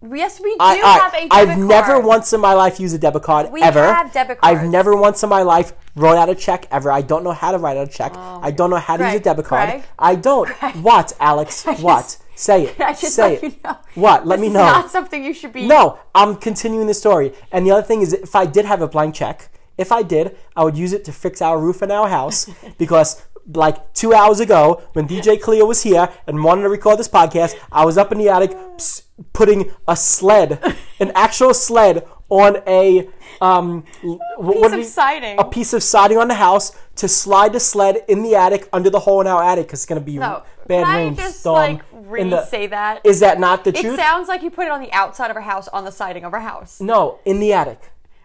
Yes, 0.00 0.40
we 0.40 0.50
do 0.50 0.56
I, 0.60 0.74
have 0.76 1.12
a 1.12 1.16
debit 1.16 1.32
I've 1.32 1.48
card. 1.48 1.58
never 1.58 2.00
once 2.00 2.32
in 2.32 2.40
my 2.40 2.54
life 2.54 2.78
used 2.78 2.94
a 2.94 2.98
debit 2.98 3.22
card 3.24 3.50
We 3.50 3.62
ever. 3.62 3.82
have 3.92 4.12
debit 4.12 4.38
cards. 4.38 4.58
I've 4.60 4.68
never 4.70 4.96
once 4.96 5.24
in 5.24 5.28
my 5.28 5.42
life 5.42 5.72
wrote 5.96 6.16
out 6.16 6.28
a 6.28 6.36
check 6.36 6.66
ever. 6.70 6.92
I 6.92 7.02
don't 7.02 7.24
know 7.24 7.32
how 7.32 7.50
to 7.50 7.58
write 7.58 7.76
out 7.76 7.88
a 7.88 7.90
check. 7.90 8.12
Oh, 8.14 8.38
I 8.40 8.52
don't 8.52 8.70
know 8.70 8.76
how 8.76 8.96
to 8.96 9.04
use 9.04 9.14
a 9.14 9.20
debit 9.20 9.46
card. 9.46 9.68
Craig, 9.70 9.82
I 9.98 10.14
don't. 10.14 10.48
What, 10.82 11.12
Alex? 11.18 11.64
what? 11.80 12.16
Say 12.36 12.66
it. 12.66 12.80
I 12.80 12.92
just 12.92 13.14
Say 13.16 13.34
it. 13.36 13.42
you 13.42 13.54
know. 13.64 13.76
What? 13.96 14.24
Let 14.24 14.38
me 14.38 14.48
know. 14.48 14.60
not 14.60 14.90
something 14.90 15.24
you 15.24 15.34
should 15.34 15.52
be. 15.52 15.66
No, 15.66 15.98
I'm 16.14 16.36
continuing 16.36 16.86
the 16.86 16.94
story. 16.94 17.32
And 17.50 17.66
the 17.66 17.72
other 17.72 17.82
thing 17.82 18.00
is, 18.00 18.12
if 18.12 18.36
I 18.36 18.46
did 18.46 18.64
have 18.66 18.80
a 18.80 18.86
blank 18.88 19.16
check, 19.16 19.50
if 19.76 19.90
I 19.90 20.02
did, 20.04 20.36
I 20.54 20.62
would 20.62 20.76
use 20.76 20.92
it 20.92 21.04
to 21.06 21.12
fix 21.12 21.42
our 21.42 21.58
roof 21.58 21.82
in 21.82 21.90
our 21.90 22.08
house 22.08 22.48
because, 22.78 23.24
like 23.54 23.92
two 23.94 24.12
hours 24.12 24.40
ago, 24.40 24.82
when 24.92 25.08
DJ 25.08 25.40
Cleo 25.40 25.64
was 25.66 25.82
here 25.82 26.08
and 26.26 26.42
wanted 26.44 26.62
to 26.62 26.68
record 26.68 26.98
this 26.98 27.08
podcast, 27.08 27.54
I 27.72 27.84
was 27.84 27.96
up 27.98 28.12
in 28.12 28.18
the 28.18 28.28
attic 28.28 28.56
putting 29.32 29.72
a 29.86 29.96
sled, 29.96 30.60
an 31.00 31.12
actual 31.14 31.54
sled, 31.54 32.06
on 32.30 32.58
a 32.66 33.08
um, 33.40 33.84
l- 34.04 34.20
wh- 34.36 34.40
what 34.40 34.54
Piece 34.64 34.72
of 34.72 34.78
he- 34.80 34.84
siding. 34.84 35.38
a 35.38 35.44
piece 35.44 35.72
of 35.72 35.82
siding 35.82 36.18
on 36.18 36.28
the 36.28 36.34
house 36.34 36.76
to 36.96 37.08
slide 37.08 37.54
the 37.54 37.60
sled 37.60 38.04
in 38.06 38.22
the 38.22 38.34
attic 38.34 38.68
under 38.70 38.90
the 38.90 39.00
hole 39.00 39.22
in 39.22 39.26
our 39.26 39.42
attic 39.42 39.66
because 39.66 39.78
it's 39.80 39.86
gonna 39.86 40.00
be 40.02 40.18
No. 40.18 40.42
bad 40.66 40.84
Can 40.84 40.94
I 40.94 40.96
rain 40.98 41.16
just 41.16 41.40
storm. 41.40 41.56
like 41.56 41.80
in 42.20 42.28
the- 42.28 42.36
re-say 42.36 42.66
that? 42.66 43.00
Is 43.02 43.20
that 43.20 43.40
not 43.40 43.64
the 43.64 43.70
it 43.70 43.76
truth? 43.80 43.94
It 43.94 43.96
sounds 44.02 44.28
like 44.28 44.42
you 44.42 44.50
put 44.50 44.66
it 44.66 44.70
on 44.70 44.82
the 44.82 44.92
outside 44.92 45.30
of 45.30 45.36
our 45.36 45.42
house, 45.42 45.68
on 45.68 45.86
the 45.86 45.92
siding 45.92 46.22
of 46.24 46.34
our 46.34 46.40
house. 46.40 46.80
no, 46.82 47.18
in 47.24 47.40
the 47.40 47.54
attic. 47.54 47.80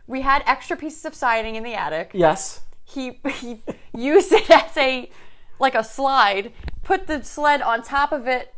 We 0.05 0.19
had 0.19 0.43
extra 0.45 0.75
pieces 0.75 1.05
of 1.05 1.15
siding 1.15 1.55
in 1.55 1.63
the 1.63 1.73
attic. 1.75 2.11
Yes. 2.13 2.59
He 2.83 3.19
he 3.39 3.63
used 3.95 4.31
it 4.31 4.49
as 4.51 4.75
a 4.77 5.09
like 5.59 5.75
a 5.75 5.83
slide, 5.83 6.51
put 6.81 7.07
the 7.07 7.23
sled 7.23 7.61
on 7.61 7.83
top 7.83 8.11
of 8.11 8.27
it, 8.27 8.53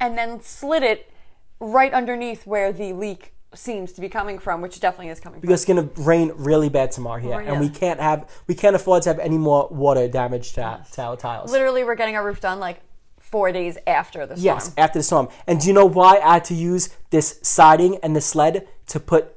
and 0.00 0.16
then 0.16 0.40
slid 0.40 0.82
it 0.82 1.12
right 1.60 1.92
underneath 1.92 2.46
where 2.46 2.72
the 2.72 2.92
leak 2.92 3.34
seems 3.54 3.92
to 3.92 4.00
be 4.00 4.08
coming 4.08 4.38
from, 4.38 4.60
which 4.60 4.80
definitely 4.80 5.08
is 5.08 5.20
coming 5.20 5.40
from. 5.40 5.42
because 5.42 5.62
it's 5.62 5.68
gonna 5.68 5.88
rain 5.96 6.32
really 6.36 6.68
bad 6.68 6.90
tomorrow 6.90 7.20
here, 7.20 7.40
yeah. 7.40 7.52
and 7.52 7.60
we 7.60 7.68
can't 7.68 8.00
have 8.00 8.28
we 8.46 8.54
can't 8.54 8.76
afford 8.76 9.02
to 9.02 9.10
have 9.10 9.18
any 9.18 9.38
more 9.38 9.68
water 9.70 10.08
damage 10.08 10.52
to, 10.52 10.84
to 10.92 11.02
our 11.02 11.16
tiles. 11.16 11.50
Literally, 11.52 11.84
we're 11.84 11.94
getting 11.94 12.16
our 12.16 12.24
roof 12.24 12.40
done 12.40 12.60
like 12.60 12.80
four 13.18 13.52
days 13.52 13.78
after 13.86 14.26
the 14.26 14.36
storm. 14.36 14.44
Yes, 14.44 14.74
after 14.76 14.98
the 14.98 15.02
storm. 15.02 15.28
And 15.46 15.60
do 15.60 15.68
you 15.68 15.72
know 15.72 15.86
why 15.86 16.18
I 16.18 16.34
had 16.34 16.44
to 16.46 16.54
use 16.54 16.90
this 17.10 17.38
siding 17.42 17.98
and 17.98 18.14
the 18.14 18.20
sled 18.20 18.66
to 18.88 19.00
put 19.00 19.36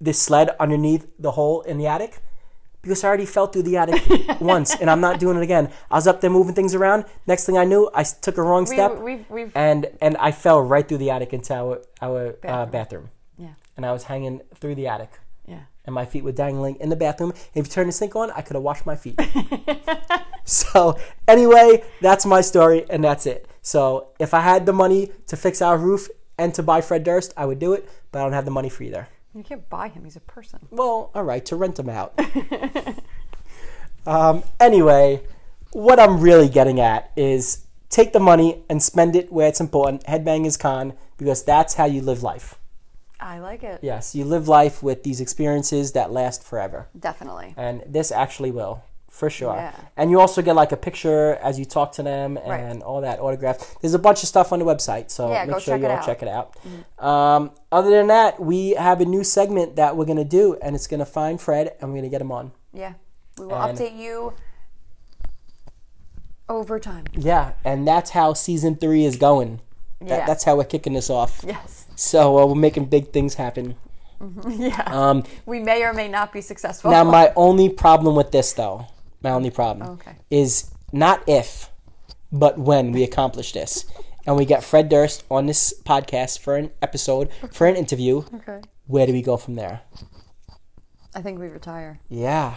this 0.00 0.20
sled 0.20 0.50
underneath 0.60 1.06
the 1.18 1.32
hole 1.32 1.62
in 1.62 1.78
the 1.78 1.86
attic? 1.86 2.20
Because 2.82 3.04
I 3.04 3.08
already 3.08 3.26
fell 3.26 3.46
through 3.46 3.64
the 3.64 3.76
attic 3.76 4.02
once, 4.40 4.74
and 4.80 4.88
I'm 4.88 5.00
not 5.02 5.20
doing 5.20 5.36
it 5.36 5.42
again. 5.42 5.70
I 5.90 5.96
was 5.96 6.06
up 6.06 6.20
there 6.22 6.30
moving 6.30 6.54
things 6.54 6.74
around. 6.74 7.04
Next 7.26 7.44
thing 7.44 7.58
I 7.58 7.64
knew, 7.64 7.90
I 7.94 8.04
took 8.04 8.38
a 8.38 8.42
wrong 8.42 8.64
step, 8.66 8.98
we've- 8.98 9.26
we've- 9.28 9.52
and 9.54 9.86
and 10.00 10.16
I 10.16 10.32
fell 10.32 10.60
right 10.62 10.86
through 10.88 10.98
the 10.98 11.10
attic 11.10 11.32
into 11.34 11.52
our 11.54 11.82
our 12.00 12.32
bathroom. 12.32 12.44
Uh, 12.44 12.66
Bathroom. 12.66 12.70
bathroom, 12.70 13.10
Yeah, 13.36 13.54
and 13.76 13.84
I 13.84 13.92
was 13.92 14.04
hanging 14.04 14.40
through 14.54 14.76
the 14.76 14.86
attic. 14.88 15.10
yeah. 15.46 15.60
and 15.86 15.94
my 15.94 16.04
feet 16.06 16.24
were 16.24 16.32
dangling 16.32 16.76
in 16.76 16.88
the 16.88 16.96
bathroom. 16.96 17.32
If 17.54 17.66
you 17.66 17.70
turn 17.70 17.86
the 17.86 17.92
sink 17.92 18.14
on, 18.16 18.30
I 18.30 18.40
could 18.42 18.54
have 18.54 18.62
washed 18.62 18.86
my 18.86 18.96
feet. 18.96 19.18
so, 20.44 20.98
anyway, 21.28 21.82
that's 22.00 22.24
my 22.26 22.40
story, 22.40 22.84
and 22.90 23.02
that's 23.04 23.26
it. 23.26 23.46
So, 23.62 24.08
if 24.18 24.32
I 24.34 24.40
had 24.40 24.66
the 24.66 24.72
money 24.72 25.10
to 25.26 25.36
fix 25.36 25.60
our 25.62 25.76
roof 25.78 26.08
and 26.38 26.54
to 26.54 26.62
buy 26.62 26.80
Fred 26.80 27.04
Durst, 27.04 27.32
I 27.36 27.44
would 27.46 27.58
do 27.58 27.72
it, 27.72 27.88
but 28.12 28.20
I 28.20 28.22
don't 28.24 28.32
have 28.32 28.44
the 28.44 28.50
money 28.50 28.68
for 28.68 28.82
either. 28.84 29.08
You 29.34 29.42
can't 29.42 29.68
buy 29.68 29.88
him; 29.88 30.04
he's 30.04 30.16
a 30.16 30.20
person. 30.20 30.60
Well, 30.70 31.10
all 31.14 31.22
right, 31.22 31.44
to 31.46 31.56
rent 31.56 31.78
him 31.78 31.88
out. 31.88 32.18
um, 34.06 34.42
anyway, 34.58 35.22
what 35.72 36.00
I'm 36.00 36.20
really 36.20 36.48
getting 36.48 36.80
at 36.80 37.10
is 37.16 37.66
take 37.90 38.12
the 38.12 38.20
money 38.20 38.64
and 38.68 38.82
spend 38.82 39.14
it 39.14 39.32
where 39.32 39.48
it's 39.48 39.60
important. 39.60 40.04
Headbangers 40.04 40.58
Con 40.58 40.94
because 41.16 41.44
that's 41.44 41.74
how 41.74 41.84
you 41.84 42.02
live 42.02 42.22
life. 42.22 42.56
I 43.20 43.38
like 43.38 43.62
it. 43.62 43.80
Yes, 43.82 44.14
you 44.14 44.24
live 44.24 44.48
life 44.48 44.82
with 44.82 45.02
these 45.02 45.20
experiences 45.20 45.92
that 45.92 46.10
last 46.10 46.42
forever. 46.42 46.88
Definitely. 46.98 47.54
and 47.56 47.82
this 47.86 48.10
actually 48.10 48.50
will 48.50 48.82
for 49.10 49.28
sure 49.28 49.54
Yeah. 49.54 49.74
and 49.96 50.08
you 50.10 50.18
also 50.20 50.40
get 50.40 50.54
like 50.54 50.70
a 50.72 50.76
picture 50.76 51.34
as 51.42 51.58
you 51.58 51.64
talk 51.66 51.92
to 51.98 52.02
them 52.02 52.38
and 52.38 52.48
Right. 52.78 52.82
all 52.82 53.00
that 53.02 53.18
autograph 53.20 53.74
there's 53.80 53.92
a 53.92 53.98
bunch 53.98 54.22
of 54.22 54.28
stuff 54.28 54.52
on 54.52 54.60
the 54.60 54.64
website 54.64 55.10
so 55.10 55.30
Yeah, 55.32 55.44
make 55.44 55.58
sure 55.60 55.76
you 55.76 55.84
all 55.86 55.92
out. 55.92 55.98
Mm-hmm. 56.02 56.06
check 56.06 56.22
it 56.22 56.28
out 56.28 56.56
um, 57.04 57.50
other 57.72 57.90
than 57.90 58.06
that 58.06 58.40
we 58.40 58.70
have 58.70 59.00
a 59.00 59.04
new 59.04 59.24
segment 59.24 59.74
that 59.76 59.96
we're 59.96 60.04
going 60.06 60.16
to 60.16 60.24
do 60.40 60.56
and 60.62 60.74
it's 60.76 60.86
going 60.86 61.00
to 61.00 61.04
find 61.06 61.40
fred 61.40 61.74
and 61.80 61.90
we're 61.90 61.96
going 61.98 62.04
to 62.04 62.08
get 62.08 62.20
him 62.22 62.30
on 62.32 62.52
Yeah, 62.72 62.94
we 63.36 63.46
will 63.46 63.56
And- 63.56 63.76
update 63.76 63.96
you 63.98 64.32
over 66.48 66.78
time. 66.78 67.04
yeah 67.12 67.52
and 67.64 67.86
that's 67.86 68.10
how 68.10 68.32
season 68.32 68.76
three 68.76 69.04
is 69.04 69.16
going 69.16 69.60
that, 70.00 70.08
Yeah. 70.20 70.26
that's 70.26 70.44
how 70.44 70.56
we're 70.56 70.64
kicking 70.64 70.92
this 70.94 71.10
off 71.10 71.44
Yes. 71.46 71.86
so 71.96 72.38
uh, 72.38 72.46
we're 72.46 72.54
making 72.54 72.86
big 72.86 73.12
things 73.12 73.34
happen 73.34 73.76
Yeah. 74.48 74.82
um, 74.86 75.24
we 75.46 75.60
may 75.60 75.82
or 75.82 75.92
may 75.94 76.06
not 76.08 76.32
be 76.32 76.40
successful. 76.40 76.90
now 76.90 77.04
my 77.18 77.32
only 77.36 77.68
problem 77.68 78.14
with 78.16 78.30
this 78.32 78.52
though 78.52 78.86
my 79.22 79.30
only 79.30 79.50
problem 79.50 79.88
oh, 79.88 79.92
Okay. 79.92 80.16
is 80.30 80.70
not 80.92 81.22
if, 81.28 81.70
but 82.32 82.58
when 82.58 82.92
we 82.92 83.02
accomplish 83.02 83.52
this. 83.52 83.84
And 84.26 84.36
we 84.36 84.44
get 84.44 84.62
Fred 84.62 84.88
Durst 84.88 85.24
on 85.30 85.46
this 85.46 85.72
podcast 85.84 86.38
for 86.40 86.56
an 86.56 86.70
episode, 86.82 87.30
for 87.52 87.66
an 87.66 87.74
interview. 87.74 88.22
Okay. 88.34 88.60
Where 88.86 89.06
do 89.06 89.12
we 89.12 89.22
go 89.22 89.36
from 89.36 89.54
there? 89.54 89.80
I 91.14 91.22
think 91.22 91.38
we 91.38 91.48
retire. 91.48 92.00
Yeah. 92.08 92.56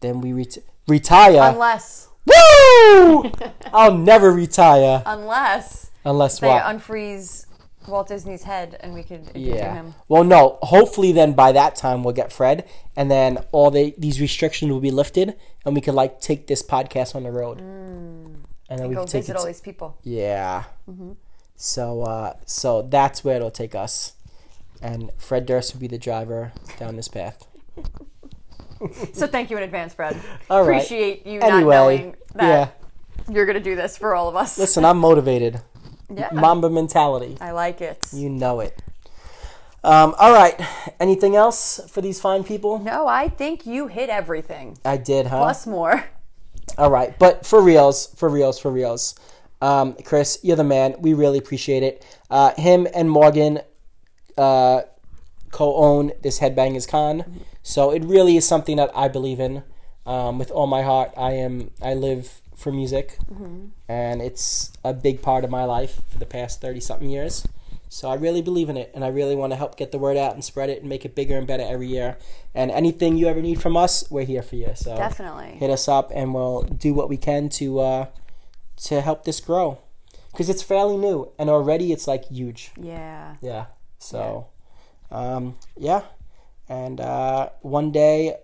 Then 0.00 0.20
we 0.20 0.32
ret- 0.32 0.58
retire. 0.86 1.40
Unless, 1.52 2.08
Woo! 2.26 3.30
I'll 3.72 3.96
never 3.96 4.32
retire 4.32 5.02
unless 5.06 5.90
unless 6.04 6.38
they 6.38 6.46
what? 6.48 6.62
unfreeze 6.64 7.46
Walt 7.88 8.08
Disney's 8.08 8.44
head 8.44 8.76
and 8.80 8.94
we 8.94 9.02
could 9.02 9.20
interview 9.20 9.54
Yeah. 9.54 9.74
him. 9.74 9.94
Well, 10.08 10.24
no. 10.24 10.58
Hopefully, 10.62 11.12
then 11.12 11.32
by 11.32 11.52
that 11.52 11.76
time 11.76 12.02
we'll 12.04 12.14
get 12.14 12.32
Fred, 12.32 12.68
and 12.96 13.10
then 13.10 13.38
all 13.52 13.70
the 13.70 13.94
these 13.98 14.20
restrictions 14.20 14.70
will 14.70 14.80
be 14.80 14.90
lifted, 14.90 15.36
and 15.64 15.74
we 15.74 15.80
could 15.80 15.94
like 15.94 16.20
take 16.20 16.46
this 16.46 16.62
podcast 16.62 17.14
on 17.14 17.22
the 17.24 17.30
road, 17.30 17.58
and 17.60 18.44
then 18.68 18.88
we 18.88 18.94
Go 18.94 19.02
can 19.02 19.08
take 19.08 19.22
visit 19.22 19.32
it. 19.32 19.38
all 19.38 19.46
these 19.46 19.60
people. 19.60 19.96
yeah. 20.02 20.64
So, 21.56 22.02
uh, 22.02 22.32
so 22.44 22.82
that's 22.82 23.22
where 23.22 23.36
it'll 23.36 23.50
take 23.50 23.74
us, 23.74 24.14
and 24.80 25.10
Fred 25.16 25.46
Durst 25.46 25.72
will 25.74 25.80
be 25.80 25.86
the 25.86 25.98
driver 25.98 26.52
down 26.78 26.96
this 26.96 27.08
path. 27.08 27.46
So 29.12 29.28
thank 29.28 29.48
you 29.48 29.56
in 29.56 29.62
advance, 29.62 29.94
Fred. 29.94 30.16
All 30.50 30.64
right. 30.64 30.78
Appreciate 30.82 31.24
you 31.24 31.38
Anyway, 31.38 31.60
not 31.62 31.70
knowing 31.84 32.16
that 32.34 32.74
yeah. 33.28 33.32
you're 33.32 33.46
gonna 33.46 33.60
do 33.60 33.76
this 33.76 33.96
for 33.96 34.12
all 34.16 34.28
of 34.28 34.34
us. 34.34 34.58
Listen, 34.58 34.84
I'm 34.84 34.98
motivated. 34.98 35.60
yeah, 36.14 36.30
Mamba 36.32 36.70
mentality. 36.70 37.36
I 37.40 37.52
like 37.52 37.80
it. 37.80 38.06
You 38.12 38.28
know 38.28 38.60
it. 38.60 38.82
Um, 39.84 40.14
all 40.18 40.32
right. 40.32 40.60
Anything 41.00 41.34
else 41.34 41.80
for 41.88 42.00
these 42.00 42.20
fine 42.20 42.44
people? 42.44 42.78
No, 42.78 43.06
I 43.06 43.28
think 43.28 43.66
you 43.66 43.88
hit 43.88 44.08
everything 44.08 44.78
I 44.84 44.96
did, 44.96 45.26
huh? 45.26 45.38
plus 45.38 45.66
more. 45.66 46.04
All 46.78 46.90
right, 46.90 47.18
but 47.18 47.44
for 47.44 47.60
reals, 47.60 48.06
for 48.14 48.28
reals, 48.28 48.58
for 48.58 48.70
reals. 48.70 49.14
Um, 49.60 49.94
Chris, 50.04 50.38
you're 50.42 50.56
the 50.56 50.64
man. 50.64 50.94
We 51.00 51.14
really 51.14 51.38
appreciate 51.38 51.82
it. 51.82 52.04
Uh, 52.30 52.52
him 52.54 52.86
and 52.94 53.10
Morgan 53.10 53.60
uh, 54.38 54.82
co-own 55.50 56.12
this 56.22 56.40
Headbangers 56.40 56.88
Con, 56.88 57.44
so 57.62 57.90
it 57.90 58.04
really 58.04 58.36
is 58.36 58.46
something 58.46 58.76
that 58.76 58.90
I 58.94 59.08
believe 59.08 59.38
in 59.38 59.64
um, 60.06 60.38
with 60.38 60.50
all 60.50 60.66
my 60.66 60.82
heart. 60.82 61.12
I 61.16 61.32
am. 61.32 61.70
I 61.82 61.94
live 61.94 62.41
for 62.62 62.72
music, 62.72 63.18
and 63.88 64.22
it's 64.22 64.72
a 64.84 64.92
big 64.94 65.20
part 65.22 65.44
of 65.44 65.50
my 65.50 65.64
life 65.64 66.00
for 66.10 66.18
the 66.18 66.26
past 66.26 66.60
thirty 66.60 66.80
something 66.80 67.10
years. 67.10 67.46
So 67.88 68.08
I 68.08 68.14
really 68.14 68.40
believe 68.40 68.70
in 68.70 68.78
it, 68.78 68.90
and 68.94 69.04
I 69.04 69.08
really 69.08 69.36
want 69.36 69.52
to 69.52 69.56
help 69.56 69.76
get 69.76 69.92
the 69.92 69.98
word 69.98 70.16
out 70.16 70.32
and 70.34 70.42
spread 70.42 70.70
it 70.70 70.80
and 70.80 70.88
make 70.88 71.04
it 71.04 71.14
bigger 71.14 71.36
and 71.36 71.46
better 71.46 71.62
every 71.62 71.88
year. 71.88 72.16
And 72.54 72.70
anything 72.70 73.18
you 73.18 73.26
ever 73.28 73.42
need 73.42 73.60
from 73.60 73.76
us, 73.76 74.02
we're 74.10 74.24
here 74.24 74.40
for 74.42 74.56
you. 74.56 74.70
So 74.74 74.96
Definitely. 74.96 75.58
hit 75.58 75.68
us 75.68 75.88
up 75.88 76.10
and 76.14 76.32
we'll 76.32 76.62
do 76.62 76.94
what 76.94 77.10
we 77.10 77.18
can 77.18 77.50
to 77.60 77.80
uh, 77.80 78.06
to 78.84 79.00
help 79.02 79.24
this 79.24 79.40
grow 79.40 79.78
because 80.32 80.48
it's 80.48 80.62
fairly 80.62 80.96
new 80.96 81.30
and 81.38 81.50
already 81.50 81.92
it's 81.92 82.08
like 82.08 82.24
huge 82.30 82.70
Yeah. 82.80 83.36
yeah 83.42 83.66
so 83.98 84.46
um, 85.10 85.54
yeah 85.76 86.02
and 86.68 86.98
uh, 87.00 87.50
one 87.60 87.92
day 87.92 88.36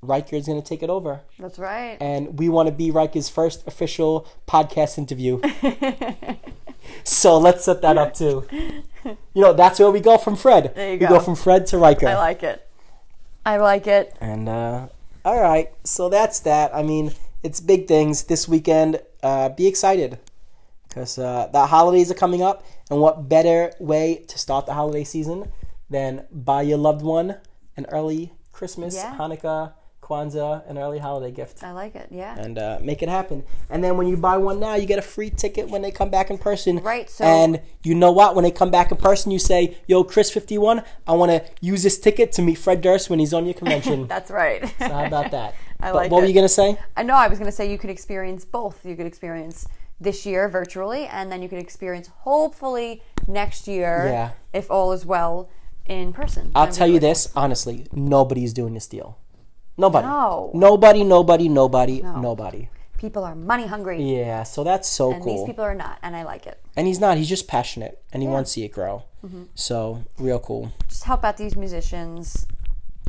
Riker 0.00 0.36
is 0.36 0.46
going 0.46 0.60
to 0.62 0.66
take 0.66 0.82
it 0.82 0.90
over 0.90 1.20
That's 1.38 1.58
right. 1.58 1.96
and 2.00 2.38
we 2.38 2.48
want 2.48 2.68
to 2.68 2.72
be 2.74 2.90
Riker's 2.90 3.28
first 3.28 3.66
official 3.66 4.26
podcast 4.46 4.96
interview 4.98 5.40
so 7.04 7.38
let's 7.38 7.64
set 7.64 7.82
that 7.82 7.98
up 7.98 8.14
too 8.14 8.46
you 9.04 9.42
know 9.42 9.52
that's 9.52 9.78
where 9.78 9.90
we 9.90 10.00
go 10.00 10.16
from 10.18 10.36
Fred 10.36 10.72
There 10.74 10.86
you 10.88 10.92
we 10.94 10.98
go. 10.98 11.08
go 11.08 11.20
from 11.20 11.34
Fred 11.36 11.66
to 11.68 11.78
Riker 11.78 12.08
I 12.08 12.16
like 12.16 12.42
it. 12.42 12.64
I 13.46 13.56
like 13.56 13.86
it. 13.86 14.14
And 14.20 14.46
uh, 14.48 14.88
all 15.24 15.40
right, 15.40 15.72
so 15.82 16.10
that's 16.10 16.40
that. 16.40 16.74
I 16.74 16.82
mean, 16.82 17.12
it's 17.42 17.60
big 17.60 17.88
things 17.88 18.24
this 18.24 18.46
weekend. 18.46 19.00
Uh, 19.22 19.48
be 19.48 19.66
excited 19.66 20.18
because 20.86 21.18
uh, 21.18 21.48
the 21.50 21.64
holidays 21.64 22.10
are 22.10 22.14
coming 22.14 22.42
up, 22.42 22.62
and 22.90 23.00
what 23.00 23.26
better 23.26 23.72
way 23.80 24.22
to 24.28 24.38
start 24.38 24.66
the 24.66 24.74
holiday 24.74 25.02
season 25.04 25.50
than 25.88 26.26
buy 26.30 26.60
your 26.60 26.76
loved 26.76 27.00
one 27.00 27.36
an 27.78 27.86
early 27.90 28.32
Christmas, 28.52 28.94
Yeah. 28.96 29.16
Hanukkah, 29.16 29.72
Kwanzaa, 30.08 30.68
an 30.70 30.78
early 30.78 30.98
holiday 30.98 31.30
gift, 31.30 31.62
I 31.62 31.72
like 31.72 31.94
it. 31.94 32.08
Yeah. 32.10 32.38
and 32.38 32.58
uh, 32.58 32.78
make 32.80 33.02
it 33.02 33.08
happen. 33.08 33.44
And 33.70 33.84
then 33.84 33.96
when 33.96 34.06
you 34.08 34.16
buy 34.16 34.38
one 34.38 34.58
now, 34.58 34.74
you 34.74 34.86
get 34.86 34.98
a 34.98 35.02
free 35.02 35.30
ticket 35.30 35.68
when 35.68 35.82
they 35.82 35.90
come 35.90 36.10
back 36.10 36.30
in 36.30 36.38
person. 36.38 36.78
Right, 36.78 37.08
so- 37.10 37.24
and 37.24 37.60
you 37.82 37.94
know 37.94 38.10
what? 38.12 38.34
When 38.34 38.42
they 38.44 38.50
come 38.50 38.70
back 38.70 38.90
in 38.90 38.96
person, 38.96 39.30
you 39.30 39.38
say, 39.38 39.76
"Yo, 39.86 40.04
Chris 40.04 40.30
fifty 40.30 40.56
one, 40.58 40.82
I 41.06 41.12
want 41.12 41.30
to 41.32 41.44
use 41.60 41.82
this 41.82 41.98
ticket 41.98 42.32
to 42.32 42.42
meet 42.42 42.56
Fred 42.56 42.80
Durst 42.80 43.10
when 43.10 43.18
he's 43.18 43.34
on 43.34 43.44
your 43.44 43.54
convention." 43.54 44.06
That's 44.14 44.30
right. 44.30 44.62
So 44.78 44.88
how 44.88 45.04
about 45.04 45.30
that? 45.38 45.54
I 45.80 45.92
But 45.92 45.94
like 45.94 46.10
what 46.10 46.22
were 46.22 46.26
you 46.28 46.34
gonna 46.34 46.48
say? 46.48 46.78
I 46.96 47.02
know 47.02 47.14
I 47.14 47.28
was 47.28 47.38
going 47.38 47.50
to 47.50 47.56
say 47.56 47.70
you 47.70 47.78
could 47.78 47.90
experience 47.90 48.44
both. 48.44 48.84
You 48.84 48.96
could 48.96 49.06
experience 49.06 49.66
this 50.00 50.24
year 50.26 50.48
virtually, 50.48 51.06
and 51.06 51.30
then 51.30 51.42
you 51.42 51.48
could 51.48 51.58
experience 51.60 52.08
hopefully 52.22 53.02
next 53.28 53.68
year, 53.68 54.06
Yeah. 54.06 54.30
if 54.52 54.70
all 54.70 54.92
is 54.92 55.04
well, 55.06 55.48
in 55.86 56.12
person. 56.12 56.50
I'll 56.54 56.66
tell 56.72 56.88
you 56.88 56.98
this 56.98 57.28
honestly: 57.36 57.86
nobody's 57.92 58.52
doing 58.52 58.74
this 58.74 58.86
deal. 58.88 59.18
Nobody. 59.78 60.06
No. 60.06 60.50
Nobody. 60.54 61.04
Nobody. 61.04 61.48
Nobody. 61.48 62.02
Nobody. 62.02 62.68
People 62.98 63.22
are 63.24 63.36
money 63.36 63.66
hungry, 63.66 64.02
Yeah. 64.02 64.42
So 64.42 64.64
that's 64.64 64.88
so 64.88 65.12
and 65.12 65.22
cool. 65.22 65.36
these 65.36 65.46
people 65.46 65.64
are 65.64 65.74
not, 65.74 65.98
and 66.02 66.16
I 66.16 66.24
like 66.24 66.46
it. 66.48 66.58
and 66.76 66.86
he's 66.88 66.98
not. 66.98 67.16
He's 67.16 67.28
just 67.28 67.46
passionate, 67.46 68.02
and 68.12 68.22
he 68.22 68.28
wants 68.28 68.50
to 68.50 68.54
see 68.54 68.64
it 68.64 68.72
grow. 68.72 69.04
Mm-hmm. 69.24 69.44
So 69.54 70.02
real 70.18 70.40
cool. 70.40 70.72
Just 70.88 71.04
help 71.04 71.24
out 71.24 71.36
these 71.36 71.54
musicians. 71.56 72.44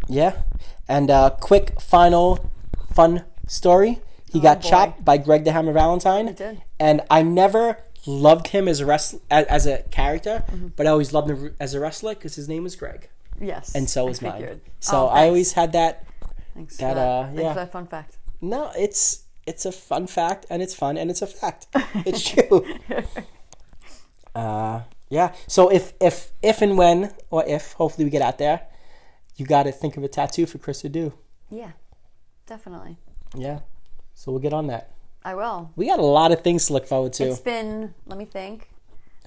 Yeah. 0.07 0.41
And 0.87 1.09
uh, 1.09 1.31
quick 1.31 1.81
final 1.81 2.51
fun 2.93 3.25
story. 3.47 3.99
He 4.31 4.39
got 4.39 4.57
Oh, 4.57 4.61
boy. 4.61 4.69
chopped 4.69 5.03
by 5.05 5.17
Greg 5.17 5.43
the 5.43 5.51
Hammer 5.53 5.71
Valentine. 5.73 6.27
He 6.27 6.33
did. 6.33 6.61
And 6.79 7.01
I 7.09 7.23
never 7.23 7.79
loved 8.05 8.49
him 8.49 8.67
as 8.67 8.79
a 8.79 8.85
wrestler, 8.85 9.19
as, 9.31 9.45
as 9.47 9.65
a 9.65 9.79
character, 9.89 10.43
Mm-hmm. 10.51 10.67
but 10.75 10.85
I 10.85 10.91
always 10.91 11.13
loved 11.13 11.31
him 11.31 11.55
as 11.59 11.73
a 11.73 11.79
wrestler 11.79 12.13
because 12.13 12.35
his 12.35 12.47
name 12.47 12.63
was 12.63 12.75
Greg, 12.75 13.09
Yes, 13.41 13.73
and 13.75 13.89
so 13.89 14.05
I 14.05 14.09
was 14.09 14.21
mine. 14.21 14.61
So 14.79 15.05
Oh, 15.05 15.07
I 15.07 15.25
always 15.25 15.53
had 15.53 15.71
that. 15.73 16.05
Thanks 16.59 16.77
that. 16.77 16.97
uh, 16.97 17.25
Thanks 17.27 17.41
yeah. 17.41 17.65
fun 17.65 17.87
fact. 17.87 18.17
No, 18.41 18.71
it's 18.77 19.23
it's 19.47 19.65
a 19.65 19.71
fun 19.71 20.07
fact, 20.07 20.45
and 20.49 20.61
it's 20.61 20.75
fun, 20.75 20.97
and 20.97 21.09
it's 21.09 21.21
a 21.21 21.27
fact. 21.27 21.67
It's 22.05 22.23
true. 22.29 22.65
uh, 24.35 24.81
yeah. 25.09 25.33
So 25.47 25.69
if 25.69 25.93
if 26.01 26.31
if 26.41 26.61
and 26.61 26.77
when 26.77 27.11
or 27.29 27.43
if 27.47 27.73
hopefully 27.73 28.05
we 28.05 28.11
get 28.11 28.21
out 28.21 28.37
there, 28.37 28.61
you 29.37 29.45
got 29.45 29.63
to 29.63 29.71
think 29.71 29.97
of 29.97 30.03
a 30.03 30.07
tattoo 30.07 30.45
for 30.45 30.57
Chris 30.57 30.81
to 30.81 30.89
do. 30.89 31.13
Yeah, 31.49 31.71
definitely. 32.45 32.97
Yeah. 33.35 33.59
So 34.13 34.31
we'll 34.31 34.41
get 34.41 34.53
on 34.53 34.67
that. 34.67 34.91
I 35.23 35.35
will. 35.35 35.71
We 35.75 35.87
got 35.87 35.99
a 35.99 36.05
lot 36.19 36.31
of 36.31 36.41
things 36.41 36.67
to 36.67 36.73
look 36.73 36.87
forward 36.87 37.13
to. 37.13 37.25
It's 37.25 37.39
been. 37.39 37.93
Let 38.05 38.17
me 38.17 38.25
think. 38.25 38.69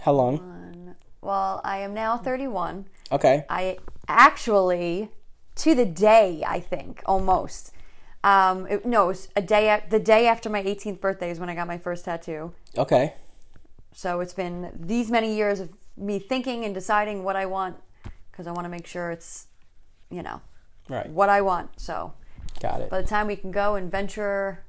How 0.00 0.12
long? 0.12 0.96
Well, 1.20 1.60
I 1.64 1.78
am 1.78 1.94
now 1.94 2.18
31. 2.18 2.86
Okay. 3.12 3.44
I 3.48 3.78
actually, 4.08 5.08
to 5.56 5.74
the 5.74 5.84
day, 5.84 6.42
I 6.46 6.60
think 6.60 7.02
almost. 7.06 7.72
Um, 8.24 8.66
it, 8.68 8.86
no, 8.86 9.04
it 9.04 9.08
was 9.08 9.28
a 9.36 9.42
day. 9.42 9.82
The 9.90 9.98
day 9.98 10.26
after 10.26 10.48
my 10.48 10.62
18th 10.62 11.00
birthday 11.00 11.30
is 11.30 11.40
when 11.40 11.48
I 11.48 11.54
got 11.54 11.66
my 11.66 11.78
first 11.78 12.04
tattoo. 12.04 12.52
Okay. 12.78 13.14
So 13.92 14.20
it's 14.20 14.32
been 14.32 14.70
these 14.78 15.10
many 15.10 15.34
years 15.34 15.60
of 15.60 15.74
me 15.96 16.18
thinking 16.18 16.64
and 16.64 16.74
deciding 16.74 17.24
what 17.24 17.36
I 17.36 17.46
want 17.46 17.76
because 18.30 18.46
I 18.46 18.52
want 18.52 18.64
to 18.64 18.68
make 18.70 18.86
sure 18.86 19.10
it's, 19.10 19.46
you 20.10 20.22
know, 20.22 20.40
Right. 20.88 21.08
what 21.10 21.28
I 21.28 21.40
want. 21.42 21.78
So 21.80 22.14
Got 22.60 22.80
it. 22.80 22.90
by 22.90 23.02
the 23.02 23.06
time 23.06 23.26
we 23.26 23.36
can 23.36 23.50
go 23.50 23.74
and 23.74 23.90
venture 23.90 24.64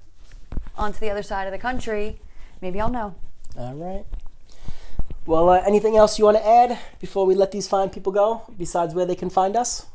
onto 0.77 0.99
the 0.99 1.09
other 1.09 1.23
side 1.23 1.45
of 1.47 1.51
the 1.53 1.57
country, 1.59 2.19
maybe 2.61 2.81
I'll 2.81 2.89
know. 2.89 3.15
All 3.57 3.75
right. 3.75 4.05
Well, 5.25 5.47
uh, 5.49 5.61
anything 5.65 5.95
else 5.95 6.19
you 6.19 6.25
want 6.25 6.37
to 6.37 6.45
add 6.45 6.77
before 6.99 7.25
we 7.25 7.35
let 7.35 7.51
these 7.51 7.67
fine 7.67 7.89
people 7.89 8.11
go? 8.11 8.41
Besides 8.57 8.93
where 8.93 9.05
they 9.05 9.15
can 9.15 9.29
find 9.29 9.55
us? 9.55 9.85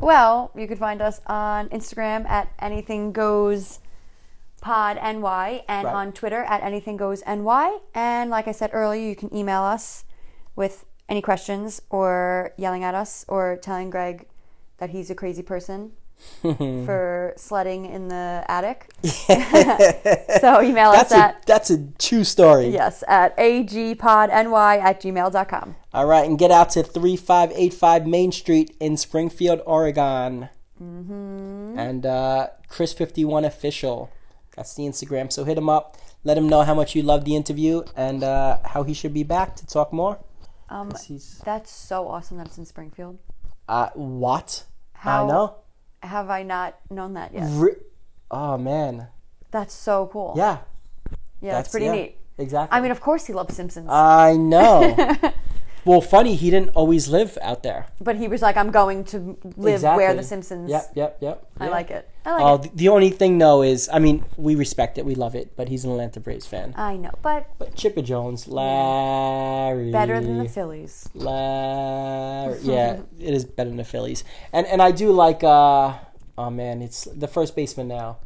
Well, 0.00 0.50
you 0.54 0.66
can 0.68 0.76
find 0.76 1.00
us 1.00 1.20
on 1.26 1.68
Instagram 1.70 2.28
at 2.28 2.48
anything 2.58 3.12
goes 3.12 3.80
pod 4.60 4.96
ny 4.96 5.64
and 5.68 5.84
Right. 5.86 5.94
on 5.94 6.12
Twitter 6.12 6.42
at 6.42 6.62
anything 6.62 6.96
goes 6.96 7.22
ny. 7.26 7.78
And 7.94 8.30
like 8.30 8.48
I 8.48 8.52
said 8.52 8.70
earlier, 8.72 9.06
you 9.08 9.16
can 9.16 9.34
email 9.34 9.62
us 9.62 10.04
with 10.54 10.84
any 11.08 11.22
questions 11.22 11.80
or 11.90 12.52
yelling 12.56 12.84
at 12.84 12.94
us 12.94 13.24
or 13.28 13.56
telling 13.56 13.90
Greg 13.90 14.26
that 14.78 14.90
he's 14.90 15.10
a 15.10 15.14
crazy 15.14 15.42
person 15.42 15.92
for 16.40 17.32
sledding 17.36 17.86
in 17.86 18.08
the 18.08 18.44
attic. 18.48 18.88
so 19.04 20.62
email 20.62 20.92
That's 20.92 21.12
us 21.12 21.18
a 21.18 21.18
at 21.18 21.46
that's 21.46 21.70
a 21.70 21.86
true 21.98 22.24
story. 22.24 22.68
yes 22.68 23.04
at 23.06 23.36
agpodny 23.36 24.80
at 24.80 25.00
gmail.com. 25.02 25.76
All 25.94 26.06
right, 26.06 26.28
and 26.28 26.38
get 26.38 26.50
out 26.50 26.70
to 26.70 26.82
3585 26.82 28.06
Main 28.06 28.32
Street 28.32 28.76
in 28.80 28.96
Springfield, 28.96 29.60
Oregon. 29.66 30.48
Mm-hmm. 30.82 31.78
And 31.78 32.04
uh, 32.04 32.48
Chris51 32.70 33.46
Official. 33.46 34.10
That's 34.56 34.74
the 34.74 34.82
Instagram. 34.84 35.32
So 35.32 35.44
hit 35.44 35.56
him 35.56 35.68
up. 35.68 35.96
Let 36.24 36.36
him 36.36 36.48
know 36.48 36.62
how 36.62 36.74
much 36.74 36.94
you 36.94 37.02
loved 37.02 37.24
the 37.26 37.36
interview 37.36 37.82
and 37.96 38.22
uh, 38.24 38.58
how 38.64 38.82
he 38.82 38.92
should 38.94 39.14
be 39.14 39.22
back 39.22 39.56
to 39.56 39.66
talk 39.66 39.92
more. 39.92 40.18
Um, 40.68 40.90
that's 41.44 41.70
so 41.70 42.08
awesome 42.08 42.38
that 42.38 42.48
it's 42.48 42.58
in 42.58 42.66
Springfield. 42.66 43.18
uh, 43.68 43.90
what? 43.94 44.64
How- 44.94 45.24
I 45.24 45.28
know. 45.28 45.56
Have 46.02 46.30
I 46.30 46.42
not 46.42 46.78
known 46.90 47.14
that 47.14 47.32
yet? 47.32 47.48
Re- 47.50 47.76
oh, 48.30 48.58
man. 48.58 49.08
That's 49.50 49.74
so 49.74 50.08
cool. 50.12 50.34
Yeah. 50.36 50.58
Yeah, 51.40 51.52
that's, 51.52 51.68
pretty 51.68 51.86
yeah, 51.86 51.92
neat. 51.92 52.18
Exactly. 52.38 52.76
I 52.76 52.80
mean, 52.80 52.90
of 52.90 53.00
course 53.00 53.26
he 53.26 53.32
loves 53.32 53.54
Simpsons. 53.54 53.88
I 53.88 54.36
know. 54.36 54.94
Well, 55.86 56.00
funny, 56.00 56.34
he 56.34 56.50
didn't 56.50 56.70
always 56.70 57.06
live 57.06 57.38
out 57.40 57.62
there. 57.62 57.86
But 58.00 58.16
he 58.16 58.26
was 58.26 58.42
like, 58.42 58.56
I'm 58.56 58.72
going 58.72 59.04
to 59.04 59.38
live 59.56 59.82
where 59.82 60.10
Exactly. 60.10 60.16
the 60.16 60.22
Simpsons. 60.24 60.68
Yep, 60.70 60.92
yep, 60.96 61.18
yep. 61.20 61.46
I 61.60 61.66
yeah. 61.66 61.70
like 61.70 61.90
it. 61.92 62.10
I 62.24 62.32
like 62.32 62.42
Oh, 62.42 62.54
it. 62.56 62.62
the, 62.62 62.68
the 62.74 62.88
only 62.88 63.10
thing 63.10 63.38
though 63.38 63.62
is, 63.62 63.88
I 63.92 64.00
mean, 64.00 64.24
we 64.36 64.56
respect 64.56 64.98
it, 64.98 65.04
we 65.06 65.14
love 65.14 65.36
it, 65.36 65.54
but 65.56 65.68
he's 65.68 65.84
an 65.84 65.92
Atlanta 65.92 66.18
Braves 66.18 66.44
fan. 66.44 66.74
I 66.76 66.96
know, 66.96 67.12
but 67.22 67.46
But 67.58 67.76
Chipper 67.76 68.02
Jones, 68.02 68.48
Larry, 68.48 69.92
better 69.92 70.20
than 70.20 70.38
the 70.38 70.48
Phillies. 70.48 71.08
Larry, 71.14 72.58
yeah, 72.62 73.00
it 73.20 73.32
is 73.34 73.44
better 73.44 73.70
than 73.70 73.76
the 73.78 73.84
Phillies. 73.84 74.24
And 74.52 74.66
and 74.66 74.82
I 74.82 74.90
do 74.90 75.12
like, 75.12 75.44
uh 75.44 75.94
oh 76.36 76.50
man, 76.50 76.82
it's 76.82 77.04
the 77.04 77.28
first 77.28 77.54
baseman 77.54 77.86
now. 77.88 78.18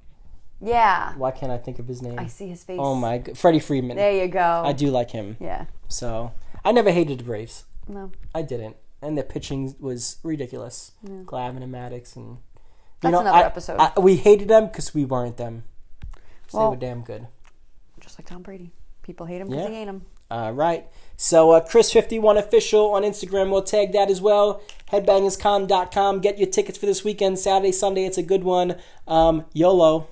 Yeah. 0.62 1.14
Why 1.16 1.30
can't 1.30 1.50
I 1.52 1.56
think 1.58 1.78
of 1.78 1.86
his 1.88 2.02
name? 2.02 2.18
I 2.18 2.26
see 2.26 2.48
his 2.48 2.64
face. 2.64 2.78
Oh 2.80 2.94
my, 2.94 3.22
Freddie 3.34 3.60
Freeman. 3.60 3.96
There 3.96 4.12
you 4.24 4.28
go. 4.28 4.62
I 4.64 4.72
do 4.72 4.88
like 4.90 5.10
him. 5.10 5.36
Yeah. 5.40 5.66
So 5.88 6.32
I 6.64 6.72
never 6.72 6.90
hated 6.90 7.20
the 7.20 7.24
Braves. 7.24 7.64
No. 7.88 8.12
I 8.34 8.42
didn't, 8.42 8.76
and 9.02 9.16
their 9.16 9.24
pitching 9.24 9.74
was 9.80 10.18
ridiculous. 10.22 10.92
Glavine 11.04 11.62
and 11.62 11.72
Maddux, 11.74 12.16
and 12.16 12.26
you 12.26 12.38
That's 13.00 13.12
know, 13.12 13.20
another 13.20 13.38
I- 13.38 13.42
episode. 13.46 13.78
I- 13.80 13.98
we 13.98 14.16
hated 14.16 14.48
them 14.48 14.66
because 14.66 14.94
we 14.94 15.04
weren't 15.04 15.36
them. 15.36 15.64
So 16.48 16.58
Well- 16.58 16.70
they 16.70 16.76
were 16.76 16.80
damn 16.80 17.02
good. 17.02 17.26
Just 18.00 18.18
like 18.18 18.26
Tom 18.26 18.42
Brady. 18.42 18.72
People 19.02 19.26
hate 19.26 19.40
him 19.40 19.48
because 19.48 19.64
Yeah. 19.64 19.70
he 19.70 19.76
ain't 19.76 19.88
him. 19.88 20.06
All 20.30 20.52
right. 20.52 20.86
So 21.16 21.50
uh, 21.50 21.60
Chris51 21.66 22.38
official 22.38 22.92
on 22.92 23.02
Instagram. 23.02 23.50
We'll 23.50 23.62
tag 23.62 23.92
that 23.92 24.08
as 24.10 24.20
well. 24.20 24.60
Headbangerscon.com. 24.92 26.20
Get 26.20 26.38
your 26.38 26.48
tickets 26.48 26.78
for 26.78 26.86
this 26.86 27.02
weekend, 27.02 27.38
Saturday, 27.38 27.72
Sunday. 27.72 28.04
It's 28.04 28.18
a 28.18 28.22
good 28.22 28.44
one. 28.44 28.76
Um, 29.08 29.44
YOLO. 29.52 30.06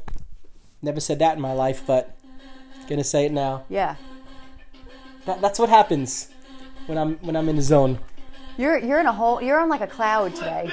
Never 0.83 1.01
said 1.01 1.19
that 1.21 1.37
in 1.37 1.41
my 1.41 1.53
life, 1.53 1.83
but 1.87 2.17
gonna 2.89 3.05
say 3.05 3.27
it 3.27 3.33
now. 3.33 3.65
Yeah. 3.69 3.95
That, 5.27 5.41
that's 5.41 5.59
what 5.59 5.69
happens 5.69 6.29
when 6.89 6.99
I'm 6.99 7.17
when 7.19 7.37
I'm 7.37 7.49
in 7.49 7.57
the 7.57 7.63
zone. 7.63 7.99
You're 8.57 8.79
you're 8.79 8.99
in 8.99 9.07
a 9.07 9.13
whole 9.13 9.41
you're 9.41 9.61
on 9.61 9.69
like 9.69 9.81
a 9.81 9.87
cloud 9.87 10.35
today. 10.35 10.71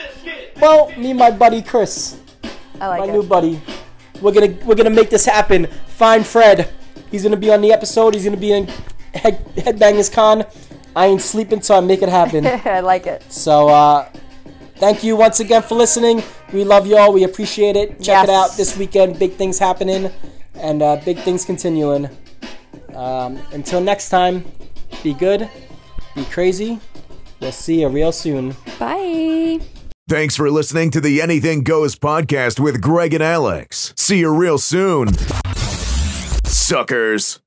Well, 0.60 0.92
me 0.98 1.12
and 1.12 1.20
my 1.20 1.32
buddy 1.32 1.62
Chris, 1.62 2.20
I 2.82 2.88
like 2.88 3.00
my 3.02 3.08
it. 3.08 3.12
new 3.12 3.24
buddy, 3.24 3.62
we're 4.22 4.32
gonna 4.32 4.58
we're 4.66 4.76
gonna 4.76 4.90
make 4.90 5.10
this 5.10 5.26
happen. 5.26 5.68
Find 5.88 6.26
Fred. 6.26 6.70
He's 7.12 7.24
gonna 7.24 7.38
be 7.38 7.52
on 7.52 7.62
the 7.62 7.72
episode. 7.72 8.16
He's 8.16 8.26
gonna 8.26 8.38
be 8.38 8.52
in 8.54 8.68
Head, 9.14 9.46
Headbangers 9.56 10.12
Con. 10.12 10.46
I 10.96 11.08
ain't 11.08 11.22
sleeping 11.22 11.60
till 11.60 11.76
I 11.76 11.80
make 11.82 12.02
it 12.02 12.10
happen. 12.10 12.46
I 12.66 12.80
like 12.80 13.06
it. 13.06 13.24
So, 13.32 13.68
uh, 13.68 14.10
thank 14.78 15.04
you 15.04 15.16
once 15.18 15.42
again 15.42 15.62
for 15.62 15.76
listening. 15.76 16.24
We 16.54 16.64
love 16.64 16.88
y'all. 16.88 17.12
We 17.12 17.24
appreciate 17.24 17.76
it. 17.76 18.02
Check 18.02 18.24
it 18.24 18.30
out 18.30 18.56
this 18.56 18.78
weekend. 18.78 19.20
Big 19.20 19.34
things 19.34 19.60
happening 19.60 20.10
and 20.56 20.82
uh, 20.82 20.98
big 21.04 21.20
things 21.20 21.46
continuing. 21.46 22.10
Um, 22.94 23.40
until 23.52 23.82
next 23.82 24.10
time, 24.10 24.46
be 25.04 25.14
good, 25.14 25.50
be 26.16 26.26
crazy. 26.26 26.80
We'll 27.40 27.52
see 27.52 27.82
you 27.82 27.90
real 27.90 28.12
soon. 28.12 28.56
Bye. 28.80 29.60
Thanks 30.08 30.36
for 30.36 30.50
listening 30.50 30.92
to 30.92 31.02
the 31.02 31.22
Anything 31.22 31.64
Goes 31.64 31.96
podcast 31.96 32.60
with 32.60 32.80
Greg 32.82 33.14
and 33.14 33.24
Alex. 33.24 33.94
See 33.98 34.20
you 34.20 34.34
real 34.34 34.58
soon. 34.58 35.10
Suckers. 36.46 37.40